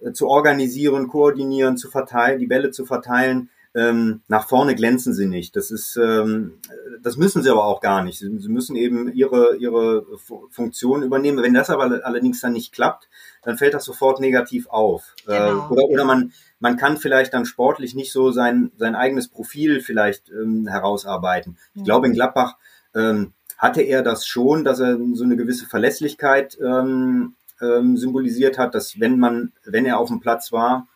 äh, 0.00 0.12
zu 0.12 0.28
organisieren, 0.28 1.08
koordinieren, 1.08 1.76
zu 1.76 1.90
verteilen, 1.90 2.38
die 2.38 2.46
Bälle 2.46 2.70
zu 2.70 2.84
verteilen 2.86 3.50
ähm, 3.76 4.22
nach 4.26 4.48
vorne 4.48 4.74
glänzen 4.74 5.12
sie 5.12 5.26
nicht. 5.26 5.54
Das 5.54 5.70
ist, 5.70 5.98
ähm, 6.02 6.60
das 7.02 7.18
müssen 7.18 7.42
sie 7.42 7.50
aber 7.50 7.66
auch 7.66 7.82
gar 7.82 8.02
nicht. 8.02 8.18
Sie, 8.18 8.38
sie 8.38 8.48
müssen 8.48 8.74
eben 8.74 9.12
ihre 9.12 9.56
ihre 9.56 10.06
Funktion 10.50 11.02
übernehmen. 11.02 11.42
Wenn 11.42 11.52
das 11.52 11.68
aber 11.68 12.00
allerdings 12.02 12.40
dann 12.40 12.54
nicht 12.54 12.72
klappt, 12.72 13.06
dann 13.42 13.58
fällt 13.58 13.74
das 13.74 13.84
sofort 13.84 14.18
negativ 14.18 14.66
auf. 14.68 15.14
Äh, 15.26 15.32
genau. 15.32 15.66
Äh, 15.66 15.72
oder 15.72 15.84
oder 15.84 16.04
man 16.06 16.32
man 16.58 16.78
kann 16.78 16.96
vielleicht 16.96 17.34
dann 17.34 17.44
sportlich 17.44 17.94
nicht 17.94 18.12
so 18.12 18.30
sein 18.30 18.72
sein 18.78 18.94
eigenes 18.94 19.28
Profil 19.28 19.80
vielleicht 19.80 20.30
ähm, 20.30 20.66
herausarbeiten. 20.66 21.58
Ich 21.74 21.84
glaube 21.84 22.06
in 22.06 22.14
Gladbach 22.14 22.56
ähm, 22.94 23.34
hatte 23.58 23.82
er 23.82 24.02
das 24.02 24.26
schon, 24.26 24.64
dass 24.64 24.80
er 24.80 24.98
so 25.14 25.24
eine 25.24 25.36
gewisse 25.36 25.66
Verlässlichkeit 25.66 26.58
ähm, 26.60 27.34
ähm, 27.60 27.96
symbolisiert 27.96 28.58
hat, 28.58 28.74
dass 28.74 29.00
wenn 29.00 29.18
man 29.18 29.52
wenn 29.64 29.86
er 29.86 29.98
auf 29.98 30.08
dem 30.08 30.20
Platz 30.20 30.52
war 30.52 30.86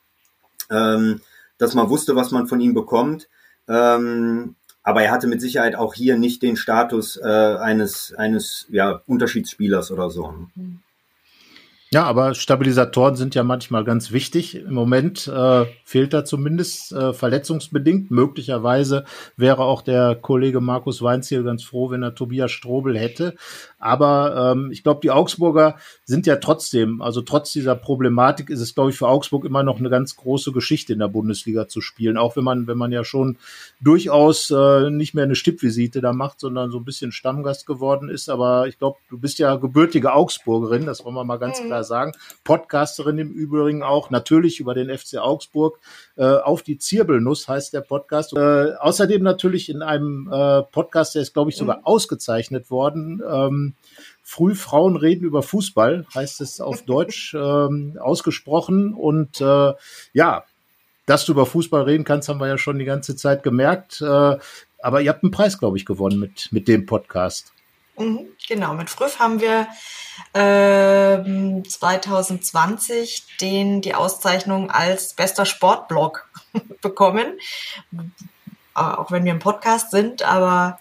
ähm, 0.71 1.21
dass 1.59 1.75
man 1.75 1.91
wusste, 1.91 2.17
was 2.17 2.31
man 2.31 2.47
von 2.47 2.61
ihm 2.61 2.75
bekommt. 2.75 3.29
Ähm, 3.69 4.55
aber 4.83 5.03
er 5.03 5.11
hatte 5.11 5.27
mit 5.27 5.41
Sicherheit 5.41 5.75
auch 5.75 5.93
hier 5.93 6.17
nicht 6.17 6.43
den 6.43 6.57
Status 6.57 7.17
äh, 7.17 7.27
eines, 7.27 8.15
eines 8.17 8.67
ja, 8.71 9.03
Unterschiedsspielers 9.07 9.91
oder 9.91 10.11
so. 10.11 10.35
Ja, 11.93 12.05
aber 12.05 12.35
Stabilisatoren 12.35 13.17
sind 13.17 13.35
ja 13.35 13.43
manchmal 13.43 13.83
ganz 13.83 14.13
wichtig. 14.13 14.55
Im 14.55 14.75
Moment 14.75 15.27
äh, 15.27 15.65
fehlt 15.83 16.13
da 16.13 16.25
zumindest 16.25 16.93
äh, 16.93 17.13
verletzungsbedingt. 17.13 18.13
Möglicherweise 18.13 19.05
wäre 19.37 19.65
auch 19.65 19.83
der 19.83 20.15
Kollege 20.15 20.61
Markus 20.61 21.03
Weinziel 21.03 21.43
ganz 21.43 21.65
froh, 21.65 21.91
wenn 21.91 22.05
er 22.05 22.15
Tobias 22.15 22.53
Strobel 22.53 22.97
hätte. 22.97 23.35
Aber 23.81 24.53
ähm, 24.53 24.71
ich 24.71 24.85
glaube, 24.85 25.01
die 25.03 25.11
Augsburger 25.11 25.79
sind 26.05 26.29
ja 26.29 26.37
trotzdem, 26.37 27.03
also 27.03 27.23
trotz 27.23 27.51
dieser 27.51 27.75
Problematik 27.75 28.51
ist 28.51 28.61
es, 28.61 28.77
glaube 28.77 28.91
ich, 28.91 28.97
für 28.97 29.09
Augsburg 29.09 29.45
immer 29.45 29.65
noch 29.65 29.81
eine 29.81 29.91
ganz 29.91 30.15
große 30.15 30.53
Geschichte 30.53 30.93
in 30.93 31.01
der 31.01 31.09
Bundesliga 31.09 31.67
zu 31.67 31.81
spielen. 31.81 32.17
Auch 32.17 32.37
wenn 32.37 32.45
man, 32.45 32.69
wenn 32.69 32.79
man 32.79 32.93
ja 32.93 33.03
schon 33.03 33.37
durchaus 33.81 34.53
äh, 34.53 34.91
nicht 34.91 35.15
mehr 35.15 35.25
eine 35.25 35.35
Stippvisite 35.35 36.01
da 36.01 36.13
macht, 36.13 36.39
sondern 36.39 36.71
so 36.71 36.79
ein 36.79 36.85
bisschen 36.85 37.11
Stammgast 37.11 37.67
geworden 37.67 38.09
ist. 38.09 38.29
Aber 38.29 38.69
ich 38.69 38.79
glaube, 38.79 38.99
du 39.09 39.19
bist 39.19 39.41
ja 39.41 39.57
gebürtige 39.57 40.13
Augsburgerin, 40.13 40.87
das 40.87 41.05
wollen 41.05 41.17
wir 41.17 41.25
mal 41.25 41.39
ganz 41.39 41.61
mhm. 41.61 41.80
Klar 41.81 41.85
sagen. 41.85 42.13
Podcasterin 42.45 43.19
im 43.19 43.31
Übrigen 43.31 43.83
auch, 43.83 44.11
natürlich 44.11 44.61
über 44.61 44.75
den 44.75 44.97
FC 44.97 45.19
Augsburg. 45.19 45.79
Äh, 46.17 46.25
auf 46.25 46.63
die 46.63 46.79
Zirbelnuss 46.79 47.49
heißt 47.49 47.73
der 47.73 47.81
Podcast. 47.81 48.37
Äh, 48.37 48.75
außerdem 48.79 49.23
natürlich 49.23 49.69
in 49.69 49.83
einem 49.83 50.29
äh, 50.33 50.63
Podcast, 50.63 51.15
der 51.15 51.23
ist, 51.23 51.33
glaube 51.33 51.51
ich, 51.51 51.57
sogar 51.57 51.79
mhm. 51.79 51.85
ausgezeichnet 51.85 52.71
worden. 52.71 53.23
Ähm, 53.29 53.75
Früh 54.23 54.55
Frauen 54.55 54.97
reden 54.97 55.25
über 55.25 55.43
Fußball, 55.43 56.07
heißt 56.15 56.41
es 56.41 56.61
auf 56.61 56.83
Deutsch 56.87 57.35
ähm, 57.35 57.99
ausgesprochen. 58.01 58.95
Und 58.95 59.41
äh, 59.41 59.73
ja, 60.13 60.45
dass 61.07 61.25
du 61.25 61.33
über 61.33 61.47
Fußball 61.47 61.83
reden 61.83 62.05
kannst, 62.05 62.29
haben 62.29 62.41
wir 62.41 62.49
ja 62.49 62.59
schon 62.59 62.79
die 62.79 62.85
ganze 62.85 63.17
Zeit 63.17 63.43
gemerkt. 63.43 64.01
Äh, 64.01 64.39
aber 64.83 65.03
ihr 65.03 65.11
habt 65.11 65.25
einen 65.25 65.33
Preis, 65.33 65.59
glaube 65.59 65.77
ich, 65.77 65.85
gewonnen 65.85 66.19
mit, 66.19 66.49
mit 66.53 66.69
dem 66.69 66.87
Podcast. 66.87 67.53
Mhm, 68.01 68.29
genau, 68.49 68.75
mit 68.75 68.91
Früff 68.91 69.19
haben 69.19 69.41
wir 69.41 69.69
äh, 70.33 71.63
2020 71.63 73.37
den, 73.41 73.83
die 73.83 73.95
Auszeichnung 73.95 74.71
als 74.71 75.15
bester 75.15 75.45
Sportblog 75.45 76.29
bekommen. 76.83 77.39
Auch 78.75 79.11
wenn 79.11 79.25
wir 79.25 79.33
im 79.33 79.39
Podcast 79.39 79.91
sind, 79.91 80.23
aber 80.23 80.79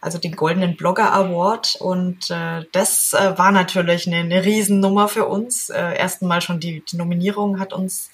also 0.00 0.18
den 0.18 0.36
Goldenen 0.36 0.76
Blogger 0.76 1.12
Award. 1.12 1.76
Und 1.78 2.30
äh, 2.30 2.64
das 2.72 3.12
äh, 3.12 3.36
war 3.36 3.50
natürlich 3.50 4.06
eine, 4.06 4.18
eine 4.18 4.44
Riesennummer 4.44 5.08
für 5.08 5.26
uns. 5.26 5.70
Äh, 5.70 6.08
Mal 6.20 6.40
schon 6.40 6.60
die, 6.60 6.82
die 6.90 6.96
Nominierung 6.96 7.60
hat 7.60 7.72
uns 7.72 8.10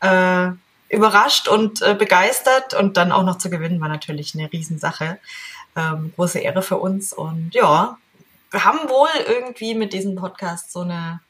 äh, 0.00 0.50
überrascht 0.88 1.48
und 1.48 1.82
äh, 1.82 1.94
begeistert. 1.94 2.74
Und 2.74 2.96
dann 2.96 3.12
auch 3.12 3.24
noch 3.24 3.38
zu 3.38 3.50
gewinnen 3.50 3.80
war 3.80 3.88
natürlich 3.88 4.34
eine 4.34 4.52
Riesensache. 4.52 5.18
Ähm, 5.76 6.12
große 6.16 6.40
Ehre 6.40 6.62
für 6.62 6.78
uns. 6.78 7.12
Und 7.12 7.54
ja, 7.54 7.98
wir 8.50 8.64
haben 8.64 8.88
wohl 8.88 9.08
irgendwie 9.28 9.74
mit 9.74 9.92
diesem 9.92 10.16
Podcast 10.16 10.72
so 10.72 10.80
eine, 10.80 11.20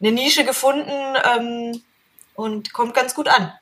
eine 0.00 0.12
Nische 0.12 0.44
gefunden 0.44 1.16
ähm, 1.36 1.82
und 2.34 2.72
kommt 2.72 2.94
ganz 2.94 3.14
gut 3.14 3.28
an. 3.28 3.52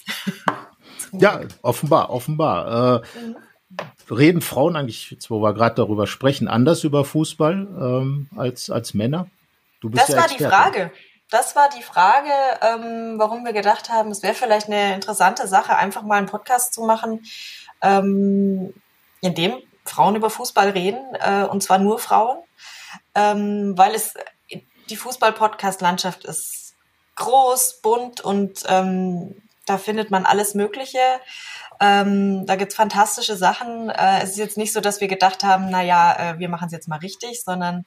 ja, 1.12 1.40
offenbar, 1.62 2.10
offenbar. 2.10 3.04
Äh, 3.04 3.18
mhm 3.18 3.36
reden 4.10 4.40
Frauen 4.40 4.76
eigentlich, 4.76 5.10
jetzt 5.10 5.30
wo 5.30 5.40
wir 5.40 5.54
gerade 5.54 5.74
darüber 5.74 6.06
sprechen, 6.06 6.48
anders 6.48 6.84
über 6.84 7.04
Fußball 7.04 7.54
ähm, 7.54 8.28
als, 8.36 8.70
als 8.70 8.94
Männer? 8.94 9.28
Du 9.80 9.90
bist 9.90 10.02
das 10.04 10.08
ja 10.10 10.16
war 10.16 10.24
Experte. 10.24 10.44
die 10.44 10.50
Frage. 10.50 10.92
Das 11.30 11.56
war 11.56 11.68
die 11.76 11.82
Frage, 11.82 12.30
ähm, 12.62 13.18
warum 13.18 13.44
wir 13.44 13.52
gedacht 13.52 13.90
haben, 13.90 14.10
es 14.12 14.22
wäre 14.22 14.34
vielleicht 14.34 14.68
eine 14.68 14.94
interessante 14.94 15.48
Sache, 15.48 15.76
einfach 15.76 16.02
mal 16.02 16.18
einen 16.18 16.28
Podcast 16.28 16.72
zu 16.72 16.84
machen, 16.84 17.24
ähm, 17.82 18.72
in 19.22 19.34
dem 19.34 19.54
Frauen 19.86 20.16
über 20.16 20.30
Fußball 20.30 20.70
reden, 20.70 21.14
äh, 21.14 21.44
und 21.44 21.62
zwar 21.62 21.78
nur 21.78 21.98
Frauen, 21.98 22.38
ähm, 23.14 23.76
weil 23.76 23.94
es 23.94 24.14
die 24.90 24.96
Fußball-Podcast-Landschaft 24.96 26.24
ist 26.24 26.74
groß, 27.16 27.80
bunt 27.82 28.20
und 28.20 28.62
ähm, 28.68 29.42
da 29.66 29.78
findet 29.78 30.10
man 30.10 30.26
alles 30.26 30.54
Mögliche. 30.54 31.00
Ähm, 31.80 32.46
da 32.46 32.56
gibt's 32.56 32.76
fantastische 32.76 33.36
Sachen. 33.36 33.90
Äh, 33.90 34.22
es 34.22 34.30
ist 34.30 34.38
jetzt 34.38 34.56
nicht 34.56 34.72
so, 34.72 34.80
dass 34.80 35.00
wir 35.00 35.08
gedacht 35.08 35.42
haben, 35.42 35.68
na 35.70 35.82
ja, 35.82 36.14
äh, 36.34 36.38
wir 36.38 36.48
machen 36.48 36.66
es 36.66 36.72
jetzt 36.72 36.88
mal 36.88 36.98
richtig, 36.98 37.42
sondern 37.42 37.84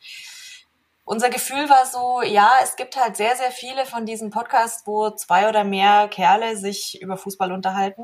unser 1.06 1.30
Gefühl 1.30 1.70
war 1.70 1.86
so, 1.88 2.22
ja, 2.22 2.52
es 2.62 2.76
gibt 2.76 2.96
halt 2.96 3.18
sehr, 3.18 3.36
sehr 3.36 3.52
viele 3.52 3.86
von 3.86 4.06
diesen 4.06 4.30
Podcasts, 4.30 4.84
wo 4.86 5.10
zwei 5.10 5.50
oder 5.50 5.64
mehr 5.64 6.08
Kerle 6.08 6.56
sich 6.56 7.02
über 7.02 7.18
Fußball 7.18 7.52
unterhalten. 7.52 8.04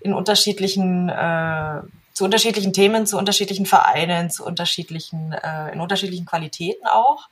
In 0.00 0.12
unterschiedlichen, 0.12 1.08
äh, 1.08 1.82
zu 2.16 2.24
unterschiedlichen 2.24 2.72
Themen, 2.72 3.06
zu 3.06 3.18
unterschiedlichen 3.18 3.66
Vereinen, 3.66 4.30
zu 4.30 4.42
unterschiedlichen, 4.42 5.34
äh, 5.34 5.70
in 5.72 5.82
unterschiedlichen 5.82 6.24
Qualitäten 6.24 6.86
auch. 6.86 7.28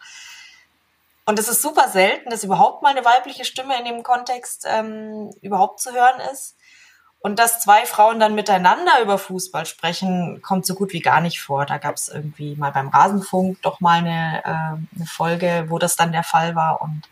Und 1.25 1.39
es 1.39 1.49
ist 1.49 1.63
super 1.63 1.89
selten, 1.89 2.29
dass 2.29 2.45
überhaupt 2.45 2.83
mal 2.83 2.91
eine 2.91 3.03
weibliche 3.03 3.47
Stimme 3.47 3.79
in 3.79 3.87
dem 3.87 4.03
Kontext 4.03 4.67
ähm, 4.69 5.31
überhaupt 5.41 5.81
zu 5.81 5.95
hören 5.95 6.21
ist. 6.31 6.57
Und 7.19 7.39
dass 7.39 7.61
zwei 7.61 7.87
Frauen 7.87 8.21
dann 8.21 8.35
miteinander 8.35 9.01
über 9.01 9.17
Fußball 9.17 9.65
sprechen, 9.65 10.43
kommt 10.43 10.67
so 10.67 10.75
gut 10.75 10.93
wie 10.93 11.01
gar 11.01 11.23
nicht 11.23 11.41
vor. 11.41 11.65
Da 11.65 11.79
gab 11.79 11.97
es 11.97 12.11
irgendwie 12.11 12.55
mal 12.55 12.71
beim 12.71 12.89
Rasenfunk 12.89 13.63
doch 13.63 13.81
mal 13.81 14.01
eine, 14.01 14.43
äh, 14.45 14.97
eine 14.97 15.07
Folge, 15.07 15.65
wo 15.69 15.79
das 15.79 15.97
dann 15.97 16.13
der 16.13 16.25
Fall 16.25 16.57
war. 16.57 16.83
Und 16.83 17.05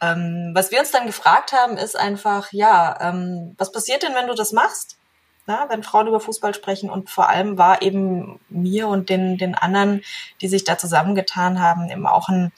ähm, 0.00 0.52
was 0.54 0.70
wir 0.70 0.78
uns 0.78 0.92
dann 0.92 1.08
gefragt 1.08 1.52
haben, 1.52 1.78
ist 1.78 1.98
einfach, 1.98 2.52
ja, 2.52 2.96
ähm, 3.00 3.56
was 3.58 3.72
passiert 3.72 4.04
denn, 4.04 4.14
wenn 4.14 4.28
du 4.28 4.34
das 4.34 4.52
machst? 4.52 4.98
Na, 5.46 5.68
wenn 5.68 5.82
Frauen 5.82 6.06
über 6.06 6.20
Fußball 6.20 6.54
sprechen 6.54 6.88
und 6.88 7.10
vor 7.10 7.28
allem 7.28 7.58
war 7.58 7.82
eben 7.82 8.38
mir 8.48 8.86
und 8.88 9.10
den, 9.10 9.38
den 9.38 9.54
anderen, 9.54 10.02
die 10.40 10.48
sich 10.48 10.64
da 10.64 10.78
zusammengetan 10.78 11.60
haben, 11.60 11.90
eben 11.90 12.06
auch 12.06 12.28
ein, 12.28 12.52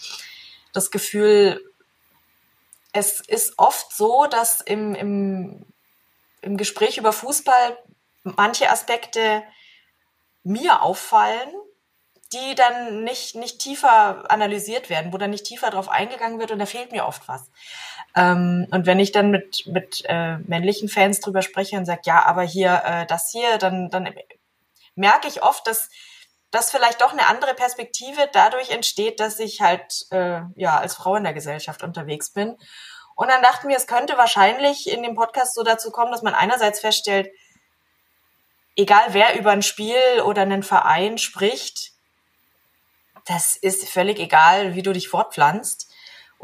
das 0.72 0.90
Gefühl, 0.90 1.62
es 2.92 3.20
ist 3.20 3.54
oft 3.58 3.94
so, 3.94 4.26
dass 4.26 4.60
im, 4.60 4.94
im 4.94 5.64
im 6.44 6.56
Gespräch 6.56 6.98
über 6.98 7.12
Fußball 7.12 7.78
manche 8.22 8.70
Aspekte 8.70 9.42
mir 10.42 10.82
auffallen, 10.82 11.48
die 12.32 12.54
dann 12.54 13.04
nicht, 13.04 13.34
nicht 13.34 13.60
tiefer 13.60 14.30
analysiert 14.30 14.90
werden, 14.90 15.12
wo 15.12 15.18
dann 15.18 15.30
nicht 15.30 15.46
tiefer 15.46 15.70
drauf 15.70 15.88
eingegangen 15.88 16.38
wird 16.38 16.50
und 16.50 16.58
da 16.58 16.66
fehlt 16.66 16.92
mir 16.92 17.06
oft 17.06 17.26
was. 17.28 17.50
Ähm, 18.16 18.66
und 18.70 18.86
wenn 18.86 19.00
ich 19.00 19.12
dann 19.12 19.30
mit, 19.30 19.66
mit 19.66 20.02
äh, 20.06 20.38
männlichen 20.38 20.88
Fans 20.88 21.20
drüber 21.20 21.42
spreche 21.42 21.76
und 21.76 21.84
sage, 21.84 22.02
ja, 22.04 22.24
aber 22.24 22.42
hier 22.42 22.82
äh, 22.84 23.06
das 23.06 23.30
hier, 23.30 23.58
dann, 23.58 23.90
dann 23.90 24.08
merke 24.94 25.28
ich 25.28 25.42
oft, 25.42 25.66
dass 25.66 25.90
dass 26.54 26.70
vielleicht 26.70 27.00
doch 27.00 27.10
eine 27.10 27.26
andere 27.26 27.52
Perspektive 27.54 28.30
dadurch 28.32 28.70
entsteht, 28.70 29.18
dass 29.18 29.40
ich 29.40 29.60
halt 29.60 30.06
äh, 30.12 30.42
ja 30.54 30.78
als 30.78 30.94
Frau 30.94 31.16
in 31.16 31.24
der 31.24 31.32
Gesellschaft 31.32 31.82
unterwegs 31.82 32.30
bin. 32.30 32.56
Und 33.16 33.28
dann 33.28 33.42
dachten 33.42 33.68
wir, 33.68 33.76
es 33.76 33.88
könnte 33.88 34.16
wahrscheinlich 34.16 34.88
in 34.88 35.02
dem 35.02 35.16
Podcast 35.16 35.56
so 35.56 35.64
dazu 35.64 35.90
kommen, 35.90 36.12
dass 36.12 36.22
man 36.22 36.32
einerseits 36.32 36.78
feststellt, 36.78 37.28
egal 38.76 39.02
wer 39.08 39.36
über 39.36 39.50
ein 39.50 39.62
Spiel 39.62 40.20
oder 40.24 40.42
einen 40.42 40.62
Verein 40.62 41.18
spricht, 41.18 41.92
das 43.26 43.56
ist 43.56 43.88
völlig 43.88 44.20
egal, 44.20 44.76
wie 44.76 44.82
du 44.82 44.92
dich 44.92 45.08
fortpflanzt 45.08 45.92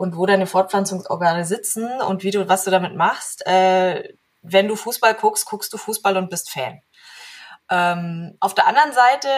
und 0.01 0.16
wo 0.16 0.24
deine 0.24 0.46
Fortpflanzungsorgane 0.46 1.44
sitzen 1.44 2.01
und 2.01 2.22
wie 2.22 2.30
du, 2.30 2.48
was 2.48 2.64
du 2.64 2.70
damit 2.70 2.96
machst. 2.96 3.46
Äh, 3.46 4.14
wenn 4.40 4.66
du 4.66 4.74
Fußball 4.74 5.12
guckst, 5.12 5.44
guckst 5.44 5.70
du 5.74 5.76
Fußball 5.76 6.16
und 6.16 6.30
bist 6.30 6.48
Fan. 6.51 6.80
Ähm, 7.68 8.34
auf 8.40 8.55
der 8.55 8.66
anderen 8.66 8.92
Seite 8.92 9.28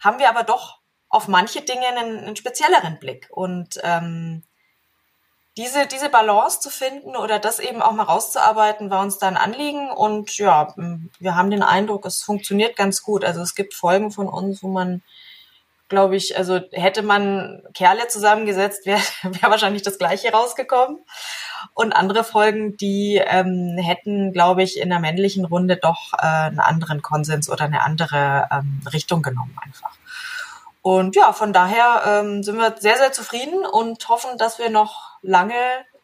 haben 0.00 0.18
wir 0.18 0.28
aber 0.28 0.42
doch 0.42 0.80
auf 1.08 1.28
manche 1.28 1.60
Dinge 1.60 1.86
einen, 1.86 2.18
einen 2.18 2.34
spezielleren 2.34 2.98
Blick 2.98 3.28
und 3.30 3.78
ähm, 3.84 4.42
diese, 5.56 5.86
diese 5.86 6.08
Balance 6.08 6.58
zu 6.58 6.68
finden 6.68 7.14
oder 7.14 7.38
das 7.38 7.60
eben 7.60 7.80
auch 7.80 7.92
mal 7.92 8.02
rauszuarbeiten, 8.02 8.90
war 8.90 9.02
uns 9.02 9.18
da 9.18 9.28
ein 9.28 9.36
Anliegen. 9.36 9.92
Und 9.92 10.36
ja, 10.36 10.74
wir 11.20 11.36
haben 11.36 11.50
den 11.52 11.62
Eindruck, 11.62 12.06
es 12.06 12.22
funktioniert 12.22 12.76
ganz 12.76 13.02
gut. 13.02 13.24
Also 13.24 13.40
es 13.40 13.54
gibt 13.54 13.72
Folgen 13.72 14.10
von 14.10 14.28
uns, 14.28 14.64
wo 14.64 14.68
man, 14.68 15.04
glaube 15.88 16.16
ich, 16.16 16.36
also 16.36 16.60
hätte 16.72 17.02
man 17.02 17.62
Kerle 17.74 18.08
zusammengesetzt, 18.08 18.86
wäre 18.86 19.00
wär 19.22 19.50
wahrscheinlich 19.50 19.82
das 19.82 19.98
Gleiche 19.98 20.30
rausgekommen. 20.30 20.98
Und 21.74 21.92
andere 21.92 22.24
Folgen, 22.24 22.76
die 22.76 23.20
ähm, 23.24 23.76
hätten, 23.78 24.32
glaube 24.32 24.62
ich, 24.62 24.78
in 24.78 24.88
der 24.88 25.00
männlichen 25.00 25.44
Runde 25.44 25.76
doch 25.76 26.12
äh, 26.14 26.26
einen 26.26 26.60
anderen 26.60 27.02
Konsens 27.02 27.50
oder 27.50 27.64
eine 27.64 27.82
andere 27.82 28.48
ähm, 28.50 28.80
Richtung 28.92 29.22
genommen 29.22 29.56
einfach. 29.62 29.92
Und 30.82 31.16
ja, 31.16 31.32
von 31.32 31.52
daher 31.52 32.02
ähm, 32.06 32.42
sind 32.44 32.58
wir 32.58 32.76
sehr, 32.78 32.96
sehr 32.96 33.10
zufrieden 33.10 33.64
und 33.64 34.08
hoffen, 34.08 34.38
dass 34.38 34.58
wir 34.58 34.70
noch 34.70 35.18
lange 35.22 35.54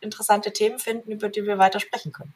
interessante 0.00 0.52
Themen 0.52 0.80
finden, 0.80 1.12
über 1.12 1.28
die 1.28 1.46
wir 1.46 1.58
weiter 1.58 1.78
sprechen 1.78 2.12
können. 2.12 2.34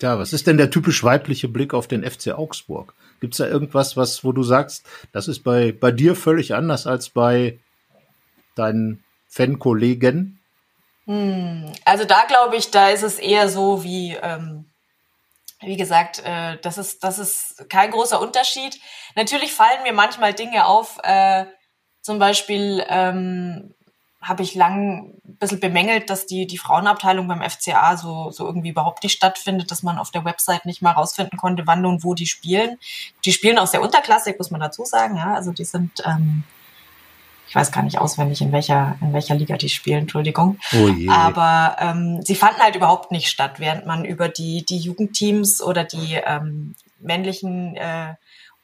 Ja, 0.00 0.18
was 0.18 0.32
ist 0.32 0.48
denn 0.48 0.56
der 0.56 0.70
typisch 0.70 1.04
weibliche 1.04 1.46
Blick 1.46 1.72
auf 1.72 1.86
den 1.86 2.02
FC 2.02 2.32
Augsburg? 2.32 2.94
Gibt 3.24 3.32
es 3.32 3.38
da 3.38 3.46
irgendwas, 3.46 3.96
was, 3.96 4.22
wo 4.22 4.32
du 4.32 4.42
sagst, 4.42 4.84
das 5.12 5.28
ist 5.28 5.44
bei, 5.44 5.72
bei 5.72 5.90
dir 5.90 6.14
völlig 6.14 6.54
anders 6.54 6.86
als 6.86 7.08
bei 7.08 7.58
deinen 8.54 9.02
Fankollegen? 9.30 10.40
Hm, 11.06 11.72
also 11.86 12.04
da 12.04 12.26
glaube 12.28 12.56
ich, 12.56 12.70
da 12.70 12.90
ist 12.90 13.02
es 13.02 13.18
eher 13.18 13.48
so 13.48 13.82
wie, 13.82 14.14
ähm, 14.20 14.70
wie 15.62 15.78
gesagt, 15.78 16.22
äh, 16.22 16.58
das 16.60 16.76
ist 16.76 17.02
das 17.02 17.18
ist 17.18 17.64
kein 17.70 17.92
großer 17.92 18.20
Unterschied. 18.20 18.78
Natürlich 19.16 19.54
fallen 19.54 19.84
mir 19.84 19.94
manchmal 19.94 20.34
Dinge 20.34 20.66
auf, 20.66 20.98
äh, 21.02 21.46
zum 22.02 22.18
Beispiel 22.18 22.84
ähm, 22.90 23.73
habe 24.24 24.42
ich 24.42 24.54
lang 24.54 25.10
ein 25.24 25.36
bisschen 25.38 25.60
bemängelt, 25.60 26.08
dass 26.08 26.26
die, 26.26 26.46
die 26.46 26.58
Frauenabteilung 26.58 27.28
beim 27.28 27.42
FCA 27.42 27.96
so, 27.96 28.30
so 28.30 28.46
irgendwie 28.46 28.70
überhaupt 28.70 29.02
nicht 29.02 29.12
stattfindet, 29.12 29.70
dass 29.70 29.82
man 29.82 29.98
auf 29.98 30.10
der 30.10 30.24
Website 30.24 30.64
nicht 30.66 30.82
mal 30.82 30.92
rausfinden 30.92 31.38
konnte, 31.38 31.66
wann 31.66 31.84
und 31.84 32.04
wo 32.04 32.14
die 32.14 32.26
spielen. 32.26 32.78
Die 33.24 33.32
spielen 33.32 33.58
auch 33.58 33.66
sehr 33.66 33.82
unterklassig, 33.82 34.38
muss 34.38 34.50
man 34.50 34.60
dazu 34.60 34.84
sagen. 34.84 35.16
Ja, 35.16 35.34
also 35.34 35.52
die 35.52 35.64
sind, 35.64 36.02
ähm, 36.06 36.44
ich 37.48 37.54
weiß 37.54 37.70
gar 37.70 37.82
nicht 37.82 37.98
auswendig, 37.98 38.40
in 38.40 38.50
welcher, 38.50 38.96
in 39.00 39.12
welcher 39.12 39.34
Liga 39.34 39.56
die 39.56 39.68
spielen, 39.68 40.00
Entschuldigung. 40.00 40.58
Oh 40.72 40.88
je. 40.88 41.08
Aber 41.08 41.76
ähm, 41.78 42.22
sie 42.22 42.34
fanden 42.34 42.62
halt 42.62 42.76
überhaupt 42.76 43.12
nicht 43.12 43.28
statt, 43.28 43.60
während 43.60 43.86
man 43.86 44.04
über 44.04 44.28
die, 44.28 44.64
die 44.64 44.78
Jugendteams 44.78 45.62
oder 45.62 45.84
die 45.84 46.14
ähm, 46.24 46.74
männlichen 46.98 47.76
äh, 47.76 48.14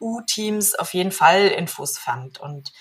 U-Teams 0.00 0.74
auf 0.74 0.94
jeden 0.94 1.12
Fall 1.12 1.48
Infos 1.48 1.98
fand. 1.98 2.40
Und 2.40 2.72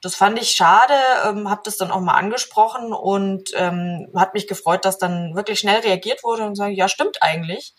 das 0.00 0.14
fand 0.14 0.40
ich 0.40 0.52
schade, 0.52 0.94
ähm, 1.26 1.50
habe 1.50 1.62
das 1.64 1.76
dann 1.76 1.90
auch 1.90 2.00
mal 2.00 2.14
angesprochen 2.14 2.92
und 2.92 3.50
ähm, 3.54 4.08
hat 4.16 4.34
mich 4.34 4.46
gefreut, 4.46 4.84
dass 4.84 4.98
dann 4.98 5.34
wirklich 5.34 5.60
schnell 5.60 5.80
reagiert 5.80 6.24
wurde 6.24 6.44
und 6.44 6.54
sagen, 6.54 6.74
ja, 6.74 6.88
stimmt 6.88 7.22
eigentlich. 7.22 7.74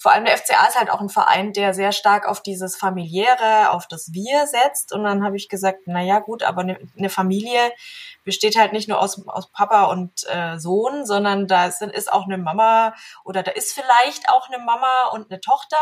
Vor 0.00 0.12
allem 0.12 0.24
der 0.24 0.38
FCA 0.38 0.66
ist 0.66 0.78
halt 0.78 0.90
auch 0.90 1.00
ein 1.00 1.08
Verein, 1.08 1.52
der 1.52 1.74
sehr 1.74 1.90
stark 1.90 2.26
auf 2.26 2.40
dieses 2.40 2.76
familiäre, 2.76 3.70
auf 3.70 3.88
das 3.88 4.12
Wir 4.12 4.46
setzt. 4.46 4.92
Und 4.92 5.02
dann 5.02 5.24
habe 5.24 5.36
ich 5.36 5.48
gesagt, 5.48 5.80
na 5.86 6.00
ja, 6.00 6.20
gut, 6.20 6.44
aber 6.44 6.60
eine, 6.60 6.78
eine 6.96 7.10
Familie 7.10 7.72
besteht 8.24 8.56
halt 8.56 8.72
nicht 8.72 8.88
nur 8.88 9.00
aus, 9.00 9.26
aus 9.26 9.50
Papa 9.50 9.86
und 9.86 10.24
äh, 10.28 10.58
Sohn, 10.58 11.04
sondern 11.04 11.48
da 11.48 11.66
ist, 11.66 11.82
ist 11.82 12.12
auch 12.12 12.26
eine 12.26 12.38
Mama 12.38 12.94
oder 13.24 13.42
da 13.42 13.50
ist 13.50 13.72
vielleicht 13.72 14.28
auch 14.30 14.48
eine 14.48 14.62
Mama 14.62 15.08
und 15.12 15.32
eine 15.32 15.40
Tochter. 15.40 15.76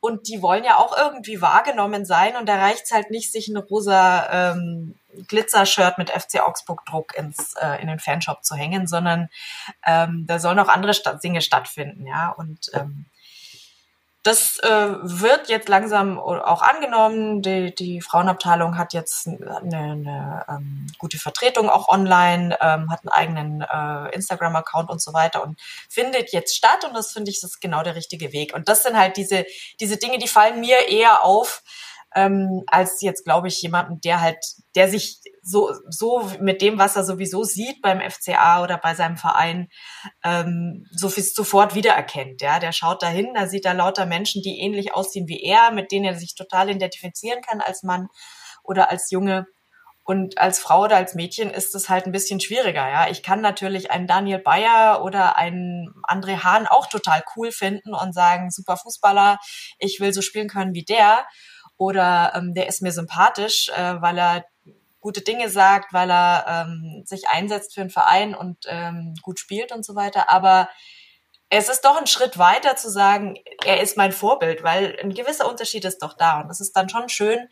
Und 0.00 0.28
die 0.28 0.42
wollen 0.42 0.64
ja 0.64 0.76
auch 0.76 0.96
irgendwie 0.96 1.40
wahrgenommen 1.40 2.04
sein. 2.04 2.36
Und 2.36 2.46
da 2.46 2.56
reicht's 2.56 2.92
halt 2.92 3.10
nicht, 3.10 3.32
sich 3.32 3.48
ein 3.48 3.56
rosa 3.56 4.52
ähm, 4.52 4.94
Glitzer-Shirt 5.26 5.98
mit 5.98 6.10
FC 6.10 6.40
Augsburg-Druck 6.40 7.16
ins 7.16 7.54
äh, 7.54 7.80
in 7.80 7.88
den 7.88 7.98
Fanshop 7.98 8.44
zu 8.44 8.54
hängen, 8.54 8.86
sondern 8.86 9.28
ähm, 9.86 10.24
da 10.26 10.38
sollen 10.38 10.58
auch 10.58 10.68
andere 10.68 10.94
Sta 10.94 11.14
Dinge 11.14 11.40
stattfinden, 11.40 12.06
ja. 12.06 12.30
Und 12.30 12.70
ähm, 12.74 13.06
das 14.28 14.58
äh, 14.58 14.68
wird 14.68 15.48
jetzt 15.48 15.70
langsam 15.70 16.18
auch 16.18 16.60
angenommen. 16.60 17.40
Die, 17.40 17.74
die 17.74 18.02
Frauenabteilung 18.02 18.76
hat 18.76 18.92
jetzt 18.92 19.26
eine, 19.26 19.56
eine 19.56 20.44
ähm, 20.46 20.86
gute 20.98 21.18
Vertretung 21.18 21.70
auch 21.70 21.88
online, 21.88 22.58
ähm, 22.60 22.90
hat 22.90 23.00
einen 23.00 23.08
eigenen 23.08 23.60
äh, 23.62 24.14
Instagram-Account 24.14 24.90
und 24.90 25.00
so 25.00 25.14
weiter 25.14 25.42
und 25.42 25.58
findet 25.88 26.32
jetzt 26.32 26.54
statt. 26.54 26.84
Und 26.84 26.94
das 26.94 27.12
finde 27.12 27.30
ich, 27.30 27.40
das 27.40 27.52
ist 27.52 27.60
genau 27.60 27.82
der 27.82 27.94
richtige 27.94 28.34
Weg. 28.34 28.54
Und 28.54 28.68
das 28.68 28.82
sind 28.82 28.98
halt 28.98 29.16
diese, 29.16 29.46
diese 29.80 29.96
Dinge, 29.96 30.18
die 30.18 30.28
fallen 30.28 30.60
mir 30.60 30.88
eher 30.90 31.24
auf, 31.24 31.62
ähm, 32.18 32.64
als 32.66 33.00
jetzt, 33.00 33.24
glaube 33.24 33.46
ich, 33.46 33.62
jemanden, 33.62 34.00
der 34.00 34.20
halt, 34.20 34.44
der 34.74 34.88
sich 34.88 35.20
so, 35.40 35.72
so 35.88 36.28
mit 36.40 36.60
dem, 36.62 36.76
was 36.76 36.96
er 36.96 37.04
sowieso 37.04 37.44
sieht 37.44 37.80
beim 37.80 38.00
FCA 38.00 38.60
oder 38.64 38.76
bei 38.76 38.96
seinem 38.96 39.16
Verein, 39.16 39.68
ähm, 40.24 40.84
so 40.90 41.08
viel 41.08 41.22
sofort 41.22 41.76
wiedererkennt. 41.76 42.42
Ja, 42.42 42.58
der 42.58 42.72
schaut 42.72 43.04
dahin, 43.04 43.34
da 43.34 43.46
sieht 43.46 43.64
er 43.66 43.74
lauter 43.74 44.04
Menschen, 44.04 44.42
die 44.42 44.58
ähnlich 44.58 44.94
aussehen 44.94 45.28
wie 45.28 45.40
er, 45.44 45.70
mit 45.70 45.92
denen 45.92 46.06
er 46.06 46.16
sich 46.16 46.34
total 46.34 46.70
identifizieren 46.70 47.40
kann 47.40 47.60
als 47.60 47.84
Mann 47.84 48.08
oder 48.64 48.90
als 48.90 49.12
Junge. 49.12 49.46
Und 50.02 50.38
als 50.38 50.58
Frau 50.58 50.84
oder 50.84 50.96
als 50.96 51.14
Mädchen 51.14 51.50
ist 51.50 51.74
es 51.74 51.88
halt 51.88 52.06
ein 52.06 52.12
bisschen 52.12 52.40
schwieriger, 52.40 52.88
ja. 52.88 53.10
Ich 53.10 53.22
kann 53.22 53.42
natürlich 53.42 53.90
einen 53.90 54.06
Daniel 54.06 54.38
Bayer 54.38 55.04
oder 55.04 55.36
einen 55.36 55.92
André 56.02 56.42
Hahn 56.42 56.66
auch 56.66 56.86
total 56.86 57.22
cool 57.36 57.52
finden 57.52 57.94
und 57.94 58.14
sagen, 58.14 58.50
super 58.50 58.76
Fußballer, 58.76 59.38
ich 59.78 60.00
will 60.00 60.12
so 60.12 60.22
spielen 60.22 60.48
können 60.48 60.74
wie 60.74 60.84
der 60.84 61.26
oder 61.78 62.32
ähm, 62.34 62.54
der 62.54 62.66
ist 62.66 62.82
mir 62.82 62.92
sympathisch, 62.92 63.70
äh, 63.70 64.02
weil 64.02 64.18
er 64.18 64.44
gute 65.00 65.22
Dinge 65.22 65.48
sagt, 65.48 65.92
weil 65.92 66.10
er 66.10 66.66
ähm, 66.68 67.02
sich 67.06 67.28
einsetzt 67.28 67.74
für 67.74 67.80
einen 67.80 67.90
Verein 67.90 68.34
und 68.34 68.58
ähm, 68.66 69.14
gut 69.22 69.38
spielt 69.38 69.72
und 69.72 69.84
so 69.84 69.94
weiter. 69.94 70.28
Aber 70.28 70.68
es 71.50 71.68
ist 71.68 71.84
doch 71.84 71.96
ein 71.96 72.06
Schritt 72.06 72.36
weiter 72.36 72.76
zu 72.76 72.90
sagen, 72.90 73.36
er 73.64 73.80
ist 73.80 73.96
mein 73.96 74.12
Vorbild, 74.12 74.62
weil 74.62 74.98
ein 75.02 75.14
gewisser 75.14 75.48
Unterschied 75.48 75.84
ist 75.84 76.02
doch 76.02 76.14
da. 76.14 76.40
Und 76.40 76.50
es 76.50 76.60
ist 76.60 76.76
dann 76.76 76.88
schon 76.88 77.08
schön, 77.08 77.48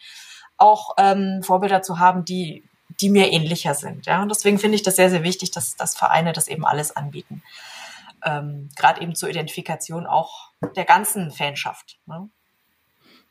auch 0.59 0.95
ähm, 0.99 1.43
Vorbilder 1.43 1.83
zu 1.83 1.99
haben, 1.99 2.25
die, 2.25 2.69
die 3.01 3.11
mir 3.11 3.33
ähnlicher 3.33 3.75
sind. 3.75 4.07
Ja? 4.07 4.23
Und 4.23 4.29
deswegen 4.29 4.59
finde 4.59 4.77
ich 4.77 4.83
das 4.83 4.97
sehr, 4.97 5.11
sehr 5.11 5.23
wichtig, 5.23 5.51
dass, 5.53 5.77
dass 5.77 5.97
Vereine 5.97 6.33
das 6.33 6.49
eben 6.49 6.67
alles 6.67 6.95
anbieten. 6.95 7.43
Ähm, 8.25 8.69
Gerade 8.77 9.01
eben 9.01 9.15
zur 9.15 9.29
Identifikation 9.29 10.07
auch 10.07 10.51
der 10.75 10.85
ganzen 10.85 11.31
Fanschaft. 11.31 11.99
Ne? 12.07 12.29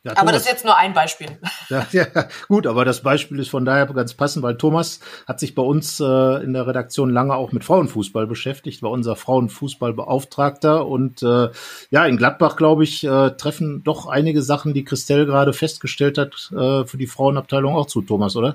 Ja, 0.06 0.12
aber 0.18 0.30
das 0.30 0.42
ist 0.42 0.48
jetzt 0.48 0.64
nur 0.64 0.76
ein 0.76 0.94
Beispiel. 0.94 1.26
Ja, 1.68 1.84
ja, 1.90 2.06
gut, 2.46 2.68
aber 2.68 2.84
das 2.84 3.02
Beispiel 3.02 3.40
ist 3.40 3.50
von 3.50 3.64
daher 3.64 3.86
ganz 3.86 4.14
passend, 4.14 4.44
weil 4.44 4.56
Thomas 4.56 5.00
hat 5.26 5.40
sich 5.40 5.56
bei 5.56 5.62
uns 5.62 5.98
äh, 5.98 6.44
in 6.44 6.52
der 6.52 6.64
Redaktion 6.68 7.10
lange 7.10 7.34
auch 7.34 7.50
mit 7.50 7.64
Frauenfußball 7.64 8.28
beschäftigt, 8.28 8.84
war 8.84 8.92
unser 8.92 9.16
Frauenfußballbeauftragter 9.16 10.86
und 10.86 11.24
äh, 11.24 11.48
ja, 11.90 12.06
in 12.06 12.18
Gladbach, 12.18 12.54
glaube 12.54 12.84
ich, 12.84 13.02
äh, 13.02 13.30
treffen 13.30 13.82
doch 13.82 14.06
einige 14.06 14.42
Sachen, 14.42 14.74
die 14.74 14.84
Christelle 14.84 15.26
gerade 15.26 15.52
festgestellt 15.52 16.18
hat, 16.18 16.52
äh, 16.52 16.84
für 16.84 16.98
die 16.98 17.08
Frauenabteilung 17.08 17.74
auch 17.74 17.86
zu, 17.86 18.00
Thomas, 18.02 18.36
oder? 18.36 18.54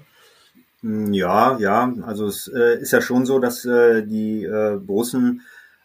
Ja, 0.84 1.58
ja, 1.60 1.94
also 2.06 2.28
es 2.28 2.48
äh, 2.48 2.80
ist 2.80 2.92
ja 2.92 3.02
schon 3.02 3.26
so, 3.26 3.40
dass 3.40 3.66
äh, 3.66 4.04
die 4.06 4.46
äh, 4.46 4.78
Borussen 4.78 5.42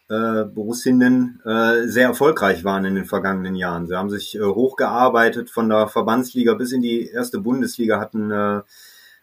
äh, 0.08 0.44
Borussinnen 0.44 1.40
äh, 1.44 1.88
sehr 1.88 2.06
erfolgreich 2.08 2.64
waren 2.64 2.84
in 2.84 2.94
den 2.94 3.04
vergangenen 3.04 3.56
Jahren. 3.56 3.86
Sie 3.86 3.96
haben 3.96 4.10
sich 4.10 4.36
äh, 4.36 4.42
hochgearbeitet 4.42 5.50
von 5.50 5.68
der 5.68 5.88
Verbandsliga 5.88 6.54
bis 6.54 6.72
in 6.72 6.82
die 6.82 7.08
erste 7.08 7.40
Bundesliga, 7.40 7.98
hatten, 7.98 8.30
äh, 8.30 8.62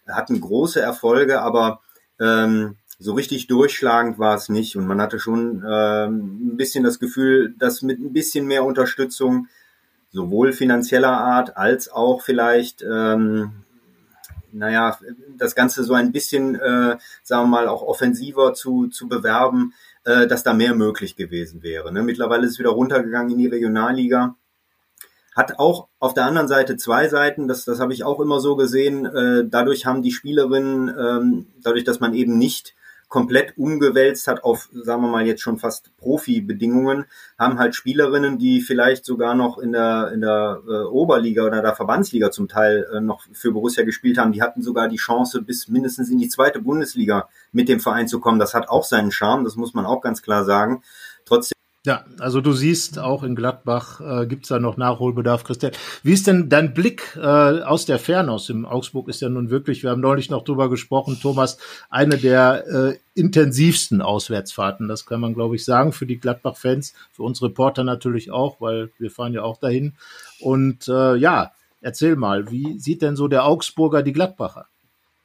hatten 0.08 0.42
große 0.42 0.82
Erfolge, 0.82 1.42
aber 1.42 1.80
ähm, 2.20 2.76
so 3.00 3.14
richtig 3.14 3.48
durchschlagend 3.48 4.20
war 4.20 4.36
es 4.36 4.50
nicht. 4.50 4.76
Und 4.76 4.86
man 4.86 5.02
hatte 5.02 5.20
schon 5.20 5.64
äh, 5.64 6.06
ein 6.06 6.58
bisschen 6.58 6.84
das 6.84 7.00
Gefühl, 7.00 7.56
dass 7.58 7.82
mit 7.82 8.00
ein 8.00 8.14
bisschen 8.14 8.46
mehr 8.46 8.66
Unterstützung 8.66 9.48
sowohl 10.12 10.52
finanzieller 10.52 11.18
Art 11.18 11.58
als 11.58 11.92
auch 11.92 12.22
vielleicht 12.22 12.84
ähm, 12.84 13.64
naja, 14.54 14.98
das 15.38 15.56
Ganze 15.56 15.84
so 15.84 15.94
ein 15.94 16.12
bisschen, 16.12 16.56
äh, 16.56 16.98
sagen 17.24 17.44
wir 17.44 17.48
mal, 17.48 17.68
auch 17.68 17.82
offensiver 17.82 18.54
zu, 18.54 18.88
zu 18.88 19.08
bewerben, 19.08 19.74
äh, 20.06 20.28
dass 20.28 20.44
da 20.44 20.54
mehr 20.54 20.76
möglich 20.76 21.16
gewesen 21.16 21.64
wäre. 21.64 21.92
Ne? 21.92 22.04
Mittlerweile 22.04 22.46
ist 22.46 22.54
es 22.54 22.60
wieder 22.60 22.72
runtergegangen 22.72 23.32
in 23.32 23.38
die 23.38 23.48
Regionalliga. 23.48 24.36
Hat 25.36 25.58
auch 25.60 25.88
auf 26.00 26.14
der 26.14 26.26
anderen 26.26 26.48
Seite 26.48 26.78
zwei 26.78 27.08
Seiten, 27.08 27.48
das, 27.48 27.66
das 27.66 27.80
habe 27.80 27.94
ich 27.94 28.04
auch 28.04 28.20
immer 28.20 28.40
so 28.40 28.56
gesehen. 28.56 29.06
Äh, 29.06 29.46
dadurch 29.48 29.86
haben 29.86 30.04
die 30.04 30.12
Spielerinnen, 30.12 30.90
ähm, 30.90 31.48
dadurch, 31.62 31.84
dass 31.84 32.00
man 32.00 32.14
eben 32.14 32.38
nicht 32.38 32.76
komplett 33.14 33.60
umgewälzt 33.60 34.28
hat 34.28 34.44
auf, 34.44 34.70
sagen 34.74 35.04
wir 35.04 35.08
mal, 35.08 35.28
jetzt 35.28 35.44
schon 35.44 35.60
fast 35.60 35.96
Profi-Bedingungen, 35.98 37.06
haben 37.38 37.60
halt 37.60 37.76
Spielerinnen, 37.76 38.40
die 38.40 38.60
vielleicht 38.60 39.06
sogar 39.06 39.36
noch 39.36 39.60
in 39.60 39.72
der, 39.72 40.12
in 40.16 40.22
der 40.22 40.64
äh, 40.68 40.82
Oberliga 40.86 41.46
oder 41.46 41.62
der 41.62 41.76
Verbandsliga 41.76 42.32
zum 42.32 42.48
Teil 42.48 42.88
äh, 42.92 43.02
noch 43.02 43.22
für 43.32 43.52
Borussia 43.52 43.84
gespielt 43.84 44.18
haben, 44.18 44.32
die 44.32 44.42
hatten 44.42 44.64
sogar 44.64 44.88
die 44.88 44.96
Chance, 44.96 45.44
bis 45.44 45.68
mindestens 45.68 46.10
in 46.10 46.18
die 46.18 46.28
zweite 46.28 46.60
Bundesliga 46.60 47.30
mit 47.52 47.70
dem 47.70 47.80
Verein 47.80 48.08
zu 48.08 48.20
kommen. 48.20 48.40
Das 48.40 48.56
hat 48.56 48.68
auch 48.68 48.84
seinen 48.84 49.12
Charme, 49.12 49.44
das 49.44 49.58
muss 49.58 49.76
man 49.76 49.86
auch 49.86 50.02
ganz 50.02 50.24
klar 50.24 50.44
sagen. 50.44 50.82
Trotzdem 51.24 51.54
ja, 51.86 52.06
also 52.20 52.40
du 52.40 52.54
siehst, 52.54 52.98
auch 52.98 53.24
in 53.24 53.36
Gladbach 53.36 54.00
äh, 54.00 54.26
gibt 54.26 54.50
da 54.50 54.58
noch 54.58 54.78
Nachholbedarf, 54.78 55.44
Christian. 55.44 55.74
Wie 56.02 56.14
ist 56.14 56.28
denn 56.28 56.48
dein 56.48 56.74
Blick 56.74 57.18
äh, 57.18 57.20
aus 57.20 57.86
der 57.86 58.00
Ferne 58.00 58.32
aus 58.32 58.48
dem 58.48 58.66
Augsburg 58.66 59.10
ist 59.10 59.22
ja 59.22 59.28
nun 59.28 59.50
wirklich, 59.50 59.84
wir 59.84 59.90
haben 59.90 60.00
neulich 60.00 60.30
noch 60.30 60.46
drüber 60.46 60.70
gesprochen, 60.70 61.20
Thomas, 61.22 61.58
eine 61.90 62.18
der 62.18 62.66
äh, 62.68 62.98
intensivsten 63.16 64.02
Auswärtsfahrten, 64.02 64.88
das 64.88 65.06
kann 65.06 65.20
man 65.20 65.34
glaube 65.34 65.58
ich 65.58 65.66
sagen, 65.66 65.92
für 65.92 66.06
die 66.06 66.20
Gladbach-Fans, 66.20 66.94
für 67.12 67.24
uns 67.24 67.42
Reporter 67.42 67.84
natürlich 67.84 68.32
auch, 68.32 68.62
weil 68.62 68.90
wir 68.98 69.12
fahren 69.12 69.34
ja 69.34 69.44
auch 69.44 69.58
dahin. 69.58 69.96
Und 70.40 70.88
äh, 70.88 71.16
ja, 71.18 71.52
erzähl 71.82 72.16
mal, 72.16 72.50
wie 72.50 72.80
sieht 72.80 73.02
denn 73.02 73.18
so 73.18 73.28
der 73.28 73.46
Augsburger 73.46 74.04
die 74.04 74.14
Gladbacher? 74.14 74.68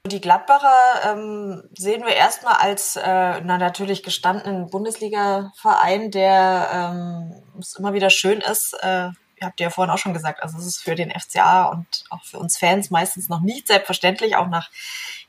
Die 0.09 0.21
Gladbacher 0.21 1.13
ähm, 1.13 1.63
sehen 1.77 2.05
wir 2.05 2.15
erstmal 2.15 2.55
als 2.55 2.97
äh, 2.97 3.41
na, 3.43 3.59
natürlich 3.59 4.03
gestandenen 4.03 4.71
Bundesliga-Verein, 4.71 6.11
der 6.11 6.69
ähm, 6.73 7.43
es 7.61 7.77
immer 7.77 7.93
wieder 7.93 8.11
schön 8.11 8.41
ist. 8.41 8.75
Äh, 8.81 9.11
ihr 9.41 9.47
habt 9.47 9.61
ja 9.61 9.71
vorhin 9.71 9.93
auch 9.93 9.99
schon 9.99 10.15
gesagt, 10.15 10.43
also 10.43 10.59
es 10.59 10.67
ist 10.67 10.83
für 10.83 10.95
den 10.95 11.11
FCA 11.11 11.67
und 11.67 11.87
auch 12.11 12.25
für 12.25 12.39
uns 12.39 12.57
Fans 12.57 12.91
meistens 12.91 13.29
noch 13.29 13.41
nicht 13.41 13.67
selbstverständlich, 13.67 14.37
auch 14.37 14.49
nach 14.49 14.71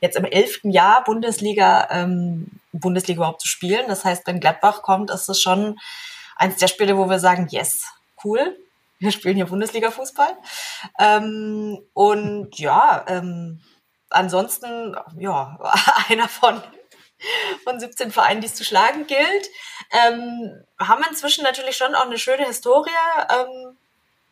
jetzt 0.01 0.17
im 0.17 0.25
elften 0.25 0.71
Jahr 0.71 1.03
Bundesliga, 1.03 1.87
ähm, 1.91 2.47
Bundesliga 2.71 3.19
überhaupt 3.19 3.41
zu 3.41 3.47
spielen. 3.47 3.85
Das 3.87 4.05
heißt, 4.05 4.25
wenn 4.27 4.39
Gladbach 4.39 4.81
kommt, 4.81 5.11
ist 5.11 5.29
es 5.29 5.41
schon 5.41 5.77
eins 6.35 6.57
der 6.57 6.67
Spiele, 6.67 6.97
wo 6.97 7.09
wir 7.09 7.19
sagen, 7.19 7.47
yes, 7.51 7.85
cool, 8.23 8.57
wir 8.99 9.11
spielen 9.11 9.35
hier 9.35 9.45
Bundesliga-Fußball. 9.45 10.37
Ähm, 10.99 11.79
und 11.93 12.57
ja, 12.57 13.05
ähm, 13.07 13.61
ansonsten, 14.09 14.95
ja, 15.17 15.57
einer 16.09 16.27
von, 16.27 16.61
von 17.63 17.79
17 17.79 18.11
Vereinen, 18.11 18.41
die 18.41 18.47
es 18.47 18.55
zu 18.55 18.63
schlagen 18.63 19.07
gilt. 19.07 19.49
Ähm, 19.91 20.63
haben 20.79 21.03
inzwischen 21.09 21.43
natürlich 21.43 21.77
schon 21.77 21.95
auch 21.95 22.05
eine 22.05 22.19
schöne 22.19 22.45
Historie 22.45 22.91
ähm, 23.29 23.77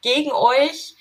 gegen 0.02 0.32
euch. 0.32 0.96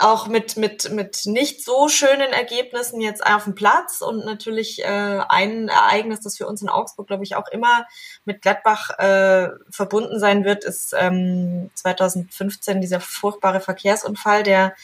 auch 0.00 0.26
mit, 0.26 0.56
mit, 0.56 0.90
mit 0.90 1.20
nicht 1.26 1.64
so 1.64 1.88
schönen 1.88 2.32
Ergebnissen 2.32 3.00
jetzt 3.00 3.24
auf 3.24 3.44
dem 3.44 3.54
Platz 3.54 4.00
und 4.00 4.24
natürlich 4.24 4.82
äh, 4.82 5.20
ein 5.28 5.68
Ereignis, 5.68 6.20
das 6.20 6.36
für 6.36 6.48
uns 6.48 6.62
in 6.62 6.68
Augsburg, 6.68 7.06
glaube 7.06 7.22
ich, 7.22 7.36
auch 7.36 7.46
immer 7.48 7.86
mit 8.24 8.42
Gladbach 8.42 8.90
äh, 8.98 9.50
verbunden 9.70 10.18
sein 10.18 10.44
wird, 10.44 10.64
ist 10.64 10.94
ähm, 10.98 11.70
2015 11.74 12.80
dieser 12.80 13.00
furchtbare 13.00 13.60
Verkehrsunfall, 13.60 14.42
der 14.42 14.74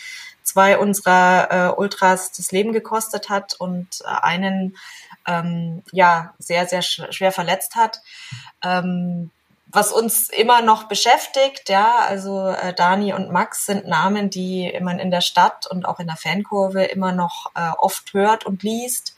zwei 0.51 0.79
unserer 0.79 1.49
äh, 1.51 1.81
Ultras 1.81 2.33
das 2.33 2.53
Leben 2.53 2.73
gekostet 2.73 3.29
hat 3.29 3.55
und 3.55 4.01
äh, 4.03 4.09
einen 4.23 4.77
ähm, 5.27 5.83
ja 5.93 6.35
sehr, 6.39 6.67
sehr 6.67 6.83
sch 6.83 7.03
schwer 7.11 7.33
verletzt 7.33 7.77
hat. 7.77 8.01
Ähm, 8.63 9.31
was 9.73 9.93
uns 9.93 10.29
immer 10.31 10.63
noch 10.63 10.85
beschäftigt, 10.85 11.69
ja, 11.69 11.99
also 12.01 12.49
äh, 12.49 12.75
Dani 12.75 13.13
und 13.13 13.31
Max 13.31 13.67
sind 13.67 13.87
Namen, 13.87 14.29
die 14.29 14.77
man 14.81 14.99
in 14.99 15.13
der 15.13 15.21
Stadt 15.21 15.69
und 15.69 15.87
auch 15.87 16.01
in 16.01 16.09
der 16.09 16.17
Fankurve 16.17 16.85
immer 16.85 17.13
noch 17.13 17.53
äh, 17.55 17.71
oft 17.79 18.13
hört 18.13 18.45
und 18.45 18.65
liest. 18.65 19.15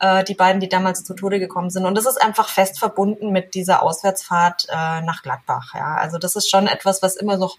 Äh, 0.00 0.24
die 0.24 0.34
beiden, 0.34 0.60
die 0.60 0.68
damals 0.68 1.04
zu 1.04 1.14
Tode 1.14 1.38
gekommen 1.38 1.70
sind. 1.70 1.86
Und 1.86 1.94
das 1.94 2.06
ist 2.06 2.20
einfach 2.20 2.48
fest 2.48 2.80
verbunden 2.80 3.30
mit 3.30 3.54
dieser 3.54 3.82
Auswärtsfahrt 3.82 4.66
äh, 4.68 5.00
nach 5.02 5.22
Gladbach. 5.22 5.74
Ja, 5.74 5.94
also 5.94 6.18
das 6.18 6.34
ist 6.34 6.50
schon 6.50 6.66
etwas, 6.66 7.00
was 7.00 7.14
immer 7.14 7.36
noch 7.36 7.56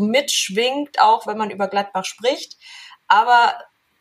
mitschwingt, 0.00 1.00
auch 1.00 1.26
wenn 1.26 1.38
man 1.38 1.50
über 1.50 1.68
Gladbach 1.68 2.04
spricht. 2.04 2.56
Aber 3.08 3.54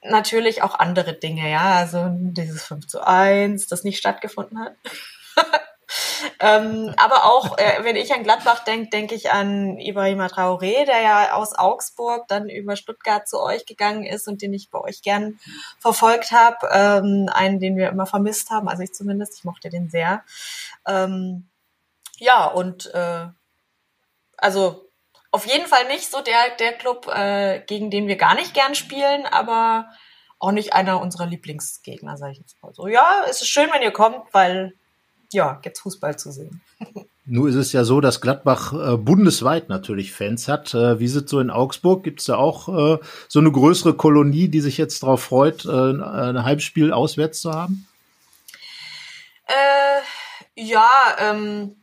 natürlich 0.04 0.62
auch 0.62 0.76
andere 0.80 1.14
Dinge, 1.14 1.50
ja, 1.50 1.76
also 1.76 2.08
dieses 2.12 2.64
5 2.64 2.88
zu 2.88 3.06
1, 3.06 3.68
das 3.68 3.84
nicht 3.84 3.98
stattgefunden 3.98 4.60
hat. 4.60 4.76
ähm, 6.40 6.94
aber 6.98 7.26
auch, 7.26 7.58
äh, 7.58 7.84
wenn 7.84 7.96
ich 7.96 8.14
an 8.14 8.24
Gladbach 8.24 8.64
denke, 8.64 8.90
denke 8.90 9.16
ich 9.16 9.32
an 9.32 9.78
Ibrahima 9.80 10.28
Traoré, 10.28 10.86
der 10.86 11.02
ja 11.02 11.34
aus 11.34 11.54
Augsburg 11.54 12.28
dann 12.28 12.50
über 12.50 12.76
Stuttgart 12.76 13.28
zu 13.28 13.42
euch 13.42 13.66
gegangen 13.66 14.06
ist 14.06 14.28
und 14.28 14.42
den 14.42 14.54
ich 14.54 14.70
bei 14.70 14.80
euch 14.80 15.02
gern 15.02 15.40
verfolgt 15.80 16.32
habe. 16.32 16.68
Ähm, 16.72 17.30
einen, 17.34 17.60
den 17.60 17.78
wir 17.78 17.90
immer 17.90 18.06
vermisst 18.06 18.50
haben, 18.50 18.68
also 18.68 18.84
ich 18.84 18.94
zumindest, 18.94 19.38
ich 19.38 19.44
mochte 19.44 19.70
den 19.70 19.90
sehr. 19.90 20.24
Ähm, 20.88 21.48
ja, 22.18 22.46
und 22.46 22.94
äh, 22.94 23.28
also 24.38 24.88
auf 25.34 25.48
jeden 25.48 25.66
Fall 25.66 25.88
nicht 25.88 26.12
so 26.12 26.22
der, 26.22 26.56
der 26.60 26.74
Club, 26.74 27.08
äh, 27.08 27.60
gegen 27.66 27.90
den 27.90 28.08
wir 28.08 28.18
gar 28.18 28.36
nicht 28.36 28.54
gern 28.54 28.76
spielen, 28.76 29.26
aber 29.26 29.90
auch 30.38 30.52
nicht 30.52 30.74
einer 30.74 31.02
unserer 31.02 31.26
Lieblingsgegner, 31.26 32.18
sage 32.18 32.34
ich 32.34 32.38
jetzt 32.38 32.62
mal 32.62 32.72
so. 32.72 32.88
Ja, 32.88 33.26
es 33.28 33.42
ist 33.42 33.48
schön, 33.48 33.68
wenn 33.74 33.82
ihr 33.82 33.92
kommt, 33.92 34.32
weil 34.32 34.76
ja, 35.32 35.54
gibt's 35.64 35.80
Fußball 35.80 36.20
zu 36.20 36.32
sehen. 36.32 36.62
Nur 37.26 37.50
ist 37.50 37.56
es 37.56 37.74
ja 37.74 37.84
so, 37.84 38.00
dass 38.00 38.22
Gladbach 38.22 38.74
äh, 38.74 38.96
bundesweit 38.96 39.70
natürlich 39.70 40.12
Fans 40.12 40.48
hat. 40.48 40.76
Äh, 40.76 41.00
wie 41.00 41.06
ist 41.06 41.16
es 41.16 41.28
so 41.28 41.40
in 41.40 41.50
Augsburg? 41.50 42.04
Gibt 42.04 42.20
es 42.20 42.28
da 42.28 42.36
auch 42.36 42.70
äh, 42.70 43.00
so 43.28 43.40
eine 43.40 43.52
größere 43.52 43.96
Kolonie, 43.96 44.50
die 44.50 44.62
sich 44.62 44.78
jetzt 44.78 45.02
darauf 45.02 45.24
freut, 45.24 45.66
äh, 45.66 45.70
ein 45.72 46.44
Heimspiel 46.44 46.94
auswärts 46.94 47.42
zu 47.42 47.52
haben? 47.54 47.88
Äh, 49.48 50.62
ja, 50.62 50.90
ähm, 51.18 51.83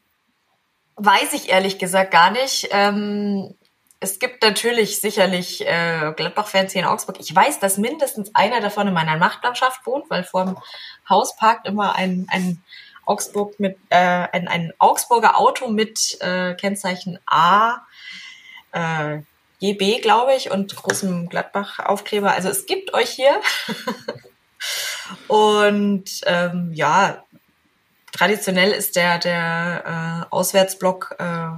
weiß 1.04 1.32
ich 1.32 1.48
ehrlich 1.48 1.78
gesagt 1.78 2.10
gar 2.10 2.30
nicht. 2.30 2.68
Ähm, 2.70 3.54
es 4.00 4.18
gibt 4.18 4.42
natürlich 4.42 5.00
sicherlich 5.00 5.66
äh, 5.66 6.12
Gladbach-Fans 6.16 6.72
hier 6.72 6.82
in 6.82 6.88
Augsburg. 6.88 7.16
Ich 7.20 7.34
weiß, 7.34 7.60
dass 7.60 7.76
mindestens 7.76 8.34
einer 8.34 8.60
davon 8.60 8.88
in 8.88 8.94
meiner 8.94 9.16
Nachbarschaft 9.16 9.84
wohnt, 9.86 10.08
weil 10.08 10.24
vor 10.24 10.44
dem 10.44 10.56
Haus 11.08 11.36
parkt 11.36 11.66
immer 11.66 11.94
ein, 11.94 12.26
ein 12.30 12.62
Augsburg 13.04 13.58
mit 13.60 13.76
äh, 13.90 13.96
ein, 13.96 14.48
ein 14.48 14.72
Augsburger 14.78 15.38
Auto 15.38 15.68
mit 15.68 16.18
äh, 16.20 16.54
Kennzeichen 16.54 17.18
A, 17.26 17.78
äh, 18.72 19.20
GB, 19.60 20.00
glaube 20.00 20.34
ich, 20.34 20.50
und 20.50 20.74
großem 20.74 21.28
Gladbach-Aufkleber. 21.28 22.32
Also 22.32 22.48
es 22.48 22.64
gibt 22.64 22.94
euch 22.94 23.10
hier. 23.10 23.40
und 25.28 26.04
ähm, 26.24 26.70
ja, 26.72 27.24
traditionell 28.12 28.70
ist 28.70 28.96
der, 28.96 29.18
der 29.18 30.26
äh, 30.30 30.34
Auswärtsblock 30.34 31.16
äh, 31.18 31.50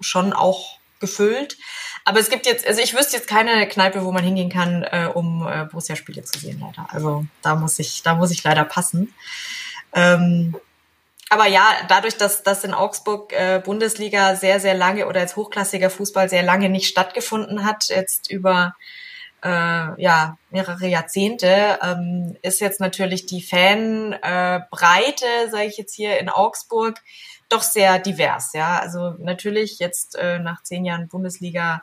schon 0.00 0.32
auch 0.32 0.78
gefüllt. 1.00 1.56
Aber 2.04 2.20
es 2.20 2.28
gibt 2.28 2.46
jetzt, 2.46 2.66
also 2.66 2.80
ich 2.80 2.94
wüsste 2.94 3.16
jetzt 3.16 3.28
keine 3.28 3.66
Kneipe, 3.66 4.04
wo 4.04 4.12
man 4.12 4.22
hingehen 4.22 4.50
kann, 4.50 4.82
äh, 4.82 5.08
um 5.12 5.46
äh, 5.46 5.64
Borussia-Spiele 5.64 6.22
zu 6.22 6.38
sehen, 6.38 6.60
leider. 6.60 6.86
Also 6.90 7.24
da 7.42 7.54
muss 7.54 7.78
ich, 7.78 8.02
da 8.02 8.14
muss 8.14 8.30
ich 8.30 8.44
leider 8.44 8.64
passen. 8.64 9.14
Ähm, 9.94 10.56
aber 11.30 11.46
ja, 11.46 11.66
dadurch, 11.88 12.16
dass 12.16 12.42
das 12.42 12.64
in 12.64 12.74
Augsburg 12.74 13.32
äh, 13.32 13.60
Bundesliga 13.64 14.36
sehr, 14.36 14.60
sehr 14.60 14.74
lange 14.74 15.06
oder 15.06 15.20
als 15.20 15.36
hochklassiger 15.36 15.88
Fußball 15.88 16.28
sehr 16.28 16.42
lange 16.42 16.68
nicht 16.68 16.88
stattgefunden 16.88 17.64
hat, 17.64 17.88
jetzt 17.88 18.30
über 18.30 18.74
äh, 19.44 20.02
ja, 20.02 20.38
mehrere 20.50 20.86
Jahrzehnte, 20.86 21.78
ähm, 21.82 22.36
ist 22.40 22.60
jetzt 22.60 22.80
natürlich 22.80 23.26
die 23.26 23.42
Fanbreite, 23.42 25.26
äh, 25.46 25.50
sage 25.50 25.66
ich 25.66 25.76
jetzt 25.76 25.94
hier 25.94 26.18
in 26.18 26.30
Augsburg, 26.30 27.00
doch 27.50 27.62
sehr 27.62 27.98
divers. 27.98 28.52
Ja, 28.54 28.78
also 28.78 29.14
natürlich 29.18 29.78
jetzt 29.78 30.16
äh, 30.16 30.38
nach 30.38 30.62
zehn 30.62 30.86
Jahren 30.86 31.08
Bundesliga 31.08 31.82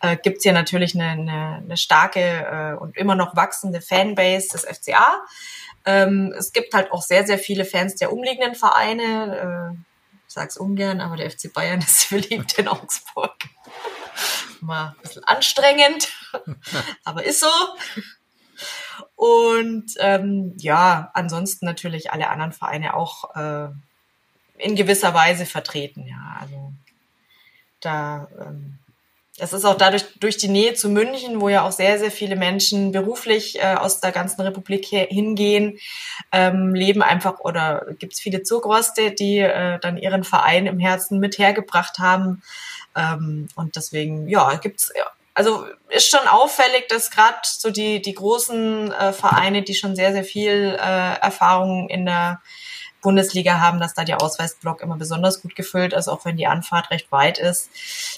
äh, 0.00 0.16
gibt's 0.16 0.42
hier 0.42 0.54
natürlich 0.54 0.94
eine, 0.94 1.08
eine, 1.08 1.62
eine 1.64 1.76
starke 1.76 2.20
äh, 2.20 2.80
und 2.80 2.96
immer 2.96 3.14
noch 3.14 3.36
wachsende 3.36 3.82
Fanbase 3.82 4.48
des 4.48 4.64
FCA. 4.64 5.20
Ähm, 5.84 6.34
es 6.36 6.52
gibt 6.52 6.72
halt 6.72 6.92
auch 6.92 7.02
sehr, 7.02 7.26
sehr 7.26 7.38
viele 7.38 7.66
Fans 7.66 7.96
der 7.96 8.10
umliegenden 8.10 8.54
Vereine. 8.54 9.74
Äh, 9.76 9.91
sag's 10.32 10.56
ungern, 10.56 11.00
aber 11.00 11.16
der 11.16 11.30
FC 11.30 11.52
Bayern 11.52 11.80
ist 11.80 12.08
beliebt 12.10 12.58
in 12.58 12.68
Augsburg 12.68 13.36
mal 14.62 14.88
ein 14.88 15.02
bisschen 15.02 15.24
anstrengend, 15.24 16.08
aber 17.04 17.24
ist 17.24 17.40
so. 17.40 17.48
Und 19.16 19.94
ähm, 19.98 20.54
ja, 20.58 21.10
ansonsten 21.14 21.66
natürlich 21.66 22.12
alle 22.12 22.28
anderen 22.28 22.52
Vereine 22.52 22.94
auch 22.94 23.34
äh, 23.34 23.68
in 24.58 24.76
gewisser 24.76 25.14
Weise 25.14 25.46
vertreten. 25.46 26.06
Ja, 26.06 26.38
also 26.40 26.72
da 27.80 28.28
ähm, 28.40 28.78
das 29.42 29.52
ist 29.52 29.64
auch 29.64 29.76
dadurch 29.76 30.04
durch 30.20 30.36
die 30.36 30.46
Nähe 30.46 30.74
zu 30.74 30.88
München, 30.88 31.40
wo 31.40 31.48
ja 31.48 31.66
auch 31.66 31.72
sehr, 31.72 31.98
sehr 31.98 32.12
viele 32.12 32.36
Menschen 32.36 32.92
beruflich 32.92 33.58
äh, 33.58 33.74
aus 33.74 33.98
der 33.98 34.12
ganzen 34.12 34.40
Republik 34.40 34.86
hingehen, 34.86 35.80
ähm, 36.30 36.76
leben 36.76 37.02
einfach 37.02 37.40
oder 37.40 37.86
gibt 37.98 38.12
es 38.12 38.20
viele 38.20 38.44
Zugroste, 38.44 39.10
die 39.10 39.38
äh, 39.38 39.80
dann 39.80 39.96
ihren 39.96 40.22
Verein 40.22 40.66
im 40.66 40.78
Herzen 40.78 41.18
mit 41.18 41.38
hergebracht 41.38 41.98
haben. 41.98 42.40
Ähm, 42.94 43.48
und 43.56 43.74
deswegen, 43.74 44.28
ja, 44.28 44.54
gibt's 44.54 44.92
also 45.34 45.66
ist 45.88 46.08
schon 46.08 46.28
auffällig, 46.28 46.86
dass 46.88 47.10
gerade 47.10 47.38
so 47.42 47.70
die, 47.70 48.00
die 48.00 48.14
großen 48.14 48.92
äh, 48.92 49.12
Vereine, 49.12 49.62
die 49.62 49.74
schon 49.74 49.96
sehr, 49.96 50.12
sehr 50.12 50.24
viel 50.24 50.78
äh, 50.78 51.18
Erfahrung 51.20 51.88
in 51.88 52.06
der 52.06 52.40
Bundesliga 53.02 53.60
haben, 53.60 53.80
dass 53.80 53.94
da 53.94 54.04
der 54.04 54.22
Ausweisblock 54.22 54.80
immer 54.80 54.96
besonders 54.96 55.42
gut 55.42 55.54
gefüllt 55.54 55.92
ist, 55.92 56.08
auch 56.08 56.24
wenn 56.24 56.36
die 56.36 56.46
Anfahrt 56.46 56.90
recht 56.90 57.12
weit 57.12 57.38
ist. 57.38 57.68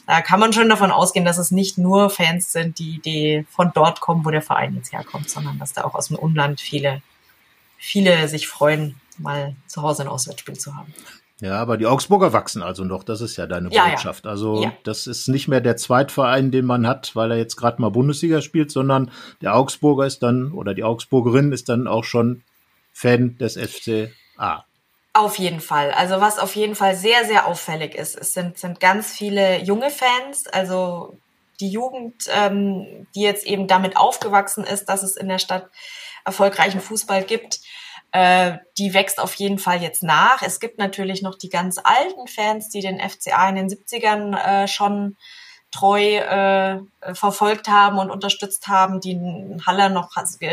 Da 0.07 0.21
kann 0.21 0.39
man 0.39 0.53
schon 0.53 0.69
davon 0.69 0.91
ausgehen, 0.91 1.25
dass 1.25 1.39
es 1.39 1.51
nicht 1.51 1.79
nur 1.79 2.11
Fans 2.11 2.53
sind, 2.53 2.79
die, 2.79 3.01
die 3.01 3.47
von 3.51 3.73
dort 3.75 4.01
kommen, 4.01 4.25
wo 4.25 4.31
der 4.31 4.43
Verein 4.43 4.75
jetzt 4.75 4.93
herkommt, 4.93 5.29
sondern 5.31 5.59
dass 5.59 5.73
da 5.73 5.85
auch 5.85 5.95
aus 5.95 6.09
dem 6.09 6.17
Umland 6.17 6.61
viele, 6.61 7.03
viele 7.79 8.29
sich 8.29 8.47
freuen, 8.47 9.01
mal 9.19 9.57
zu 9.67 9.83
Hause 9.83 10.03
ein 10.03 10.09
Auswärtsspiel 10.09 10.59
zu 10.59 10.77
haben. 10.77 10.93
Ja, 11.41 11.61
aber 11.61 11.77
die 11.77 11.87
Augsburger 11.87 12.33
wachsen 12.33 12.63
also 12.63 12.85
noch, 12.85 13.03
das 13.03 13.21
ist 13.21 13.37
ja 13.37 13.47
deine 13.47 13.71
ja, 13.73 13.89
Botschaft. 13.89 14.25
Ja. 14.25 14.31
Also 14.31 14.63
ja. 14.63 14.73
das 14.85 15.07
ist 15.07 15.29
nicht 15.29 15.49
mehr 15.49 15.61
der 15.61 15.77
Zweitverein, 15.77 16.51
den 16.51 16.65
man 16.65 16.87
hat, 16.87 17.17
weil 17.17 17.33
er 17.33 17.37
jetzt 17.37 17.57
gerade 17.57 17.83
mal 17.83 17.91
Bundesliga 17.91 18.41
spielt, 18.41 18.71
sondern 18.71 19.11
der 19.43 19.57
Augsburger 19.57 20.07
ist 20.07 20.23
dann 20.23 20.53
oder 20.53 20.75
die 20.75 20.85
Augsburgerin 20.85 21.53
ist 21.53 21.69
dann 21.69 21.87
auch 21.87 22.05
schon 22.05 22.43
Fan 22.93 23.37
des 23.39 23.59
FCA. 23.59 24.65
Auf 25.17 25.39
jeden 25.39 25.61
Fall. 25.61 25.93
Also 25.93 26.21
was 26.21 26.41
auf 26.41 26.57
jeden 26.57 26.75
Fall 26.75 26.97
sehr, 26.97 27.25
sehr 27.25 27.47
auffällig 27.47 27.95
ist, 27.95 28.17
es 28.19 28.35
sind, 28.35 28.59
sind 28.59 28.81
ganz 28.81 29.13
viele 29.13 29.63
junge 29.63 29.91
Fans, 29.91 30.49
also 30.49 31.17
die 31.61 31.71
Jugend, 31.71 32.25
ähm, 32.35 33.07
die 33.15 33.23
jetzt 33.23 33.47
eben 33.47 33.69
damit 33.69 33.97
aufgewachsen 33.97 34.65
ist, 34.65 34.87
dass 34.87 35.05
es 35.05 35.17
in 35.17 35.29
der 35.29 35.39
Stadt 35.39 35.71
erfolgreichen 36.25 36.81
Fußball 36.81 37.23
gibt, 37.23 37.61
äh, 38.11 38.59
die 38.77 38.93
wächst 38.93 39.21
auf 39.21 39.35
jeden 39.35 39.61
Fall 39.61 39.81
jetzt 39.81 40.03
nach. 40.03 40.43
Es 40.43 40.59
gibt 40.59 40.79
natürlich 40.79 41.23
noch 41.23 41.37
die 41.37 41.49
ganz 41.49 41.79
alten 41.83 42.27
Fans, 42.27 42.69
die 42.69 42.81
den 42.81 42.99
FCA 42.99 43.49
in 43.49 43.55
den 43.55 43.69
70ern 43.69 44.37
äh, 44.37 44.67
schon 44.67 45.17
treu 45.75 46.19
äh, 46.19 46.79
verfolgt 47.15 47.67
haben 47.67 47.99
und 47.99 48.09
unterstützt 48.09 48.69
haben, 48.69 49.01
die 49.01 49.19
Haller 49.67 49.89
noch 49.89 50.11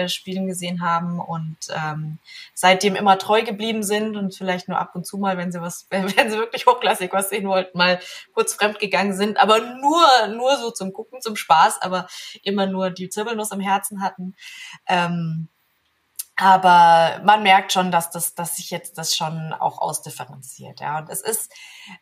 spielen 0.07 0.47
gesehen 0.47 0.81
haben 0.81 1.19
und 1.19 1.57
ähm, 1.69 2.17
seitdem 2.55 2.95
immer 2.95 3.19
treu 3.19 3.43
geblieben 3.43 3.83
sind 3.83 4.17
und 4.17 4.35
vielleicht 4.35 4.67
nur 4.67 4.79
ab 4.79 4.95
und 4.95 5.05
zu 5.05 5.19
mal, 5.19 5.37
wenn 5.37 5.51
sie 5.51 5.61
was, 5.61 5.85
wenn 5.91 6.31
sie 6.31 6.37
wirklich 6.39 6.65
hochklassig 6.65 7.13
was 7.13 7.29
sehen 7.29 7.47
wollten, 7.47 7.77
mal 7.77 7.99
kurz 8.33 8.55
fremd 8.55 8.79
gegangen 8.79 9.13
sind, 9.13 9.39
aber 9.39 9.59
nur 9.59 10.01
nur 10.29 10.57
so 10.57 10.71
zum 10.71 10.91
Gucken, 10.91 11.21
zum 11.21 11.35
Spaß, 11.35 11.83
aber 11.83 12.07
immer 12.41 12.65
nur 12.65 12.89
die 12.89 13.09
Zirbelnuss 13.09 13.51
im 13.51 13.59
Herzen 13.59 14.01
hatten. 14.01 14.35
Ähm, 14.87 15.49
aber 16.35 17.21
man 17.23 17.43
merkt 17.43 17.71
schon, 17.71 17.91
dass 17.91 18.09
das, 18.09 18.33
dass 18.33 18.55
sich 18.55 18.71
jetzt 18.71 18.97
das 18.97 19.15
schon 19.15 19.53
auch 19.53 19.77
ausdifferenziert. 19.77 20.79
Ja, 20.79 20.97
und 20.97 21.09
es 21.09 21.21
ist 21.21 21.53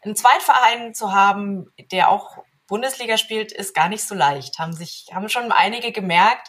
ein 0.05 0.15
Zweitverein 0.15 0.93
zu 0.93 1.11
haben, 1.11 1.73
der 1.91 2.09
auch 2.09 2.37
Bundesliga 2.69 3.17
spielt, 3.17 3.51
ist 3.51 3.75
gar 3.75 3.89
nicht 3.89 4.03
so 4.03 4.15
leicht. 4.15 4.59
Haben 4.59 4.73
sich, 4.73 5.07
haben 5.13 5.27
schon 5.27 5.51
einige 5.51 5.91
gemerkt. 5.91 6.47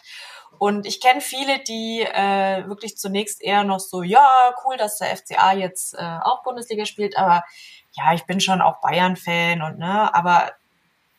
Und 0.57 0.85
ich 0.85 1.01
kenne 1.01 1.21
viele, 1.21 1.59
die 1.59 2.01
äh, 2.01 2.67
wirklich 2.67 2.97
zunächst 2.97 3.41
eher 3.41 3.63
noch 3.63 3.79
so, 3.79 4.03
ja, 4.03 4.53
cool, 4.63 4.77
dass 4.77 4.99
der 4.99 5.15
FCA 5.17 5.53
jetzt 5.53 5.95
äh, 5.95 6.19
auch 6.21 6.43
Bundesliga 6.43 6.85
spielt, 6.85 7.17
aber 7.17 7.43
ja, 7.93 8.13
ich 8.13 8.25
bin 8.25 8.39
schon 8.39 8.61
auch 8.61 8.79
Bayern-Fan 8.81 9.61
und 9.61 9.79
ne, 9.79 10.13
aber 10.13 10.51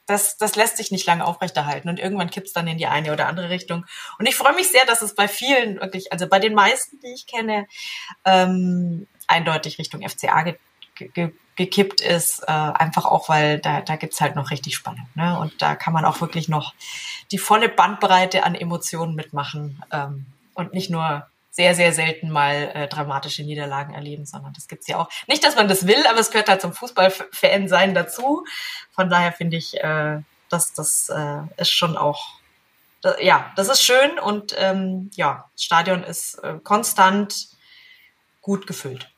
das, 0.06 0.36
das 0.36 0.56
lässt 0.56 0.76
sich 0.76 0.90
nicht 0.90 1.06
lange 1.06 1.24
aufrechterhalten 1.24 1.88
und 1.88 1.98
irgendwann 1.98 2.30
kippt 2.30 2.48
es 2.48 2.52
dann 2.52 2.68
in 2.68 2.78
die 2.78 2.86
eine 2.86 3.12
oder 3.12 3.26
andere 3.26 3.50
Richtung. 3.50 3.84
Und 4.18 4.26
ich 4.28 4.36
freue 4.36 4.54
mich 4.54 4.68
sehr, 4.68 4.84
dass 4.84 5.02
es 5.02 5.14
bei 5.14 5.28
vielen 5.28 5.80
wirklich, 5.80 6.12
also 6.12 6.28
bei 6.28 6.38
den 6.38 6.54
meisten, 6.54 7.00
die 7.00 7.12
ich 7.12 7.26
kenne, 7.26 7.66
ähm, 8.24 9.06
eindeutig 9.26 9.78
Richtung 9.78 10.06
FCA 10.08 10.42
ge 10.42 10.56
ge 10.94 11.32
gekippt 11.56 12.00
ist, 12.00 12.42
äh, 12.46 12.52
einfach 12.52 13.04
auch, 13.04 13.28
weil 13.28 13.58
da, 13.58 13.82
da 13.82 13.96
gibt's 13.96 14.20
halt 14.20 14.36
noch 14.36 14.50
richtig 14.50 14.74
Spannung. 14.74 15.08
Ne? 15.14 15.38
Und 15.38 15.60
da 15.60 15.74
kann 15.74 15.92
man 15.92 16.04
auch 16.04 16.20
wirklich 16.20 16.48
noch 16.48 16.74
die 17.30 17.38
volle 17.38 17.68
Bandbreite 17.68 18.44
an 18.44 18.54
Emotionen 18.54 19.14
mitmachen 19.14 19.82
ähm, 19.92 20.26
und 20.54 20.72
nicht 20.72 20.90
nur 20.90 21.26
sehr, 21.50 21.74
sehr 21.74 21.92
selten 21.92 22.30
mal 22.30 22.70
äh, 22.74 22.88
dramatische 22.88 23.42
Niederlagen 23.42 23.92
erleben, 23.92 24.24
sondern 24.24 24.54
das 24.54 24.68
gibt's 24.68 24.86
ja 24.88 24.98
auch. 24.98 25.10
Nicht, 25.26 25.44
dass 25.44 25.54
man 25.54 25.68
das 25.68 25.86
will, 25.86 26.06
aber 26.08 26.18
es 26.18 26.30
gehört 26.30 26.48
halt 26.48 26.62
zum 26.62 26.72
Fußballfan 26.72 27.68
sein 27.68 27.94
dazu. 27.94 28.44
Von 28.90 29.10
daher 29.10 29.32
finde 29.32 29.58
ich, 29.58 29.78
äh, 29.82 30.20
dass 30.48 30.72
das 30.72 31.10
äh, 31.10 31.42
ist 31.58 31.70
schon 31.70 31.98
auch, 31.98 32.38
äh, 33.04 33.24
ja, 33.24 33.52
das 33.56 33.68
ist 33.68 33.82
schön 33.82 34.18
und 34.18 34.54
ähm, 34.56 35.10
ja, 35.14 35.50
das 35.52 35.64
Stadion 35.64 36.02
ist 36.04 36.38
äh, 36.38 36.58
konstant 36.62 37.48
gut 38.40 38.66
gefüllt. 38.66 39.11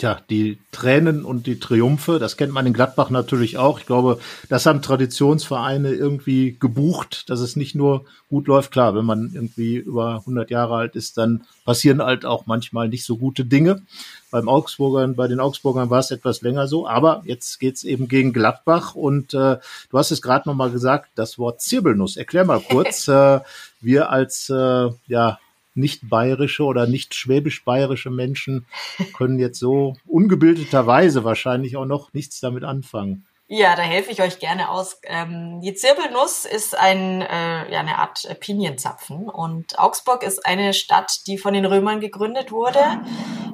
Tja, 0.00 0.18
die 0.30 0.56
Tränen 0.72 1.26
und 1.26 1.46
die 1.46 1.60
Triumphe, 1.60 2.18
das 2.18 2.38
kennt 2.38 2.54
man 2.54 2.64
in 2.64 2.72
Gladbach 2.72 3.10
natürlich 3.10 3.58
auch. 3.58 3.80
Ich 3.80 3.84
glaube, 3.84 4.18
das 4.48 4.64
haben 4.64 4.80
Traditionsvereine 4.80 5.92
irgendwie 5.92 6.56
gebucht, 6.58 7.28
dass 7.28 7.40
es 7.40 7.54
nicht 7.54 7.74
nur 7.74 8.06
gut 8.30 8.46
läuft. 8.48 8.70
Klar, 8.70 8.94
wenn 8.94 9.04
man 9.04 9.30
irgendwie 9.34 9.76
über 9.76 10.14
100 10.20 10.50
Jahre 10.50 10.76
alt 10.76 10.96
ist, 10.96 11.18
dann 11.18 11.44
passieren 11.66 12.00
halt 12.00 12.24
auch 12.24 12.46
manchmal 12.46 12.88
nicht 12.88 13.04
so 13.04 13.18
gute 13.18 13.44
Dinge. 13.44 13.82
Beim 14.30 14.48
Augsburgern, 14.48 15.16
bei 15.16 15.28
den 15.28 15.38
Augsburgern 15.38 15.90
war 15.90 15.98
es 15.98 16.10
etwas 16.10 16.40
länger 16.40 16.66
so, 16.66 16.88
aber 16.88 17.20
jetzt 17.26 17.60
geht's 17.60 17.84
eben 17.84 18.08
gegen 18.08 18.32
Gladbach 18.32 18.94
und 18.94 19.34
äh, 19.34 19.58
du 19.90 19.98
hast 19.98 20.12
es 20.12 20.22
gerade 20.22 20.48
nochmal 20.48 20.70
gesagt, 20.70 21.10
das 21.14 21.38
Wort 21.38 21.60
Zirbelnuss. 21.60 22.16
Erklär 22.16 22.46
mal 22.46 22.60
kurz. 22.60 23.06
äh, 23.08 23.40
wir 23.82 24.08
als 24.08 24.48
äh, 24.48 24.88
ja 25.08 25.38
nicht 25.74 26.08
bayerische 26.08 26.64
oder 26.64 26.86
nicht 26.86 27.14
schwäbisch-bayerische 27.14 28.10
Menschen 28.10 28.66
können 29.14 29.38
jetzt 29.38 29.58
so 29.58 29.96
ungebildeterweise 30.06 31.24
wahrscheinlich 31.24 31.76
auch 31.76 31.86
noch 31.86 32.12
nichts 32.12 32.40
damit 32.40 32.64
anfangen. 32.64 33.26
Ja, 33.52 33.74
da 33.74 33.82
helfe 33.82 34.12
ich 34.12 34.22
euch 34.22 34.38
gerne 34.38 34.70
aus. 34.70 35.00
Ähm, 35.02 35.60
die 35.60 35.74
Zirbelnuss 35.74 36.44
ist 36.44 36.78
ein, 36.78 37.20
äh, 37.20 37.72
ja, 37.72 37.80
eine 37.80 37.98
Art 37.98 38.24
Pinienzapfen 38.38 39.28
und 39.28 39.76
Augsburg 39.76 40.22
ist 40.22 40.46
eine 40.46 40.72
Stadt, 40.72 41.26
die 41.26 41.36
von 41.36 41.52
den 41.52 41.64
Römern 41.64 41.98
gegründet 41.98 42.52
wurde, 42.52 43.00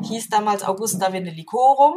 hieß 0.07 0.29
damals 0.29 0.65
Augusta 0.65 1.15
Venelicorum. 1.15 1.95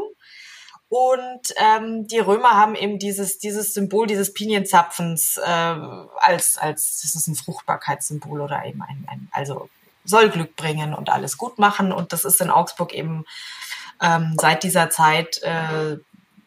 Und 0.88 1.54
ähm, 1.58 2.08
die 2.08 2.20
Römer 2.20 2.52
haben 2.52 2.76
eben 2.76 3.00
dieses, 3.00 3.38
dieses 3.38 3.74
Symbol 3.74 4.08
dieses 4.08 4.34
Pinienzapfens 4.34 5.36
äh, 5.38 5.46
als, 5.46 6.58
als, 6.58 7.02
das 7.02 7.16
ist 7.16 7.28
ein 7.28 7.36
Fruchtbarkeitssymbol 7.36 8.40
oder 8.40 8.64
eben 8.66 8.82
ein, 8.82 9.06
ein 9.08 9.28
also 9.32 9.70
soll 10.04 10.30
Glück 10.30 10.56
bringen 10.56 10.94
und 10.94 11.10
alles 11.10 11.38
gut 11.38 11.60
machen. 11.60 11.92
Und 11.92 12.14
das 12.14 12.26
ist 12.26 12.42
in 12.42 12.50
Augsburg 12.50 12.94
eben 12.94 13.26
ähm, 14.02 14.36
seit 14.40 14.64
dieser 14.64 14.90
Zeit 14.90 15.42
äh, 15.44 15.98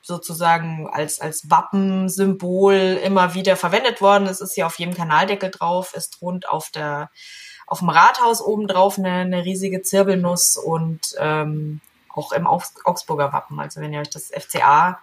sozusagen 0.02 0.88
als, 0.90 1.20
als 1.20 1.48
Wappensymbol 1.50 3.00
immer 3.02 3.34
wieder 3.34 3.56
verwendet 3.56 4.00
worden. 4.00 4.26
Es 4.26 4.40
ist 4.40 4.54
hier 4.54 4.66
auf 4.66 4.78
jedem 4.78 4.94
Kanaldeckel 4.94 5.50
drauf. 5.50 5.92
Es 5.94 6.10
thront 6.10 6.48
auf 6.48 6.70
der 6.70 7.10
auf 7.66 7.78
dem 7.78 7.88
Rathaus 7.88 8.42
oben 8.42 8.66
drauf 8.66 8.98
eine, 8.98 9.10
eine 9.10 9.44
riesige 9.44 9.80
Zirbelnuss 9.80 10.58
und 10.58 11.14
ähm, 11.18 11.80
auch 12.12 12.32
im 12.32 12.46
Augsburger 12.46 13.32
Wappen. 13.32 13.60
Also 13.60 13.80
wenn 13.80 13.92
ihr 13.92 14.00
euch 14.00 14.10
das 14.10 14.30
FCA 14.30 14.98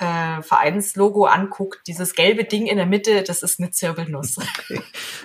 äh, 0.00 0.42
Vereinslogo 0.42 1.26
anguckt, 1.26 1.82
dieses 1.86 2.14
gelbe 2.14 2.44
Ding 2.44 2.66
in 2.66 2.76
der 2.76 2.86
Mitte, 2.86 3.22
das 3.22 3.42
ist 3.42 3.60
eine 3.60 3.70
Zirbelnuss. 3.70 4.38
Okay. 4.70 4.82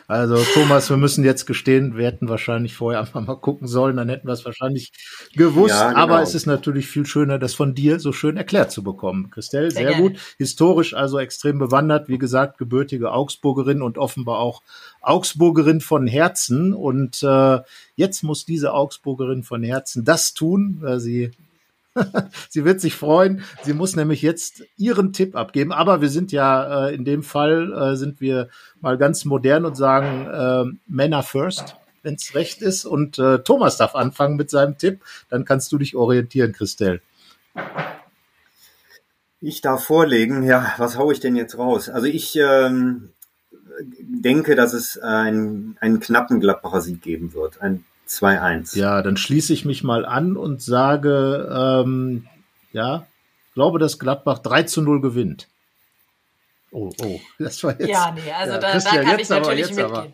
Also 0.07 0.37
Thomas, 0.53 0.89
wir 0.89 0.97
müssen 0.97 1.23
jetzt 1.23 1.45
gestehen, 1.45 1.97
wir 1.97 2.05
hätten 2.05 2.29
wahrscheinlich 2.29 2.75
vorher 2.75 2.99
einfach 2.99 3.21
mal 3.21 3.35
gucken 3.35 3.67
sollen, 3.67 3.97
dann 3.97 4.09
hätten 4.09 4.27
wir 4.27 4.33
es 4.33 4.45
wahrscheinlich 4.45 4.91
gewusst. 5.35 5.75
Ja, 5.75 5.89
genau. 5.89 6.01
Aber 6.01 6.21
es 6.21 6.35
ist 6.35 6.45
natürlich 6.45 6.87
viel 6.87 7.05
schöner, 7.05 7.37
das 7.37 7.53
von 7.53 7.75
dir 7.75 7.99
so 7.99 8.11
schön 8.11 8.37
erklärt 8.37 8.71
zu 8.71 8.83
bekommen. 8.83 9.29
Christelle, 9.29 9.71
sehr, 9.71 9.89
sehr 9.89 9.99
gut. 9.99 10.17
Historisch 10.37 10.93
also 10.93 11.19
extrem 11.19 11.59
bewandert, 11.59 12.07
wie 12.07 12.17
gesagt, 12.17 12.57
gebürtige 12.57 13.11
Augsburgerin 13.11 13.81
und 13.81 13.97
offenbar 13.97 14.39
auch 14.39 14.61
Augsburgerin 15.01 15.81
von 15.81 16.07
Herzen. 16.07 16.73
Und 16.73 17.21
äh, 17.23 17.59
jetzt 17.95 18.23
muss 18.23 18.45
diese 18.45 18.73
Augsburgerin 18.73 19.43
von 19.43 19.63
Herzen 19.63 20.05
das 20.05 20.33
tun, 20.33 20.77
weil 20.81 20.99
sie 20.99 21.31
sie 22.49 22.65
wird 22.65 22.81
sich 22.81 22.95
freuen. 22.95 23.43
Sie 23.63 23.73
muss 23.73 23.95
nämlich 23.95 24.21
jetzt 24.21 24.63
ihren 24.77 25.13
Tipp 25.13 25.35
abgeben. 25.35 25.71
Aber 25.71 26.01
wir 26.01 26.09
sind 26.09 26.31
ja 26.31 26.87
äh, 26.87 26.95
in 26.95 27.05
dem 27.05 27.23
Fall 27.23 27.73
äh, 27.73 27.95
sind 27.95 28.21
wir 28.21 28.49
mal 28.81 28.97
ganz 28.97 29.25
modern 29.25 29.65
und 29.65 29.75
sagen 29.75 30.27
äh, 30.27 30.77
Männer 30.87 31.23
first, 31.23 31.75
wenn 32.03 32.15
es 32.15 32.35
recht 32.35 32.61
ist. 32.61 32.85
Und 32.85 33.19
äh, 33.19 33.39
Thomas 33.39 33.77
darf 33.77 33.95
anfangen 33.95 34.35
mit 34.35 34.49
seinem 34.49 34.77
Tipp. 34.77 35.01
Dann 35.29 35.45
kannst 35.45 35.71
du 35.71 35.77
dich 35.77 35.95
orientieren, 35.95 36.53
Christelle. 36.53 37.01
Ich 39.41 39.61
darf 39.61 39.83
vorlegen. 39.83 40.43
Ja, 40.43 40.73
was 40.77 40.97
hau 40.97 41.11
ich 41.11 41.19
denn 41.19 41.35
jetzt 41.35 41.57
raus? 41.57 41.89
Also 41.89 42.07
ich 42.07 42.35
ähm, 42.35 43.09
denke, 43.99 44.55
dass 44.55 44.73
es 44.73 44.97
ein, 44.97 45.77
einen 45.79 45.99
knappen 45.99 46.39
Gladbacher 46.39 46.81
Sieg 46.81 47.01
geben 47.01 47.33
wird. 47.33 47.61
Ein 47.61 47.85
2-1. 48.07 48.77
Ja, 48.77 49.01
dann 49.01 49.17
schließe 49.17 49.53
ich 49.53 49.65
mich 49.65 49.83
mal 49.83 50.05
an 50.05 50.37
und 50.37 50.61
sage, 50.61 51.49
ähm, 51.51 52.27
ja, 52.71 53.07
glaube, 53.53 53.79
dass 53.79 53.99
Gladbach 53.99 54.39
3 54.39 54.63
zu 54.63 54.81
0 54.81 55.01
gewinnt. 55.01 55.47
Oh, 56.71 56.91
oh, 57.01 57.19
das 57.39 57.63
war 57.63 57.71
jetzt. 57.79 57.89
Ja, 57.89 58.11
nee, 58.11 58.31
also 58.31 58.53
ja, 58.53 58.59
da, 58.59 58.77
da 58.77 59.03
kann 59.03 59.19
ich 59.19 59.29
natürlich 59.29 59.69
mitgehen. 59.69 59.85
Aber. 59.85 60.07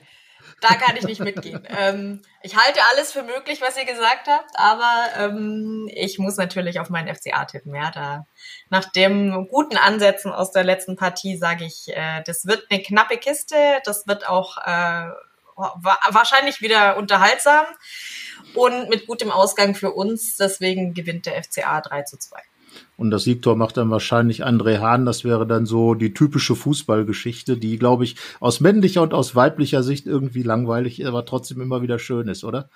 Da 0.61 0.75
kann 0.75 0.95
ich 0.95 1.05
nicht 1.05 1.19
mitgehen. 1.19 1.67
ähm, 1.75 2.21
ich 2.43 2.55
halte 2.55 2.79
alles 2.91 3.11
für 3.11 3.23
möglich, 3.23 3.61
was 3.61 3.77
ihr 3.77 3.85
gesagt 3.85 4.27
habt, 4.27 4.51
aber 4.53 5.07
ähm, 5.17 5.89
ich 5.91 6.19
muss 6.19 6.37
natürlich 6.37 6.79
auf 6.79 6.91
meinen 6.91 7.13
FCA 7.13 7.45
tippen. 7.45 7.73
Ja, 7.73 7.89
da 7.89 8.27
nach 8.69 8.91
dem 8.91 9.47
guten 9.49 9.75
Ansätzen 9.75 10.31
aus 10.31 10.51
der 10.51 10.63
letzten 10.63 10.95
Partie 10.95 11.35
sage 11.35 11.65
ich, 11.65 11.87
äh, 11.89 12.21
das 12.27 12.45
wird 12.45 12.67
eine 12.69 12.83
knappe 12.83 13.17
Kiste. 13.17 13.55
Das 13.85 14.05
wird 14.05 14.29
auch 14.29 14.57
äh, 14.63 15.09
wahrscheinlich 15.55 16.61
wieder 16.61 16.97
unterhaltsam 16.97 17.65
und 18.53 18.89
mit 18.89 19.07
gutem 19.07 19.31
Ausgang 19.31 19.75
für 19.75 19.91
uns. 19.91 20.37
Deswegen 20.37 20.93
gewinnt 20.93 21.25
der 21.25 21.41
FCA 21.43 21.81
3 21.81 22.03
zu 22.03 22.17
2. 22.17 22.39
Und 22.97 23.11
das 23.11 23.23
Siegtor 23.23 23.55
macht 23.55 23.77
dann 23.77 23.89
wahrscheinlich 23.91 24.45
André 24.45 24.79
Hahn. 24.79 25.05
Das 25.05 25.23
wäre 25.23 25.47
dann 25.47 25.65
so 25.65 25.93
die 25.93 26.13
typische 26.13 26.55
Fußballgeschichte, 26.55 27.57
die, 27.57 27.77
glaube 27.77 28.03
ich, 28.03 28.15
aus 28.39 28.59
männlicher 28.59 29.01
und 29.01 29.13
aus 29.13 29.35
weiblicher 29.35 29.83
Sicht 29.83 30.05
irgendwie 30.05 30.43
langweilig, 30.43 31.05
aber 31.05 31.25
trotzdem 31.25 31.61
immer 31.61 31.81
wieder 31.81 31.99
schön 31.99 32.27
ist, 32.27 32.43
oder? 32.43 32.69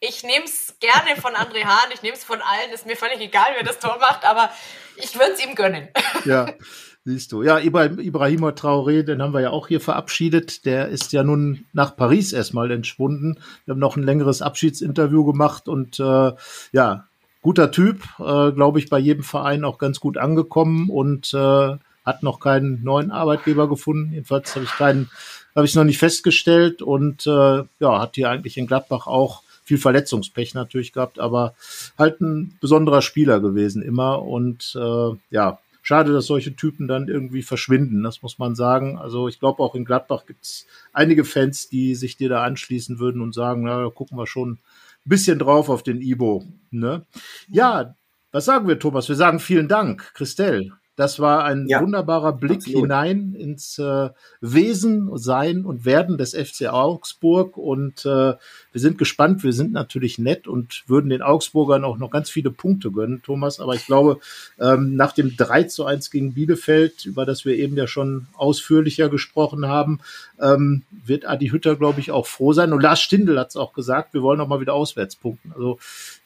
Ich 0.00 0.24
nehme 0.24 0.44
es 0.44 0.76
gerne 0.80 1.20
von 1.20 1.34
André 1.34 1.64
Hahn, 1.64 1.90
ich 1.94 2.02
nehme 2.02 2.16
es 2.16 2.24
von 2.24 2.40
allen, 2.40 2.72
ist 2.74 2.86
mir 2.86 2.96
völlig 2.96 3.20
egal, 3.20 3.46
wer 3.54 3.64
das 3.64 3.78
Tor 3.78 3.98
macht, 4.00 4.24
aber 4.24 4.50
ich 4.96 5.14
würde 5.14 5.32
es 5.32 5.44
ihm 5.44 5.54
gönnen. 5.54 5.88
Ja. 6.24 6.46
Siehst 7.04 7.32
du. 7.32 7.42
Ja, 7.42 7.58
Ibrahima 7.58 8.50
Traoré, 8.50 9.02
den 9.02 9.20
haben 9.22 9.34
wir 9.34 9.40
ja 9.40 9.50
auch 9.50 9.66
hier 9.66 9.80
verabschiedet. 9.80 10.64
Der 10.64 10.88
ist 10.88 11.12
ja 11.12 11.24
nun 11.24 11.64
nach 11.72 11.96
Paris 11.96 12.32
erstmal 12.32 12.70
entschwunden. 12.70 13.40
Wir 13.64 13.72
haben 13.72 13.80
noch 13.80 13.96
ein 13.96 14.04
längeres 14.04 14.40
Abschiedsinterview 14.40 15.24
gemacht 15.24 15.66
und 15.66 15.98
äh, 15.98 16.32
ja, 16.70 17.06
guter 17.42 17.72
Typ, 17.72 18.04
äh, 18.20 18.52
glaube 18.52 18.78
ich, 18.78 18.88
bei 18.88 19.00
jedem 19.00 19.24
Verein 19.24 19.64
auch 19.64 19.78
ganz 19.78 19.98
gut 19.98 20.16
angekommen 20.16 20.90
und 20.90 21.34
äh, 21.34 21.76
hat 22.04 22.22
noch 22.22 22.38
keinen 22.38 22.84
neuen 22.84 23.10
Arbeitgeber 23.10 23.68
gefunden. 23.68 24.12
Jedenfalls 24.12 24.54
habe 24.54 24.64
ich 24.64 24.72
keinen, 24.72 25.10
habe 25.56 25.66
ich 25.66 25.74
noch 25.74 25.84
nicht 25.84 25.98
festgestellt 25.98 26.82
und 26.82 27.26
äh, 27.26 27.64
ja, 27.80 28.00
hat 28.00 28.14
hier 28.14 28.30
eigentlich 28.30 28.56
in 28.56 28.68
Gladbach 28.68 29.08
auch 29.08 29.42
viel 29.64 29.78
Verletzungspech 29.78 30.54
natürlich 30.54 30.92
gehabt, 30.92 31.18
aber 31.18 31.54
halt 31.98 32.20
ein 32.20 32.56
besonderer 32.60 33.02
Spieler 33.02 33.40
gewesen 33.40 33.82
immer 33.82 34.22
und 34.22 34.76
äh, 34.76 35.16
ja, 35.30 35.58
schade, 35.82 36.12
dass 36.12 36.26
solche 36.26 36.56
Typen 36.56 36.88
dann 36.88 37.08
irgendwie 37.08 37.42
verschwinden, 37.42 38.02
das 38.02 38.22
muss 38.22 38.38
man 38.38 38.54
sagen. 38.54 38.98
Also 38.98 39.28
ich 39.28 39.38
glaube, 39.38 39.62
auch 39.62 39.74
in 39.74 39.84
Gladbach 39.84 40.24
gibt 40.26 40.44
es 40.44 40.66
einige 40.92 41.24
Fans, 41.24 41.68
die 41.68 41.94
sich 41.94 42.16
dir 42.16 42.28
da 42.28 42.42
anschließen 42.44 42.98
würden 42.98 43.20
und 43.20 43.34
sagen, 43.34 43.64
na, 43.64 43.82
da 43.82 43.90
gucken 43.90 44.16
wir 44.16 44.26
schon 44.26 44.52
ein 44.52 44.58
bisschen 45.04 45.38
drauf 45.38 45.68
auf 45.68 45.82
den 45.82 46.00
Ibo. 46.00 46.44
Ne? 46.70 47.04
Ja, 47.48 47.94
was 48.30 48.46
sagen 48.46 48.68
wir, 48.68 48.78
Thomas? 48.78 49.08
Wir 49.08 49.16
sagen 49.16 49.40
vielen 49.40 49.68
Dank, 49.68 50.14
Christelle. 50.14 50.72
Das 50.94 51.20
war 51.20 51.44
ein 51.44 51.66
ja, 51.68 51.80
wunderbarer 51.80 52.34
Blick 52.34 52.58
absolut. 52.58 52.82
hinein 52.82 53.34
ins 53.34 53.78
äh, 53.78 54.10
Wesen, 54.42 55.10
Sein 55.16 55.64
und 55.64 55.86
Werden 55.86 56.18
des 56.18 56.34
FC 56.34 56.66
Augsburg. 56.68 57.56
Und 57.56 58.04
äh, 58.04 58.34
wir 58.34 58.38
sind 58.74 58.98
gespannt. 58.98 59.42
Wir 59.42 59.54
sind 59.54 59.72
natürlich 59.72 60.18
nett 60.18 60.46
und 60.46 60.84
würden 60.86 61.08
den 61.08 61.22
Augsburgern 61.22 61.84
auch 61.84 61.96
noch 61.96 62.10
ganz 62.10 62.28
viele 62.28 62.50
Punkte 62.50 62.90
gönnen, 62.90 63.22
Thomas. 63.22 63.58
Aber 63.58 63.74
ich 63.74 63.86
glaube, 63.86 64.18
ähm, 64.60 64.94
nach 64.94 65.12
dem 65.12 65.34
3 65.34 65.64
zu 65.64 65.86
1 65.86 66.10
gegen 66.10 66.34
Bielefeld, 66.34 67.06
über 67.06 67.24
das 67.24 67.46
wir 67.46 67.56
eben 67.56 67.76
ja 67.76 67.86
schon 67.86 68.26
ausführlicher 68.34 69.08
gesprochen 69.08 69.66
haben, 69.66 70.00
ähm, 70.40 70.82
wird 70.90 71.26
Adi 71.26 71.48
Hütter, 71.48 71.76
glaube 71.76 72.00
ich, 72.00 72.10
auch 72.10 72.26
froh 72.26 72.52
sein. 72.52 72.74
Und 72.74 72.82
Lars 72.82 73.00
Stindl 73.00 73.38
hat 73.38 73.48
es 73.48 73.56
auch 73.56 73.72
gesagt, 73.72 74.12
wir 74.12 74.20
wollen 74.20 74.38
noch 74.38 74.48
mal 74.48 74.60
wieder 74.60 74.74
auswärts 74.74 75.16
punkten. 75.16 75.52
Also 75.54 75.78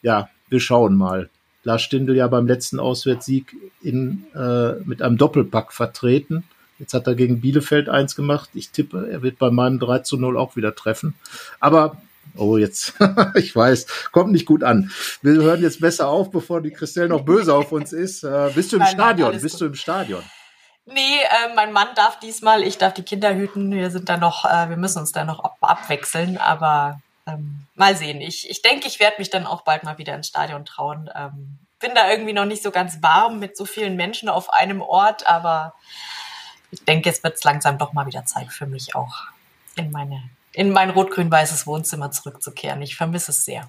ja, 0.02 0.28
wir 0.48 0.58
schauen 0.58 0.96
mal. 0.96 1.30
Lars 1.66 1.82
Stindl 1.82 2.14
ja 2.14 2.28
beim 2.28 2.46
letzten 2.46 2.78
Auswärtssieg 2.78 3.56
in, 3.82 4.24
äh, 4.36 4.74
mit 4.84 5.02
einem 5.02 5.18
Doppelpack 5.18 5.72
vertreten. 5.72 6.44
Jetzt 6.78 6.94
hat 6.94 7.08
er 7.08 7.16
gegen 7.16 7.40
Bielefeld 7.40 7.88
eins 7.88 8.14
gemacht. 8.14 8.50
Ich 8.54 8.70
tippe, 8.70 9.08
er 9.10 9.22
wird 9.22 9.38
bei 9.38 9.50
meinem 9.50 9.80
3 9.80 9.98
zu 10.00 10.16
0 10.16 10.38
auch 10.38 10.54
wieder 10.54 10.76
treffen. 10.76 11.14
Aber, 11.58 11.96
oh, 12.36 12.56
jetzt, 12.56 12.94
ich 13.34 13.56
weiß, 13.56 13.86
kommt 14.12 14.30
nicht 14.30 14.46
gut 14.46 14.62
an. 14.62 14.92
Wir 15.22 15.32
hören 15.32 15.60
jetzt 15.60 15.80
besser 15.80 16.06
auf, 16.06 16.30
bevor 16.30 16.60
die 16.60 16.70
Christelle 16.70 17.08
noch 17.08 17.24
böse 17.24 17.52
auf 17.52 17.72
uns 17.72 17.92
ist. 17.92 18.22
Äh, 18.22 18.52
bist 18.54 18.70
du 18.70 18.76
im 18.76 18.82
Nein, 18.82 18.94
Stadion? 18.94 19.32
Bist 19.32 19.54
gut. 19.54 19.60
du 19.62 19.66
im 19.66 19.74
Stadion? 19.74 20.22
Nee, 20.84 21.00
äh, 21.00 21.52
mein 21.56 21.72
Mann 21.72 21.88
darf 21.96 22.20
diesmal, 22.20 22.62
ich 22.62 22.78
darf 22.78 22.94
die 22.94 23.02
Kinder 23.02 23.34
hüten. 23.34 23.72
Wir 23.72 23.90
sind 23.90 24.08
da 24.08 24.18
noch, 24.18 24.44
äh, 24.44 24.68
wir 24.68 24.76
müssen 24.76 25.00
uns 25.00 25.10
da 25.10 25.24
noch 25.24 25.40
ab 25.40 25.56
abwechseln, 25.62 26.38
aber 26.38 27.00
ähm, 27.26 27.66
mal 27.74 27.96
sehen. 27.96 28.20
Ich, 28.20 28.48
ich 28.48 28.62
denke, 28.62 28.86
ich 28.86 29.00
werde 29.00 29.16
mich 29.18 29.30
dann 29.30 29.46
auch 29.46 29.62
bald 29.62 29.84
mal 29.84 29.98
wieder 29.98 30.14
ins 30.14 30.28
Stadion 30.28 30.64
trauen. 30.64 31.10
Ähm, 31.14 31.58
bin 31.78 31.94
da 31.94 32.10
irgendwie 32.10 32.32
noch 32.32 32.46
nicht 32.46 32.62
so 32.62 32.70
ganz 32.70 33.02
warm 33.02 33.38
mit 33.38 33.56
so 33.56 33.64
vielen 33.64 33.96
Menschen 33.96 34.28
auf 34.28 34.52
einem 34.52 34.80
Ort, 34.80 35.28
aber 35.28 35.74
ich 36.70 36.84
denke, 36.84 37.08
jetzt 37.08 37.22
wird 37.22 37.34
es 37.34 37.44
langsam 37.44 37.78
doch 37.78 37.92
mal 37.92 38.06
wieder 38.06 38.24
Zeit 38.24 38.48
für 38.48 38.66
mich 38.66 38.94
auch 38.94 39.24
in 39.76 39.90
meine 39.90 40.22
in 40.52 40.70
mein 40.70 40.88
rot-grün-weißes 40.88 41.66
Wohnzimmer 41.66 42.10
zurückzukehren. 42.10 42.80
Ich 42.80 42.96
vermisse 42.96 43.30
es 43.30 43.44
sehr. 43.44 43.68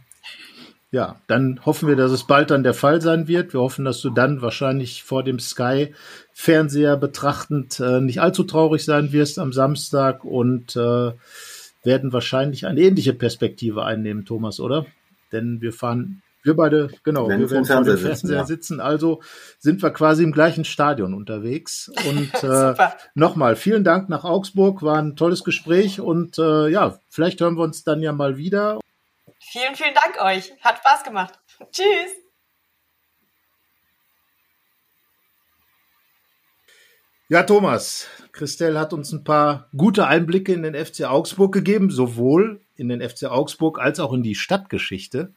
Ja, 0.90 1.18
dann 1.28 1.60
hoffen 1.66 1.90
wir, 1.90 1.98
dass 1.98 2.12
es 2.12 2.24
bald 2.24 2.50
dann 2.50 2.64
der 2.64 2.74
Fall 2.74 3.02
sein 3.02 3.28
wird. 3.28 3.52
Wir 3.52 3.60
hoffen, 3.60 3.84
dass 3.84 4.00
du 4.00 4.10
dann 4.10 4.42
wahrscheinlich 4.42 5.04
vor 5.04 5.22
dem 5.22 5.38
Sky-Fernseher 5.38 6.96
betrachtend 6.96 7.82
äh, 7.82 8.00
nicht 8.00 8.22
allzu 8.22 8.46
traurig 8.46 8.86
sein 8.86 9.12
wirst 9.12 9.38
am 9.38 9.52
Samstag 9.52 10.24
und 10.24 10.78
äh, 10.78 11.12
werden 11.84 12.14
wahrscheinlich 12.14 12.66
eine 12.66 12.82
ähnliche 12.82 13.14
Perspektive 13.14 13.84
einnehmen, 13.84 14.26
Thomas, 14.26 14.60
oder? 14.60 14.86
Denn 15.32 15.62
wir 15.62 15.74
fahren, 15.74 16.22
wir 16.44 16.56
beide, 16.56 16.90
genau, 17.04 17.28
wir 17.28 17.50
werden 17.52 17.66
vor 17.66 17.84
dem 17.84 17.98
Fernseher 17.98 18.16
sitzen, 18.16 18.46
sitzen, 18.46 18.80
also 18.80 19.22
sind 19.60 19.82
wir 19.84 19.92
quasi 19.92 20.24
im 20.24 20.32
gleichen 20.32 20.66
Stadion 20.66 21.14
unterwegs. 21.14 21.92
Und 22.08 22.34
äh, 22.44 22.76
nochmal, 23.16 23.56
vielen 23.56 23.84
Dank 23.84 24.10
nach 24.10 24.24
Augsburg, 24.24 24.82
war 24.82 24.98
ein 24.98 25.16
tolles 25.16 25.44
Gespräch 25.44 26.00
und 26.00 26.38
äh, 26.38 26.70
ja, 26.70 27.00
vielleicht 27.10 27.42
hören 27.42 27.58
wir 27.58 27.64
uns 27.64 27.84
dann 27.84 28.02
ja 28.02 28.14
mal 28.14 28.38
wieder. 28.38 28.80
Vielen, 29.40 29.76
vielen 29.76 29.94
Dank 29.94 30.22
euch. 30.22 30.54
Hat 30.62 30.78
Spaß 30.80 31.04
gemacht. 31.04 31.40
Tschüss. 31.72 32.27
Ja, 37.30 37.44
Thomas, 37.44 38.08
Christelle 38.32 38.80
hat 38.80 38.94
uns 38.94 39.12
ein 39.12 39.26
paar 39.26 39.68
gute 39.76 40.08
Einblicke 40.08 40.54
in 40.54 40.64
den 40.64 40.74
FC 40.74 41.04
Augsburg 41.04 41.54
gegeben, 41.54 41.90
sowohl 41.92 42.62
in 42.78 42.88
den 42.88 43.02
FC 43.02 43.26
Augsburg 43.26 43.80
als 43.80 44.00
auch 44.00 44.14
in 44.14 44.24
die 44.24 44.36
Stadtgeschichte 44.36 45.34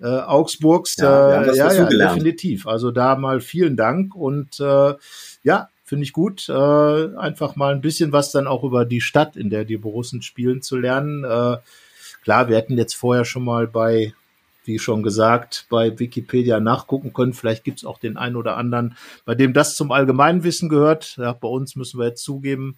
äh, 0.00 0.06
Augsburgs. 0.06 0.96
Ja, 0.98 1.42
äh, 1.42 1.56
ja, 1.56 1.72
ja 1.72 1.84
definitiv. 1.86 2.68
Also 2.68 2.92
da 2.92 3.16
mal 3.16 3.40
vielen 3.40 3.76
Dank 3.76 4.14
und 4.14 4.60
äh, 4.60 4.94
ja, 5.42 5.68
finde 5.84 6.04
ich 6.04 6.12
gut, 6.12 6.48
äh, 6.48 6.52
einfach 7.16 7.56
mal 7.56 7.74
ein 7.74 7.80
bisschen 7.80 8.12
was 8.12 8.30
dann 8.30 8.46
auch 8.46 8.62
über 8.62 8.84
die 8.84 9.00
Stadt, 9.00 9.36
in 9.36 9.50
der 9.50 9.64
die 9.64 9.78
Borussen 9.78 10.22
spielen, 10.22 10.62
zu 10.62 10.76
lernen. 10.76 11.24
Äh, 11.24 11.56
klar, 12.22 12.48
wir 12.48 12.56
hätten 12.56 12.78
jetzt 12.78 12.94
vorher 12.94 13.24
schon 13.24 13.44
mal 13.44 13.66
bei 13.66 14.14
wie 14.64 14.78
schon 14.78 15.02
gesagt, 15.02 15.66
bei 15.68 15.98
Wikipedia 15.98 16.60
nachgucken 16.60 17.12
können. 17.12 17.32
Vielleicht 17.32 17.64
gibt's 17.64 17.84
auch 17.84 17.98
den 17.98 18.16
einen 18.16 18.36
oder 18.36 18.56
anderen, 18.56 18.96
bei 19.24 19.34
dem 19.34 19.52
das 19.52 19.74
zum 19.74 19.92
Allgemeinwissen 19.92 20.68
gehört. 20.68 21.16
Ja, 21.16 21.32
bei 21.32 21.48
uns 21.48 21.76
müssen 21.76 21.98
wir 21.98 22.06
jetzt 22.06 22.22
zugeben, 22.22 22.76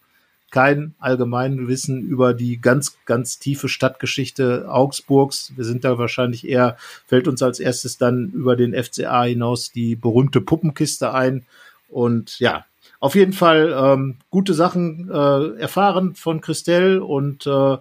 kein 0.51 0.95
Allgemeinwissen 1.01 2.03
über 2.03 2.33
die 2.33 2.61
ganz, 2.61 2.97
ganz 3.07 3.41
tiefe 3.41 3.69
Stadtgeschichte 3.69 4.67
Augsburgs. 4.71 5.53
Wir 5.57 5.65
sind 5.65 5.85
da 5.85 5.99
wahrscheinlich 5.99 6.47
eher, 6.47 6.77
fällt 7.07 7.27
uns 7.27 7.43
als 7.43 7.59
erstes 7.59 7.99
dann 7.99 8.31
über 8.31 8.55
den 8.55 8.73
FCA 8.73 9.25
hinaus 9.25 9.73
die 9.73 9.97
berühmte 9.97 10.41
Puppenkiste 10.41 11.13
ein. 11.13 11.45
Und 11.89 12.39
ja, 12.39 12.65
auf 13.01 13.17
jeden 13.17 13.33
Fall 13.33 13.75
ähm, 13.77 14.19
gute 14.31 14.55
Sachen 14.55 15.11
äh, 15.11 15.61
erfahren 15.61 16.15
von 16.15 16.41
Christelle 16.41 17.03
und 17.03 17.47
äh, 17.47 17.77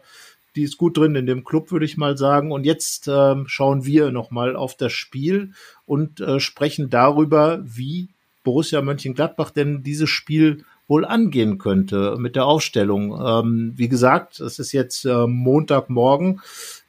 die 0.55 0.63
ist 0.63 0.77
gut 0.77 0.97
drin 0.97 1.15
in 1.15 1.25
dem 1.25 1.43
Club, 1.43 1.71
würde 1.71 1.85
ich 1.85 1.97
mal 1.97 2.17
sagen. 2.17 2.51
Und 2.51 2.65
jetzt 2.65 3.07
ähm, 3.07 3.45
schauen 3.47 3.85
wir 3.85 4.11
nochmal 4.11 4.55
auf 4.55 4.75
das 4.75 4.93
Spiel 4.93 5.51
und 5.85 6.19
äh, 6.19 6.39
sprechen 6.39 6.89
darüber, 6.89 7.61
wie 7.63 8.09
Borussia 8.43 8.81
Mönchengladbach 8.81 9.51
denn 9.51 9.83
dieses 9.83 10.09
Spiel 10.09 10.65
wohl 10.87 11.05
angehen 11.05 11.57
könnte 11.57 12.17
mit 12.19 12.35
der 12.35 12.45
Aufstellung. 12.45 13.19
Ähm, 13.19 13.73
wie 13.75 13.87
gesagt, 13.87 14.39
es 14.39 14.59
ist 14.59 14.73
jetzt 14.73 15.05
äh, 15.05 15.27
Montagmorgen 15.27 16.41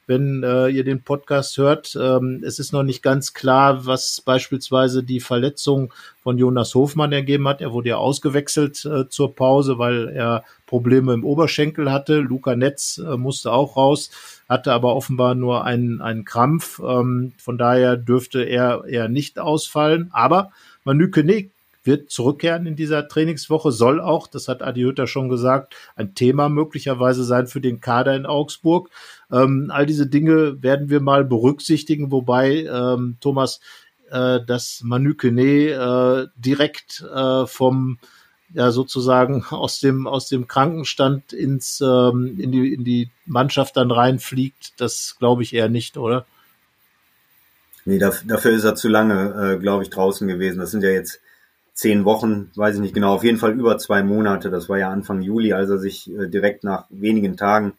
wenn 0.07 0.43
äh, 0.43 0.67
ihr 0.69 0.83
den 0.83 1.01
Podcast 1.01 1.57
hört. 1.57 1.97
Ähm, 1.99 2.43
es 2.45 2.59
ist 2.59 2.73
noch 2.73 2.83
nicht 2.83 3.01
ganz 3.01 3.33
klar, 3.33 3.85
was 3.85 4.21
beispielsweise 4.21 5.03
die 5.03 5.19
Verletzung 5.19 5.93
von 6.21 6.37
Jonas 6.37 6.75
Hofmann 6.75 7.11
ergeben 7.11 7.47
hat. 7.47 7.61
Er 7.61 7.71
wurde 7.73 7.89
ja 7.89 7.97
ausgewechselt 7.97 8.85
äh, 8.85 9.09
zur 9.09 9.35
Pause, 9.35 9.77
weil 9.79 10.09
er 10.09 10.43
Probleme 10.65 11.13
im 11.13 11.23
Oberschenkel 11.23 11.91
hatte. 11.91 12.19
Luca 12.19 12.55
Netz 12.55 12.97
äh, 12.97 13.17
musste 13.17 13.51
auch 13.51 13.77
raus, 13.77 14.11
hatte 14.49 14.73
aber 14.73 14.95
offenbar 14.95 15.35
nur 15.35 15.63
einen, 15.63 16.01
einen 16.01 16.25
Krampf. 16.25 16.79
Ähm, 16.79 17.33
von 17.37 17.57
daher 17.57 17.97
dürfte 17.97 18.43
er 18.43 18.85
eher 18.85 19.07
nicht 19.07 19.39
ausfallen. 19.39 20.09
Aber 20.11 20.51
Manu 20.83 21.09
König 21.09 21.51
wird 21.85 22.09
zurückkehren 22.09 22.65
in 22.65 22.75
dieser 22.75 23.07
Trainingswoche, 23.07 23.71
soll 23.71 24.01
auch, 24.01 24.27
das 24.27 24.47
hat 24.47 24.63
Adi 24.63 24.81
Hütter 24.81 25.07
schon 25.07 25.29
gesagt, 25.29 25.75
ein 25.95 26.15
Thema 26.15 26.49
möglicherweise 26.49 27.23
sein 27.23 27.47
für 27.47 27.61
den 27.61 27.79
Kader 27.79 28.15
in 28.15 28.25
Augsburg. 28.25 28.89
Ähm, 29.31 29.71
all 29.73 29.85
diese 29.85 30.07
Dinge 30.07 30.61
werden 30.61 30.89
wir 30.89 31.01
mal 31.01 31.23
berücksichtigen, 31.23 32.11
wobei 32.11 32.65
ähm, 32.65 33.17
Thomas 33.19 33.59
äh, 34.11 34.39
das 34.45 34.81
Manu 34.83 35.15
Kene 35.15 35.69
äh, 35.71 36.27
direkt 36.35 37.03
äh, 37.13 37.45
vom 37.45 37.99
ja 38.53 38.71
sozusagen 38.71 39.43
aus 39.49 39.79
dem 39.79 40.07
aus 40.07 40.29
dem 40.29 40.47
Krankenstand 40.47 41.33
ins 41.33 41.81
ähm, 41.81 42.39
in 42.39 42.51
die 42.51 42.73
in 42.73 42.83
die 42.83 43.09
Mannschaft 43.25 43.77
dann 43.77 43.91
reinfliegt, 43.91 44.79
das 44.79 45.15
glaube 45.19 45.43
ich 45.43 45.53
eher 45.53 45.69
nicht, 45.69 45.97
oder? 45.97 46.25
Nee, 47.87 47.99
dafür 47.99 48.51
ist 48.51 48.63
er 48.63 48.73
zu 48.73 48.89
lange, 48.89 49.53
äh, 49.53 49.59
glaube 49.59 49.83
ich, 49.83 49.91
draußen 49.91 50.27
gewesen. 50.27 50.57
Das 50.57 50.71
sind 50.71 50.81
ja 50.83 50.89
jetzt 50.89 51.21
zehn 51.73 52.03
Wochen, 52.03 52.49
weiß 52.55 52.75
ich 52.75 52.81
nicht 52.81 52.95
genau, 52.95 53.13
auf 53.13 53.23
jeden 53.23 53.37
Fall 53.37 53.53
über 53.53 53.77
zwei 53.77 54.01
Monate. 54.01 54.49
Das 54.49 54.69
war 54.69 54.79
ja 54.79 54.89
Anfang 54.89 55.21
Juli, 55.21 55.53
als 55.53 55.69
er 55.69 55.77
sich 55.77 56.11
äh, 56.11 56.27
direkt 56.27 56.63
nach 56.63 56.85
wenigen 56.89 57.37
Tagen 57.37 57.73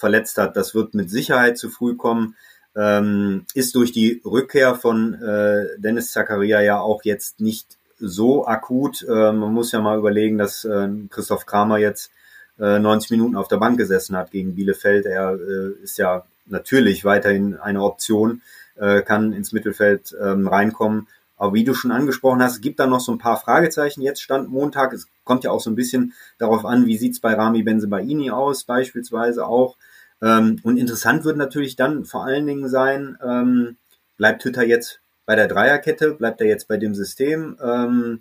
verletzt 0.00 0.38
hat. 0.38 0.56
Das 0.56 0.74
wird 0.74 0.94
mit 0.94 1.10
Sicherheit 1.10 1.58
zu 1.58 1.68
früh 1.68 1.94
kommen. 1.94 2.34
Ähm, 2.74 3.44
ist 3.54 3.74
durch 3.74 3.92
die 3.92 4.22
Rückkehr 4.24 4.74
von 4.74 5.14
äh, 5.14 5.66
Dennis 5.78 6.12
Zakaria 6.12 6.60
ja 6.60 6.80
auch 6.80 7.04
jetzt 7.04 7.40
nicht 7.40 7.76
so 7.98 8.46
akut. 8.46 9.02
Äh, 9.02 9.32
man 9.32 9.52
muss 9.52 9.72
ja 9.72 9.80
mal 9.80 9.98
überlegen, 9.98 10.38
dass 10.38 10.64
äh, 10.64 10.88
Christoph 11.10 11.46
Kramer 11.46 11.78
jetzt 11.78 12.10
äh, 12.58 12.78
90 12.78 13.10
Minuten 13.10 13.36
auf 13.36 13.48
der 13.48 13.58
Bank 13.58 13.76
gesessen 13.78 14.16
hat 14.16 14.30
gegen 14.30 14.54
Bielefeld. 14.54 15.06
Er 15.06 15.34
äh, 15.34 15.82
ist 15.82 15.98
ja 15.98 16.24
natürlich 16.46 17.04
weiterhin 17.04 17.56
eine 17.56 17.82
Option, 17.82 18.42
äh, 18.76 19.02
kann 19.02 19.32
ins 19.32 19.52
Mittelfeld 19.52 20.16
ähm, 20.20 20.46
reinkommen. 20.46 21.08
Aber 21.36 21.54
wie 21.54 21.64
du 21.64 21.72
schon 21.72 21.90
angesprochen 21.90 22.42
hast, 22.42 22.60
gibt 22.60 22.80
da 22.80 22.86
noch 22.86 23.00
so 23.00 23.12
ein 23.12 23.18
paar 23.18 23.38
Fragezeichen. 23.38 24.02
Jetzt 24.02 24.20
stand 24.20 24.50
Montag. 24.50 24.92
Es 24.92 25.08
kommt 25.24 25.42
ja 25.42 25.50
auch 25.50 25.60
so 25.60 25.70
ein 25.70 25.74
bisschen 25.74 26.12
darauf 26.38 26.66
an, 26.66 26.84
wie 26.84 26.98
sieht's 26.98 27.18
bei 27.18 27.32
Rami 27.32 27.62
Benzebaini 27.62 28.30
aus, 28.30 28.64
beispielsweise 28.64 29.46
auch. 29.46 29.76
Ähm, 30.22 30.60
und 30.62 30.76
interessant 30.76 31.24
wird 31.24 31.36
natürlich 31.36 31.76
dann 31.76 32.04
vor 32.04 32.24
allen 32.24 32.46
Dingen 32.46 32.68
sein, 32.68 33.16
ähm, 33.22 33.76
bleibt 34.16 34.44
Hütter 34.44 34.64
jetzt 34.64 35.00
bei 35.26 35.36
der 35.36 35.48
Dreierkette, 35.48 36.12
bleibt 36.14 36.40
er 36.40 36.46
jetzt 36.46 36.68
bei 36.68 36.76
dem 36.76 36.94
System, 36.94 37.56
ähm, 37.62 38.20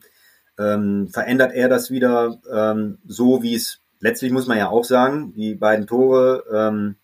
ähm, 0.58 1.10
verändert 1.10 1.54
er 1.54 1.70
das 1.70 1.91
wieder 1.91 2.39
ähm, 2.52 3.00
so, 3.08 3.41
wie 3.43 3.56
es 3.56 3.80
letztlich 4.00 4.32
muss 4.32 4.47
man 4.47 4.58
ja 4.58 4.70
auch 4.70 4.86
sagen, 4.86 5.34
die 5.36 5.56
beiden 5.56 5.88
Tore 5.88 6.43
ähm, 6.54 6.95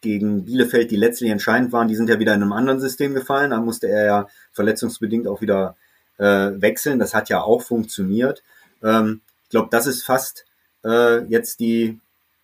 gegen 0.00 0.44
Bielefeld, 0.44 0.90
die 0.92 0.96
letztlich 0.96 1.30
entscheidend 1.30 1.72
waren, 1.72 1.88
die 1.88 1.96
sind 1.96 2.08
ja 2.08 2.20
wieder 2.20 2.34
in 2.34 2.42
einem 2.42 2.52
anderen 2.52 2.78
System 2.78 3.14
gefallen. 3.14 3.50
Da 3.50 3.60
musste 3.60 3.88
er 3.88 4.04
ja 4.04 4.26
verletzungsbedingt 4.52 5.26
auch 5.26 5.40
wieder 5.40 5.76
äh, 6.18 6.52
wechseln. 6.54 7.00
Das 7.00 7.14
hat 7.14 7.28
ja 7.28 7.40
auch 7.40 7.62
funktioniert. 7.62 8.44
Ich 8.80 9.50
glaube, 9.50 9.68
das 9.72 9.88
ist 9.88 10.04
fast 10.04 10.44
äh, 10.84 11.24
jetzt 11.24 11.58
die 11.58 11.98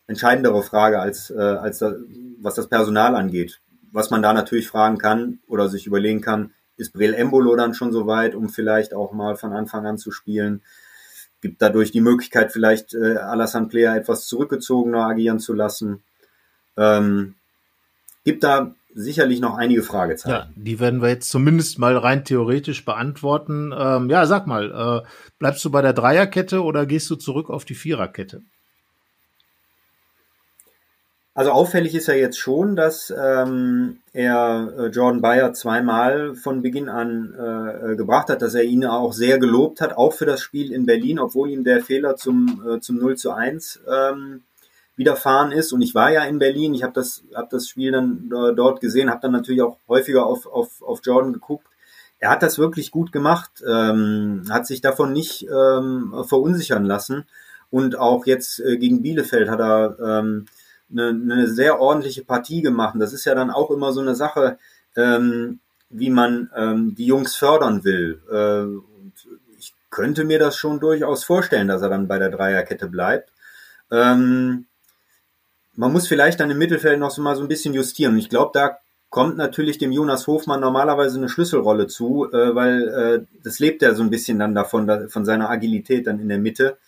entscheidendere 0.07 0.63
Frage 0.63 1.01
als, 1.01 1.31
äh, 1.31 1.39
als 1.39 1.79
da, 1.79 1.95
was 2.41 2.55
das 2.55 2.69
Personal 2.69 3.15
angeht. 3.15 3.61
Was 3.93 4.11
man 4.11 4.23
da 4.23 4.33
natürlich 4.33 4.69
fragen 4.69 4.99
kann 4.99 5.39
oder 5.47 5.69
sich 5.69 5.87
überlegen 5.87 6.21
kann, 6.21 6.53
ist 6.77 6.93
Brel 6.93 7.15
Embolo 7.15 7.55
dann 7.57 7.75
schon 7.75 7.93
so 7.93 8.07
weit, 8.07 8.35
um 8.35 8.49
vielleicht 8.49 8.95
auch 8.95 9.13
mal 9.13 9.37
von 9.37 9.53
Anfang 9.53 9.87
an 9.87 9.99
zu 9.99 10.11
spielen? 10.11 10.63
Gibt 11.41 11.63
dadurch 11.63 11.93
die 11.93 12.01
Möglichkeit, 12.01 12.53
vielleicht 12.53 12.95
äh, 12.95 13.17
Alassane 13.17 13.69
Player 13.69 13.95
etwas 13.97 14.27
zurückgezogener 14.27 15.07
agieren 15.07 15.39
zu 15.39 15.53
lassen? 15.53 16.03
Ähm, 16.77 17.35
gibt 18.25 18.43
da 18.43 18.75
sicherlich 18.95 19.41
noch 19.41 19.57
einige 19.57 19.83
Fragezeichen. 19.83 20.35
Ja, 20.35 20.49
die 20.57 20.81
werden 20.81 21.03
wir 21.03 21.09
jetzt 21.11 21.29
zumindest 21.29 21.79
mal 21.79 21.97
rein 21.97 22.25
theoretisch 22.25 22.85
beantworten. 22.85 23.73
Ähm, 23.77 24.09
ja, 24.09 24.27
sag 24.27 24.47
mal, 24.47 25.03
äh, 25.05 25.09
bleibst 25.39 25.65
du 25.65 25.71
bei 25.71 25.83
der 25.83 25.93
Dreierkette 25.93 26.63
oder 26.63 26.87
gehst 26.87 27.11
du 27.11 27.17
zurück 27.17 27.51
auf 27.51 27.65
die 27.65 27.75
Viererkette? 27.75 28.43
Also 31.37 31.51
auffällig 31.51 31.97
ist 31.97 32.07
ja 32.07 32.15
jetzt 32.15 32.39
schon, 32.39 32.77
dass 32.77 33.13
ähm, 33.17 33.99
er 34.13 34.73
äh, 34.79 34.87
Jordan 34.87 35.21
Bayer 35.21 35.53
zweimal 35.53 36.37
von 36.37 36.63
Beginn 36.63 36.89
an 36.89 37.35
äh, 37.37 37.93
äh, 37.93 37.97
gebracht 37.97 38.29
hat, 38.29 38.41
dass 38.41 38.55
er 38.55 38.63
ihn 38.63 38.85
auch 38.85 39.13
sehr 39.13 39.41
gelobt 39.41 39.81
hat, 39.81 39.97
auch 39.97 40.13
für 40.13 40.27
das 40.27 40.41
Spiel 40.41 40.73
in 40.73 40.87
Berlin, 40.87 41.19
obwohl 41.19 41.51
ihm 41.51 41.65
der 41.65 41.83
Fehler 41.83 42.15
zum, 42.15 42.63
äh, 42.65 42.79
zum 42.79 42.99
0 42.99 43.17
zu 43.17 43.33
1 43.33 43.81
ähm, 43.93 44.45
widerfahren 44.95 45.51
ist. 45.51 45.73
Und 45.73 45.83
ich 45.83 45.93
war 45.97 46.13
ja 46.13 46.23
in 46.23 46.39
Berlin, 46.39 46.73
ich 46.73 46.85
habe 46.85 46.93
das, 46.93 47.25
hab 47.35 47.51
das 47.51 47.67
Spiel 47.67 47.91
dann 47.91 48.31
äh, 48.33 48.55
dort 48.55 48.81
gesehen, 48.81 49.11
habe 49.11 49.23
dann 49.23 49.33
natürlich 49.33 49.63
auch 49.63 49.79
häufiger 49.89 50.27
auf, 50.27 50.47
auf, 50.47 50.83
auf 50.83 51.01
Jordan 51.03 51.33
geguckt. 51.33 51.67
Er 52.21 52.31
hat 52.31 52.45
das 52.45 52.61
wirklich 52.61 52.93
gut 52.93 53.11
gemacht, 53.11 53.51
ähm, 53.67 54.45
hat 54.51 54.69
sich 54.69 54.81
davon 54.81 55.13
nicht 55.13 55.49
ähm, 55.49 56.15
verunsichern 56.29 56.85
lassen. 56.85 57.25
Und 57.71 57.99
auch 57.99 58.25
jetzt 58.25 58.61
äh, 58.61 58.77
gegen 58.77 59.03
Bielefeld 59.03 59.51
hat 59.51 59.59
er 59.59 59.97
ähm, 60.01 60.47
eine, 60.97 61.09
eine 61.09 61.47
sehr 61.49 61.81
ordentliche 61.81 62.25
Partie 62.25 62.63
gemacht. 62.63 62.95
Das 62.99 63.13
ist 63.13 63.25
ja 63.25 63.35
dann 63.35 63.51
auch 63.51 63.71
immer 63.71 63.93
so 63.93 64.01
eine 64.01 64.15
Sache, 64.15 64.59
ähm, 64.97 65.61
wie 65.91 66.11
man 66.11 66.51
ähm, 66.57 66.95
die 66.95 67.07
Jungs 67.07 67.37
fördern 67.37 67.85
will. 67.85 68.23
Äh, 68.31 68.63
und 68.63 69.13
ich 69.59 69.75
könnte 69.91 70.25
mir 70.25 70.39
das 70.39 70.57
schon 70.57 70.81
durchaus 70.81 71.25
vorstellen, 71.25 71.69
dass 71.69 71.83
er 71.83 71.89
dann 71.89 72.09
bei 72.09 72.19
der 72.19 72.31
Dreierkette 72.31 72.87
bleibt. 72.87 73.31
Ähm, 73.91 74.67
man 75.77 75.93
muss 75.93 76.07
vielleicht 76.07 76.41
dann 76.41 76.51
im 76.51 76.59
Mittelfeld 76.59 76.99
noch 76.99 77.11
so 77.11 77.23
mal 77.23 77.37
so 77.37 77.43
ein 77.43 77.49
bisschen 77.49 77.75
justieren. 77.75 78.15
Und 78.15 78.19
ich 78.19 78.31
glaube, 78.31 78.53
da 78.55 78.79
kommt 79.11 79.37
natürlich 79.37 79.79
dem 79.79 79.93
Jonas 79.93 80.27
Hofmann 80.27 80.61
normalerweise 80.61 81.19
eine 81.19 81.29
Schlüsselrolle 81.29 81.87
zu, 81.87 82.29
äh, 82.33 82.55
weil 82.55 82.89
äh, 82.89 83.39
das 83.43 83.59
lebt 83.61 83.83
ja 83.83 83.95
so 83.95 84.03
ein 84.03 84.11
bisschen 84.11 84.39
dann 84.39 84.55
davon, 84.55 84.87
da, 84.87 85.09
von 85.09 85.25
seiner 85.25 85.51
Agilität 85.51 86.07
dann 86.07 86.19
in 86.19 86.29
der 86.29 86.39
Mitte 86.39 86.79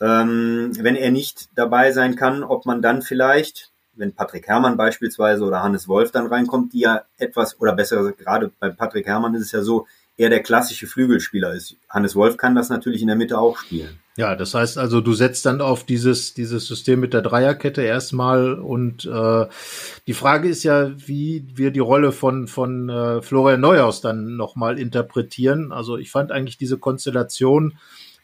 ähm, 0.00 0.72
wenn 0.78 0.96
er 0.96 1.10
nicht 1.10 1.48
dabei 1.54 1.92
sein 1.92 2.16
kann, 2.16 2.42
ob 2.42 2.66
man 2.66 2.82
dann 2.82 3.02
vielleicht, 3.02 3.72
wenn 3.94 4.14
Patrick 4.14 4.46
Herrmann 4.48 4.76
beispielsweise 4.76 5.44
oder 5.44 5.62
Hannes 5.62 5.88
Wolf 5.88 6.10
dann 6.10 6.26
reinkommt, 6.26 6.72
die 6.72 6.80
ja 6.80 7.02
etwas, 7.16 7.60
oder 7.60 7.74
besser 7.74 8.12
gerade 8.12 8.50
bei 8.58 8.70
Patrick 8.70 9.06
Herrmann 9.06 9.34
ist 9.34 9.42
es 9.42 9.52
ja 9.52 9.62
so, 9.62 9.86
er 10.16 10.30
der 10.30 10.42
klassische 10.42 10.86
Flügelspieler 10.86 11.54
ist. 11.54 11.76
Hannes 11.88 12.14
Wolf 12.14 12.36
kann 12.36 12.54
das 12.54 12.68
natürlich 12.68 13.02
in 13.02 13.08
der 13.08 13.16
Mitte 13.16 13.38
auch 13.38 13.58
spielen. 13.58 13.98
Ja, 14.16 14.36
das 14.36 14.54
heißt 14.54 14.78
also, 14.78 15.00
du 15.00 15.12
setzt 15.12 15.44
dann 15.44 15.60
auf 15.60 15.84
dieses, 15.84 16.34
dieses 16.34 16.68
System 16.68 17.00
mit 17.00 17.14
der 17.14 17.22
Dreierkette 17.22 17.82
erstmal 17.82 18.54
und 18.54 19.04
äh, 19.06 19.46
die 20.06 20.14
Frage 20.14 20.48
ist 20.48 20.62
ja, 20.62 20.92
wie 20.96 21.44
wir 21.54 21.72
die 21.72 21.80
Rolle 21.80 22.12
von, 22.12 22.46
von 22.46 22.88
äh, 22.88 23.22
Florian 23.22 23.60
Neuhaus 23.60 24.00
dann 24.02 24.36
nochmal 24.36 24.78
interpretieren. 24.78 25.72
Also 25.72 25.96
ich 25.96 26.12
fand 26.12 26.30
eigentlich 26.30 26.58
diese 26.58 26.78
Konstellation 26.78 27.76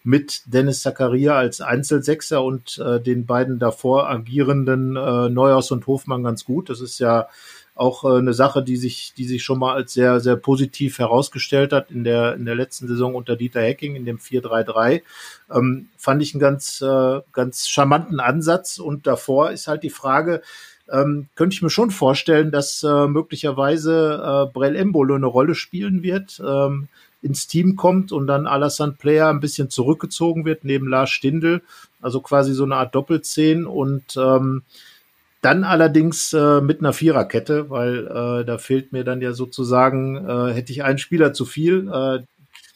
mit 0.03 0.43
Dennis 0.47 0.83
Zakaria 0.83 1.37
als 1.37 1.61
Einzelsechser 1.61 2.43
und 2.43 2.79
äh, 2.79 3.01
den 3.01 3.27
beiden 3.27 3.59
davor 3.59 4.09
agierenden 4.09 4.97
äh, 4.97 5.29
Neuhaus 5.29 5.71
und 5.71 5.87
Hofmann 5.87 6.25
ganz 6.25 6.45
gut. 6.45 6.71
Das 6.71 6.81
ist 6.81 6.99
ja 6.99 7.29
auch 7.75 8.05
äh, 8.05 8.19
eine 8.19 8.35
Sache, 8.35 8.63
die 8.63 8.77
sich, 8.77 9.15
die 9.17 9.25
sich 9.25 9.43
schon 9.43 9.59
mal 9.59 9.75
als 9.75 9.93
sehr, 9.93 10.21
sehr 10.21 10.37
positiv 10.37 10.99
herausgestellt 10.99 11.73
hat 11.73 11.91
in 11.91 12.05
der, 12.05 12.35
in 12.35 12.45
der 12.45 12.55
letzten 12.55 12.89
Saison 12.89 13.15
unter 13.15 13.37
Dieter 13.37 13.63
Hecking 13.63 13.97
in 13.97 14.05
dem 14.05 14.19
4-3-3. 14.19 15.03
Ähm, 15.51 15.89
fand 15.97 16.23
ich 16.23 16.35
einen 16.35 16.41
ganz, 16.41 16.83
äh, 16.83 17.21
ganz 17.33 17.69
charmanten 17.69 18.21
Ansatz. 18.21 18.79
Und 18.79 19.07
davor 19.07 19.51
ist 19.51 19.67
halt 19.67 19.83
die 19.83 19.91
Frage, 19.91 20.43
ähm, 20.91 21.29
könnte 21.37 21.55
ich 21.55 21.63
mir 21.63 21.71
schon 21.71 21.91
vorstellen, 21.91 22.51
dass 22.51 22.83
äh, 22.83 23.07
möglicherweise 23.07 24.47
äh, 24.49 24.53
Brell 24.53 24.77
Embolo 24.77 25.15
eine 25.15 25.27
Rolle 25.27 25.55
spielen 25.55 26.03
wird. 26.03 26.41
Ähm, 26.47 26.89
ins 27.23 27.47
Team 27.47 27.77
kommt 27.77 28.13
und 28.13 28.27
dann 28.27 28.47
Alassane 28.47 28.93
Player 28.93 29.29
ein 29.29 29.41
bisschen 29.41 29.71
zurückgezogen 29.71 30.45
wird 30.45 30.65
neben 30.65 30.89
Lars 30.89 31.11
Stindl, 31.11 31.63
also 32.01 32.21
quasi 32.21 32.55
so 32.55 32.65
eine 32.65 32.77
Art 32.77 32.95
Doppelzehn 32.95 33.67
und 33.67 34.17
ähm, 34.17 34.63
dann 35.43 35.65
allerdings 35.65 36.33
äh, 36.33 36.61
mit 36.61 36.81
einer 36.81 36.93
Viererkette, 36.93 37.71
weil 37.71 38.07
äh, 38.07 38.45
da 38.45 38.59
fehlt 38.59 38.93
mir 38.93 39.05
dann 39.05 39.23
ja 39.23 39.33
sozusagen, 39.33 40.17
äh, 40.17 40.53
hätte 40.53 40.73
ich 40.73 40.83
einen 40.83 40.99
Spieler 40.99 41.33
zu 41.33 41.45
viel. 41.45 41.89
Äh, 41.89 42.21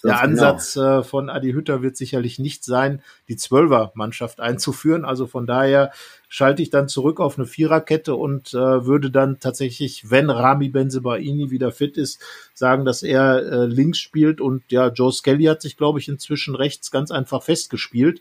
der 0.04 0.12
genau. 0.12 0.24
Ansatz 0.24 0.74
genau. 0.74 1.00
äh, 1.00 1.02
von 1.02 1.30
Adi 1.30 1.52
Hütter 1.52 1.82
wird 1.82 1.96
sicherlich 1.96 2.38
nicht 2.38 2.62
sein, 2.62 3.02
die 3.28 3.36
Zwölfer-Mannschaft 3.36 4.38
einzuführen. 4.38 5.04
Also 5.04 5.26
von 5.26 5.46
daher 5.46 5.92
schalte 6.28 6.62
ich 6.62 6.70
dann 6.70 6.88
zurück 6.88 7.20
auf 7.20 7.38
eine 7.38 7.46
Viererkette 7.46 8.14
und 8.14 8.52
äh, 8.52 8.86
würde 8.86 9.10
dann 9.10 9.40
tatsächlich, 9.40 10.10
wenn 10.10 10.30
Rami 10.30 10.68
Benzebaini 10.68 11.50
wieder 11.50 11.72
fit 11.72 11.96
ist, 11.96 12.20
sagen, 12.52 12.84
dass 12.84 13.02
er 13.02 13.36
äh, 13.38 13.66
links 13.66 13.98
spielt 13.98 14.40
und 14.40 14.64
ja, 14.70 14.88
Joe 14.88 15.12
Skelly 15.12 15.44
hat 15.44 15.62
sich, 15.62 15.76
glaube 15.76 16.00
ich, 16.00 16.08
inzwischen 16.08 16.54
rechts 16.54 16.90
ganz 16.90 17.10
einfach 17.10 17.42
festgespielt. 17.42 18.20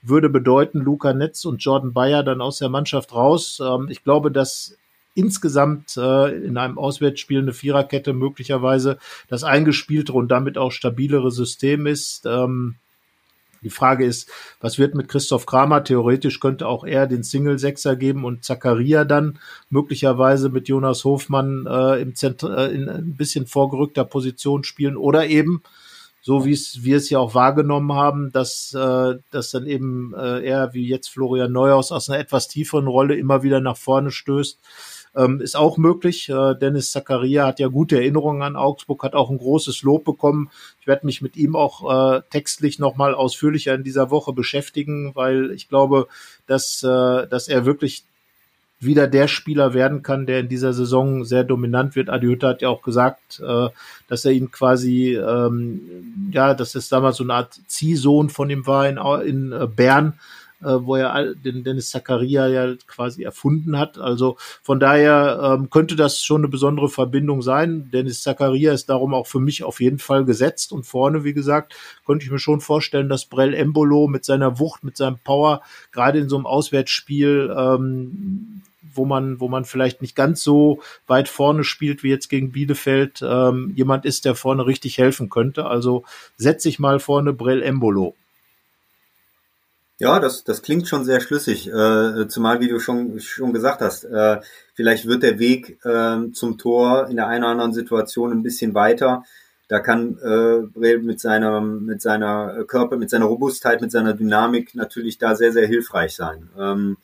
Würde 0.00 0.30
bedeuten, 0.30 0.80
Luca 0.80 1.12
Netz 1.12 1.44
und 1.44 1.62
Jordan 1.62 1.92
Bayer 1.92 2.22
dann 2.22 2.40
aus 2.40 2.58
der 2.58 2.70
Mannschaft 2.70 3.12
raus. 3.12 3.60
Ähm, 3.62 3.88
ich 3.90 4.02
glaube, 4.02 4.32
dass 4.32 4.78
insgesamt 5.18 5.96
äh, 5.96 6.28
in 6.44 6.56
einem 6.56 6.78
Auswärtsspiel 6.78 7.40
eine 7.40 7.52
Viererkette 7.52 8.12
möglicherweise 8.12 8.98
das 9.28 9.42
eingespielte 9.44 10.12
und 10.12 10.28
damit 10.28 10.56
auch 10.56 10.70
stabilere 10.70 11.30
System 11.30 11.86
ist. 11.86 12.24
Ähm, 12.24 12.76
die 13.60 13.70
Frage 13.70 14.04
ist, 14.04 14.30
was 14.60 14.78
wird 14.78 14.94
mit 14.94 15.08
Christoph 15.08 15.44
Kramer? 15.44 15.82
Theoretisch 15.82 16.38
könnte 16.38 16.68
auch 16.68 16.84
er 16.84 17.08
den 17.08 17.24
Single-Sechser 17.24 17.96
geben 17.96 18.24
und 18.24 18.44
Zakaria 18.44 19.04
dann 19.04 19.40
möglicherweise 19.68 20.48
mit 20.48 20.68
Jonas 20.68 21.04
Hofmann 21.04 21.66
äh, 21.68 22.00
im 22.00 22.14
Zentr 22.14 22.56
äh, 22.56 22.72
in 22.72 22.88
ein 22.88 23.16
bisschen 23.16 23.46
vorgerückter 23.46 24.04
Position 24.04 24.62
spielen 24.62 24.96
oder 24.96 25.26
eben 25.26 25.62
so 26.20 26.44
wie 26.44 26.52
es 26.52 26.84
wir 26.84 26.98
es 26.98 27.10
ja 27.10 27.18
auch 27.18 27.34
wahrgenommen 27.34 27.92
haben, 27.94 28.32
dass, 28.32 28.74
äh, 28.74 29.14
dass 29.30 29.50
dann 29.50 29.66
eben 29.66 30.14
äh, 30.14 30.44
er 30.44 30.74
wie 30.74 30.86
jetzt 30.86 31.08
Florian 31.08 31.52
Neuhaus 31.52 31.90
aus 31.90 32.10
einer 32.10 32.18
etwas 32.18 32.48
tieferen 32.48 32.86
Rolle 32.86 33.16
immer 33.16 33.42
wieder 33.42 33.60
nach 33.60 33.76
vorne 33.76 34.10
stößt 34.10 34.58
ähm, 35.14 35.40
ist 35.40 35.56
auch 35.56 35.76
möglich. 35.76 36.28
Äh, 36.28 36.54
Dennis 36.54 36.92
Zakaria 36.92 37.46
hat 37.46 37.60
ja 37.60 37.68
gute 37.68 37.96
Erinnerungen 37.96 38.42
an 38.42 38.56
Augsburg, 38.56 39.02
hat 39.02 39.14
auch 39.14 39.30
ein 39.30 39.38
großes 39.38 39.82
Lob 39.82 40.04
bekommen. 40.04 40.50
Ich 40.80 40.86
werde 40.86 41.06
mich 41.06 41.22
mit 41.22 41.36
ihm 41.36 41.56
auch 41.56 42.16
äh, 42.16 42.22
textlich 42.30 42.78
nochmal 42.78 43.14
ausführlicher 43.14 43.74
in 43.74 43.84
dieser 43.84 44.10
Woche 44.10 44.32
beschäftigen, 44.32 45.14
weil 45.14 45.50
ich 45.52 45.68
glaube, 45.68 46.08
dass, 46.46 46.82
äh, 46.82 47.26
dass 47.26 47.48
er 47.48 47.64
wirklich 47.64 48.04
wieder 48.80 49.08
der 49.08 49.26
Spieler 49.26 49.74
werden 49.74 50.02
kann, 50.02 50.26
der 50.26 50.40
in 50.40 50.48
dieser 50.48 50.72
Saison 50.72 51.24
sehr 51.24 51.42
dominant 51.42 51.96
wird. 51.96 52.10
Adi 52.10 52.26
Hütter 52.26 52.48
hat 52.48 52.62
ja 52.62 52.68
auch 52.68 52.82
gesagt, 52.82 53.40
äh, 53.40 53.68
dass 54.08 54.24
er 54.24 54.32
ihn 54.32 54.50
quasi, 54.52 55.16
ähm, 55.16 56.30
ja, 56.32 56.54
dass 56.54 56.74
es 56.74 56.88
damals 56.88 57.16
so 57.16 57.24
eine 57.24 57.34
Art 57.34 57.60
Ziehsohn 57.66 58.30
von 58.30 58.50
ihm 58.50 58.66
war 58.66 58.88
in, 59.22 59.52
äh, 59.52 59.66
Bern, 59.66 60.14
äh, 60.62 60.66
wo 60.80 60.96
er 60.96 61.34
den 61.34 61.64
Dennis 61.64 61.90
Zakaria 61.90 62.48
ja 62.48 62.74
quasi 62.86 63.22
erfunden 63.22 63.78
hat. 63.78 63.98
Also 63.98 64.36
von 64.62 64.80
daher 64.80 65.56
ähm, 65.58 65.70
könnte 65.70 65.96
das 65.96 66.22
schon 66.22 66.40
eine 66.40 66.48
besondere 66.48 66.88
Verbindung 66.88 67.42
sein. 67.42 67.90
Dennis 67.92 68.22
Zakaria 68.22 68.72
ist 68.72 68.88
darum 68.88 69.14
auch 69.14 69.26
für 69.26 69.40
mich 69.40 69.62
auf 69.64 69.80
jeden 69.80 69.98
Fall 69.98 70.24
gesetzt 70.24 70.72
und 70.72 70.84
vorne, 70.84 71.24
wie 71.24 71.34
gesagt, 71.34 71.74
könnte 72.06 72.24
ich 72.24 72.30
mir 72.30 72.38
schon 72.38 72.60
vorstellen, 72.60 73.08
dass 73.08 73.26
Brell 73.26 73.54
Embolo 73.54 74.08
mit 74.08 74.24
seiner 74.24 74.58
Wucht, 74.58 74.84
mit 74.84 74.96
seinem 74.96 75.18
Power, 75.18 75.62
gerade 75.92 76.18
in 76.18 76.28
so 76.28 76.36
einem 76.36 76.46
Auswärtsspiel, 76.46 77.54
ähm, 77.56 78.62
wo 78.94 79.04
man, 79.04 79.40
wo 79.40 79.48
man 79.48 79.64
vielleicht 79.64 80.02
nicht 80.02 80.16
ganz 80.16 80.42
so 80.42 80.80
weit 81.06 81.28
vorne 81.28 81.64
spielt 81.64 82.02
wie 82.02 82.08
jetzt 82.10 82.28
gegen 82.28 82.52
Bielefeld, 82.52 83.20
ähm, 83.22 83.72
jemand 83.76 84.04
ist, 84.04 84.24
der 84.24 84.34
vorne 84.34 84.66
richtig 84.66 84.98
helfen 84.98 85.28
könnte. 85.30 85.66
Also 85.66 86.04
setze 86.36 86.68
ich 86.68 86.78
mal 86.78 86.98
vorne 86.98 87.32
Brell 87.32 87.62
Embolo. 87.62 88.14
Ja, 90.00 90.20
das, 90.20 90.44
das 90.44 90.62
klingt 90.62 90.86
schon 90.86 91.04
sehr 91.04 91.20
schlüssig, 91.20 91.66
äh, 91.66 92.28
zumal, 92.28 92.60
wie 92.60 92.68
du 92.68 92.78
schon, 92.78 93.18
schon 93.18 93.52
gesagt 93.52 93.80
hast, 93.80 94.04
äh, 94.04 94.40
vielleicht 94.74 95.06
wird 95.06 95.24
der 95.24 95.40
Weg 95.40 95.84
äh, 95.84 96.30
zum 96.32 96.56
Tor 96.56 97.08
in 97.08 97.16
der 97.16 97.26
einen 97.26 97.42
oder 97.42 97.50
anderen 97.50 97.72
Situation 97.72 98.30
ein 98.30 98.44
bisschen 98.44 98.74
weiter. 98.74 99.24
Da 99.66 99.80
kann 99.80 100.16
äh, 100.18 100.96
mit 100.98 101.18
seiner, 101.20 101.60
mit 101.60 102.00
seiner 102.00 102.64
Körper, 102.64 102.96
mit 102.96 103.10
seiner 103.10 103.26
Robustheit, 103.26 103.80
mit 103.80 103.90
seiner 103.90 104.14
Dynamik 104.14 104.74
natürlich 104.74 105.18
da 105.18 105.34
sehr, 105.34 105.52
sehr 105.52 105.66
hilfreich 105.66 106.14
sein. 106.14 106.48
Ähm, 106.58 106.96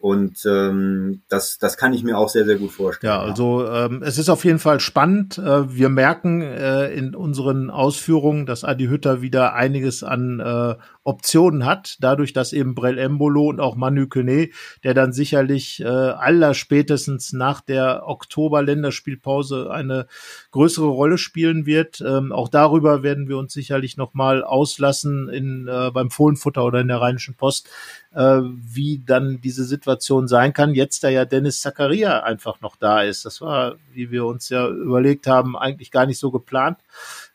Und 0.00 0.46
ähm, 0.46 1.22
das, 1.28 1.58
das 1.58 1.76
kann 1.76 1.92
ich 1.92 2.04
mir 2.04 2.16
auch 2.16 2.28
sehr, 2.28 2.44
sehr 2.44 2.54
gut 2.54 2.70
vorstellen. 2.70 3.12
Ja, 3.12 3.20
also 3.20 3.66
ähm, 3.66 4.00
es 4.04 4.16
ist 4.16 4.28
auf 4.28 4.44
jeden 4.44 4.60
Fall 4.60 4.78
spannend. 4.78 5.38
Äh, 5.38 5.74
wir 5.76 5.88
merken 5.88 6.40
äh, 6.40 6.92
in 6.94 7.16
unseren 7.16 7.68
Ausführungen, 7.68 8.46
dass 8.46 8.62
Adi 8.62 8.86
Hütter 8.86 9.22
wieder 9.22 9.54
einiges 9.54 10.04
an 10.04 10.38
äh, 10.38 10.76
Optionen 11.08 11.64
hat, 11.64 11.96
dadurch, 12.00 12.34
dass 12.34 12.52
eben 12.52 12.74
Brel 12.74 12.98
Embolo 12.98 13.48
und 13.48 13.60
auch 13.60 13.76
Manu 13.76 14.06
Kone, 14.08 14.50
der 14.84 14.92
dann 14.92 15.14
sicherlich 15.14 15.80
äh, 15.80 15.86
aller 15.86 16.52
spätestens 16.52 17.32
nach 17.32 17.62
der 17.62 18.06
Oktober-Länderspielpause 18.06 19.70
eine 19.70 20.06
größere 20.50 20.86
Rolle 20.86 21.16
spielen 21.16 21.64
wird. 21.64 22.02
Ähm, 22.02 22.30
auch 22.30 22.50
darüber 22.50 23.02
werden 23.02 23.26
wir 23.26 23.38
uns 23.38 23.54
sicherlich 23.54 23.96
nochmal 23.96 24.44
auslassen 24.44 25.30
in, 25.30 25.66
äh, 25.66 25.90
beim 25.90 26.10
Fohlenfutter 26.10 26.62
oder 26.62 26.80
in 26.80 26.88
der 26.88 27.00
Rheinischen 27.00 27.34
Post, 27.36 27.70
äh, 28.14 28.40
wie 28.42 29.02
dann 29.06 29.40
diese 29.40 29.64
Situation 29.64 30.28
sein 30.28 30.52
kann. 30.52 30.74
Jetzt, 30.74 31.04
da 31.04 31.08
ja 31.08 31.24
Dennis 31.24 31.62
Zakaria 31.62 32.22
einfach 32.22 32.60
noch 32.60 32.76
da 32.76 33.00
ist. 33.00 33.24
Das 33.24 33.40
war, 33.40 33.76
wie 33.94 34.10
wir 34.10 34.26
uns 34.26 34.50
ja 34.50 34.68
überlegt 34.68 35.26
haben, 35.26 35.56
eigentlich 35.56 35.90
gar 35.90 36.04
nicht 36.04 36.18
so 36.18 36.30
geplant 36.30 36.78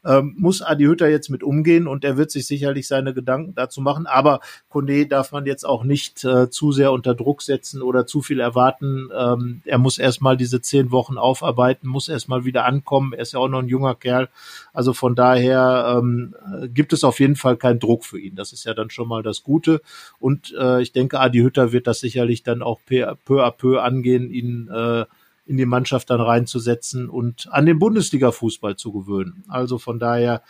ähm, 0.06 0.36
muss 0.38 0.62
Adi 0.62 0.86
Hütter 0.86 1.10
jetzt 1.10 1.30
mit 1.30 1.44
umgehen 1.44 1.88
und 1.88 2.04
er 2.04 2.18
wird 2.18 2.32
sich 2.32 2.48
sicherlich 2.48 2.88
seine 2.88 3.14
Gedanken 3.14 3.56
dazu 3.56 3.82
machen. 3.82 4.06
Aber 4.06 4.40
Kone 4.70 5.08
darf 5.08 5.32
man 5.32 5.46
jetzt 5.46 5.66
auch 5.66 5.84
nicht 5.84 6.24
äh, 6.24 6.50
zu 6.50 6.72
sehr 6.72 6.92
unter 6.92 7.16
Druck 7.16 7.42
setzen 7.42 7.82
oder 7.82 8.06
zu 8.06 8.22
viel 8.22 8.40
erwarten. 8.40 9.10
Ähm, 9.16 9.62
er 9.66 9.78
muss 9.78 9.98
erstmal 9.98 10.38
diese 10.38 10.62
zehn 10.62 10.92
Wochen 10.92 11.18
aufarbeiten, 11.18 11.88
muss 11.88 12.10
erstmal 12.10 12.46
wieder 12.46 12.66
ankommen. 12.66 13.14
Er 13.14 13.22
ist 13.22 13.34
ja 13.34 13.40
auch 13.40 13.48
noch 13.48 13.60
ein 13.60 13.68
junger 13.68 13.96
Kerl. 13.96 14.30
Also 14.74 14.94
von 14.94 15.16
daher 15.16 15.98
ähm, 15.98 16.36
gibt 16.74 16.94
es 16.94 17.04
auf 17.04 17.20
jeden 17.20 17.36
Fall 17.36 17.58
keinen 17.58 17.80
Druck 17.80 18.06
für 18.06 18.20
ihn. 18.20 18.36
Das 18.36 18.54
ist 18.54 18.66
ja 18.66 18.74
dann 18.74 18.90
schon 18.90 19.08
mal 19.08 19.24
das 19.24 19.44
Gute. 19.44 19.82
Und 20.20 20.54
äh, 20.60 20.82
ich 20.82 20.92
denke, 20.92 21.20
Adi 21.20 21.40
Hütter 21.40 21.72
wird 21.72 21.88
das 21.88 22.00
sicherlich 22.00 22.44
dann 22.44 22.62
auch 22.62 22.80
peu 22.86 23.08
à 23.08 23.52
peu 23.52 23.82
angehen, 23.82 24.30
ihn 24.32 24.70
äh, 24.70 25.06
in 25.46 25.58
die 25.58 25.66
Mannschaft 25.66 26.10
dann 26.10 26.22
reinzusetzen 26.22 27.10
und 27.10 27.48
an 27.52 27.66
den 27.66 27.80
Bundesliga-Fußball 27.80 28.76
zu 28.78 28.92
gewöhnen. 28.92 29.44
Also 29.48 29.78
von 29.78 30.00
daher 30.00 30.42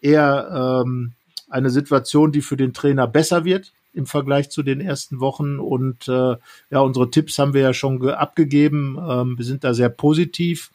eher 0.00 0.82
ähm, 0.84 1.12
eine 1.48 1.70
Situation, 1.70 2.32
die 2.32 2.42
für 2.42 2.56
den 2.56 2.72
Trainer 2.72 3.06
besser 3.06 3.44
wird 3.44 3.72
im 3.92 4.06
Vergleich 4.06 4.50
zu 4.50 4.62
den 4.62 4.80
ersten 4.80 5.20
Wochen. 5.20 5.58
Und 5.58 6.06
äh, 6.06 6.36
ja, 6.70 6.80
unsere 6.80 7.10
Tipps 7.10 7.38
haben 7.38 7.54
wir 7.54 7.62
ja 7.62 7.72
schon 7.72 8.06
abgegeben. 8.08 8.98
Ähm, 9.00 9.38
wir 9.38 9.44
sind 9.44 9.64
da 9.64 9.74
sehr 9.74 9.88
positiv. 9.88 10.70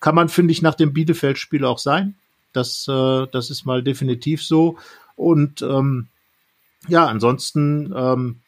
Kann 0.00 0.14
man, 0.14 0.28
finde 0.28 0.52
ich, 0.52 0.62
nach 0.62 0.74
dem 0.74 0.92
Bielefeld-Spiel 0.92 1.64
auch 1.64 1.78
sein. 1.78 2.14
Das, 2.52 2.86
äh, 2.88 3.26
das 3.32 3.50
ist 3.50 3.66
mal 3.66 3.82
definitiv 3.82 4.44
so. 4.44 4.78
Und 5.16 5.60
ähm, 5.62 6.06
ja, 6.88 7.06
ansonsten 7.06 7.92
ähm, 7.96 8.40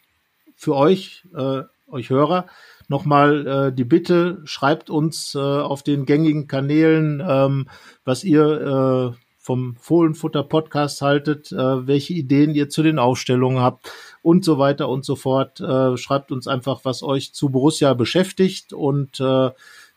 für 0.57 0.75
euch, 0.77 1.25
äh, 1.37 1.63
euch 1.91 2.11
Hörer, 2.11 2.47
nochmal 2.89 3.47
äh, 3.47 3.73
die 3.73 3.85
Bitte, 3.85 4.41
schreibt 4.45 4.91
uns 4.91 5.35
äh, 5.35 5.39
auf 5.39 5.83
den 5.83 6.07
gängigen 6.07 6.47
Kanälen, 6.47 7.23
ähm, 7.27 7.69
was 8.05 8.25
ihr 8.25 9.15
äh, 9.15 9.19
vom 9.39 9.77
Fohlenfutter 9.77 10.43
Podcast 10.43 11.01
haltet, 11.01 11.53
äh, 11.53 11.87
welche 11.87 12.13
Ideen 12.13 12.55
ihr 12.55 12.69
zu 12.69 12.83
den 12.83 12.99
Aufstellungen 12.99 13.63
habt 13.63 13.91
und 14.21 14.45
so 14.45 14.59
weiter 14.59 14.91
und 14.91 15.07
so 15.07 15.17
fort. 15.17 15.61
Äh, 15.61 15.97
schreibt 15.97 16.33
uns 16.33 16.47
einfach, 16.47 16.81
was 16.85 17.03
euch 17.03 17.33
zu 17.33 17.49
Borussia 17.49 17.95
beschäftigt 17.95 18.75
und 18.75 19.21
äh, 19.21 19.51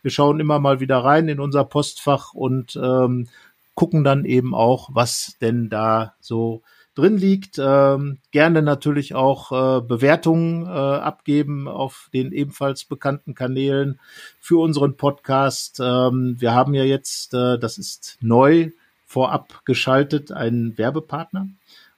wir 0.03 0.11
schauen 0.11 0.39
immer 0.39 0.59
mal 0.59 0.79
wieder 0.79 0.99
rein 0.99 1.27
in 1.27 1.39
unser 1.39 1.65
Postfach 1.65 2.33
und 2.33 2.79
ähm, 2.81 3.27
gucken 3.75 4.03
dann 4.03 4.25
eben 4.25 4.55
auch, 4.55 4.89
was 4.93 5.35
denn 5.41 5.69
da 5.69 6.15
so 6.19 6.61
drin 7.01 7.17
liegt. 7.17 7.57
Ähm, 7.57 8.19
gerne 8.31 8.61
natürlich 8.61 9.15
auch 9.15 9.51
äh, 9.51 9.81
Bewertungen 9.81 10.65
äh, 10.65 10.69
abgeben 10.69 11.67
auf 11.67 12.09
den 12.13 12.31
ebenfalls 12.31 12.85
bekannten 12.85 13.33
Kanälen 13.33 13.99
für 14.39 14.61
unseren 14.61 14.97
Podcast. 14.97 15.79
Ähm, 15.81 16.35
wir 16.39 16.53
haben 16.53 16.73
ja 16.73 16.83
jetzt, 16.83 17.33
äh, 17.33 17.57
das 17.57 17.77
ist 17.77 18.17
neu 18.21 18.71
vorab 19.07 19.65
geschaltet, 19.65 20.31
einen 20.31 20.77
Werbepartner. 20.77 21.47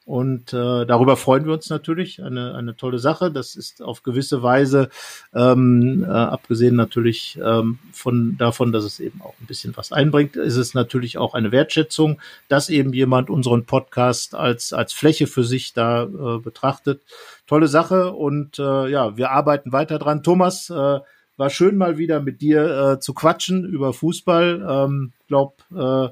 Und 0.05 0.51
äh, 0.51 0.85
darüber 0.85 1.15
freuen 1.15 1.45
wir 1.45 1.53
uns 1.53 1.69
natürlich. 1.69 2.21
Eine, 2.21 2.55
eine 2.55 2.75
tolle 2.75 2.99
Sache. 2.99 3.31
Das 3.31 3.55
ist 3.55 3.81
auf 3.81 4.03
gewisse 4.03 4.43
Weise, 4.43 4.89
ähm, 5.33 6.03
äh, 6.03 6.11
abgesehen 6.11 6.75
natürlich 6.75 7.39
ähm, 7.41 7.79
von 7.93 8.37
davon, 8.37 8.71
dass 8.71 8.83
es 8.83 8.99
eben 8.99 9.21
auch 9.21 9.33
ein 9.39 9.47
bisschen 9.47 9.75
was 9.77 9.91
einbringt, 9.93 10.35
ist 10.35 10.57
es 10.57 10.73
natürlich 10.73 11.17
auch 11.17 11.33
eine 11.33 11.51
Wertschätzung, 11.51 12.19
dass 12.49 12.69
eben 12.69 12.91
jemand 12.91 13.29
unseren 13.29 13.65
Podcast 13.65 14.35
als, 14.35 14.73
als 14.73 14.91
Fläche 14.91 15.27
für 15.27 15.43
sich 15.43 15.73
da 15.73 16.03
äh, 16.03 16.39
betrachtet. 16.39 17.01
Tolle 17.47 17.67
Sache 17.67 18.11
und 18.11 18.59
äh, 18.59 18.89
ja, 18.89 19.15
wir 19.15 19.31
arbeiten 19.31 19.71
weiter 19.71 19.99
dran. 19.99 20.23
Thomas, 20.23 20.69
äh, 20.69 20.99
war 21.37 21.49
schön 21.49 21.77
mal 21.77 21.97
wieder 21.97 22.19
mit 22.19 22.41
dir 22.41 22.93
äh, 22.93 22.99
zu 22.99 23.13
quatschen 23.13 23.65
über 23.65 23.93
Fußball. 23.93 24.65
Ähm, 24.69 25.13
glaub, 25.27 25.63
äh, 25.75 26.09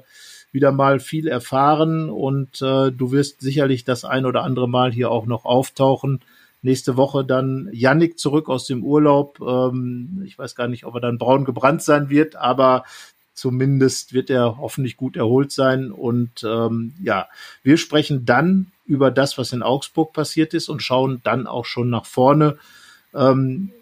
wieder 0.52 0.70
mal 0.70 1.00
viel 1.00 1.26
erfahren 1.26 2.10
und 2.10 2.60
äh, 2.62 2.92
du 2.92 3.10
wirst 3.10 3.40
sicherlich 3.40 3.84
das 3.84 4.04
ein 4.04 4.26
oder 4.26 4.44
andere 4.44 4.68
Mal 4.68 4.92
hier 4.92 5.10
auch 5.10 5.26
noch 5.26 5.44
auftauchen. 5.44 6.20
Nächste 6.60 6.96
Woche 6.96 7.24
dann 7.24 7.68
Yannick 7.72 8.18
zurück 8.18 8.48
aus 8.48 8.66
dem 8.66 8.84
Urlaub. 8.84 9.40
Ähm, 9.40 10.22
ich 10.24 10.38
weiß 10.38 10.54
gar 10.54 10.68
nicht, 10.68 10.84
ob 10.84 10.94
er 10.94 11.00
dann 11.00 11.18
braun 11.18 11.44
gebrannt 11.44 11.82
sein 11.82 12.08
wird, 12.08 12.36
aber 12.36 12.84
zumindest 13.34 14.12
wird 14.12 14.30
er 14.30 14.58
hoffentlich 14.58 14.96
gut 14.96 15.16
erholt 15.16 15.50
sein. 15.50 15.90
Und 15.90 16.44
ähm, 16.44 16.94
ja, 17.02 17.26
wir 17.64 17.78
sprechen 17.78 18.26
dann 18.26 18.70
über 18.84 19.10
das, 19.10 19.38
was 19.38 19.52
in 19.52 19.62
Augsburg 19.62 20.12
passiert 20.12 20.54
ist 20.54 20.68
und 20.68 20.82
schauen 20.82 21.20
dann 21.24 21.46
auch 21.46 21.64
schon 21.64 21.90
nach 21.90 22.06
vorne. 22.06 22.58
Ähm, 23.14 23.72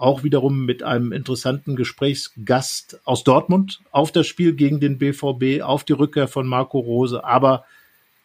auch 0.00 0.24
wiederum 0.24 0.64
mit 0.64 0.82
einem 0.82 1.12
interessanten 1.12 1.76
Gesprächsgast 1.76 2.98
aus 3.04 3.22
Dortmund 3.22 3.80
auf 3.90 4.12
das 4.12 4.26
Spiel 4.26 4.54
gegen 4.54 4.80
den 4.80 4.96
BVB, 4.96 5.60
auf 5.62 5.84
die 5.84 5.92
Rückkehr 5.92 6.26
von 6.26 6.46
Marco 6.46 6.78
Rose, 6.78 7.22
aber 7.22 7.66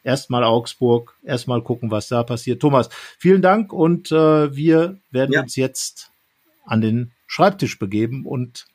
erstmal 0.03 0.45
Augsburg, 0.45 1.17
erstmal 1.23 1.61
gucken, 1.61 1.91
was 1.91 2.07
da 2.07 2.23
passiert. 2.23 2.61
Thomas, 2.61 2.87
vielen 3.19 3.41
Dank 3.41 3.73
und 3.73 4.09
äh, 4.11 4.55
wir 4.55 4.97
werden 5.11 5.33
ja. 5.33 5.41
uns 5.41 5.57
jetzt 5.57 6.11
an 6.65 6.79
den 6.79 7.11
Schreibtisch 7.27 7.77
begeben 7.77 8.25
und 8.25 8.67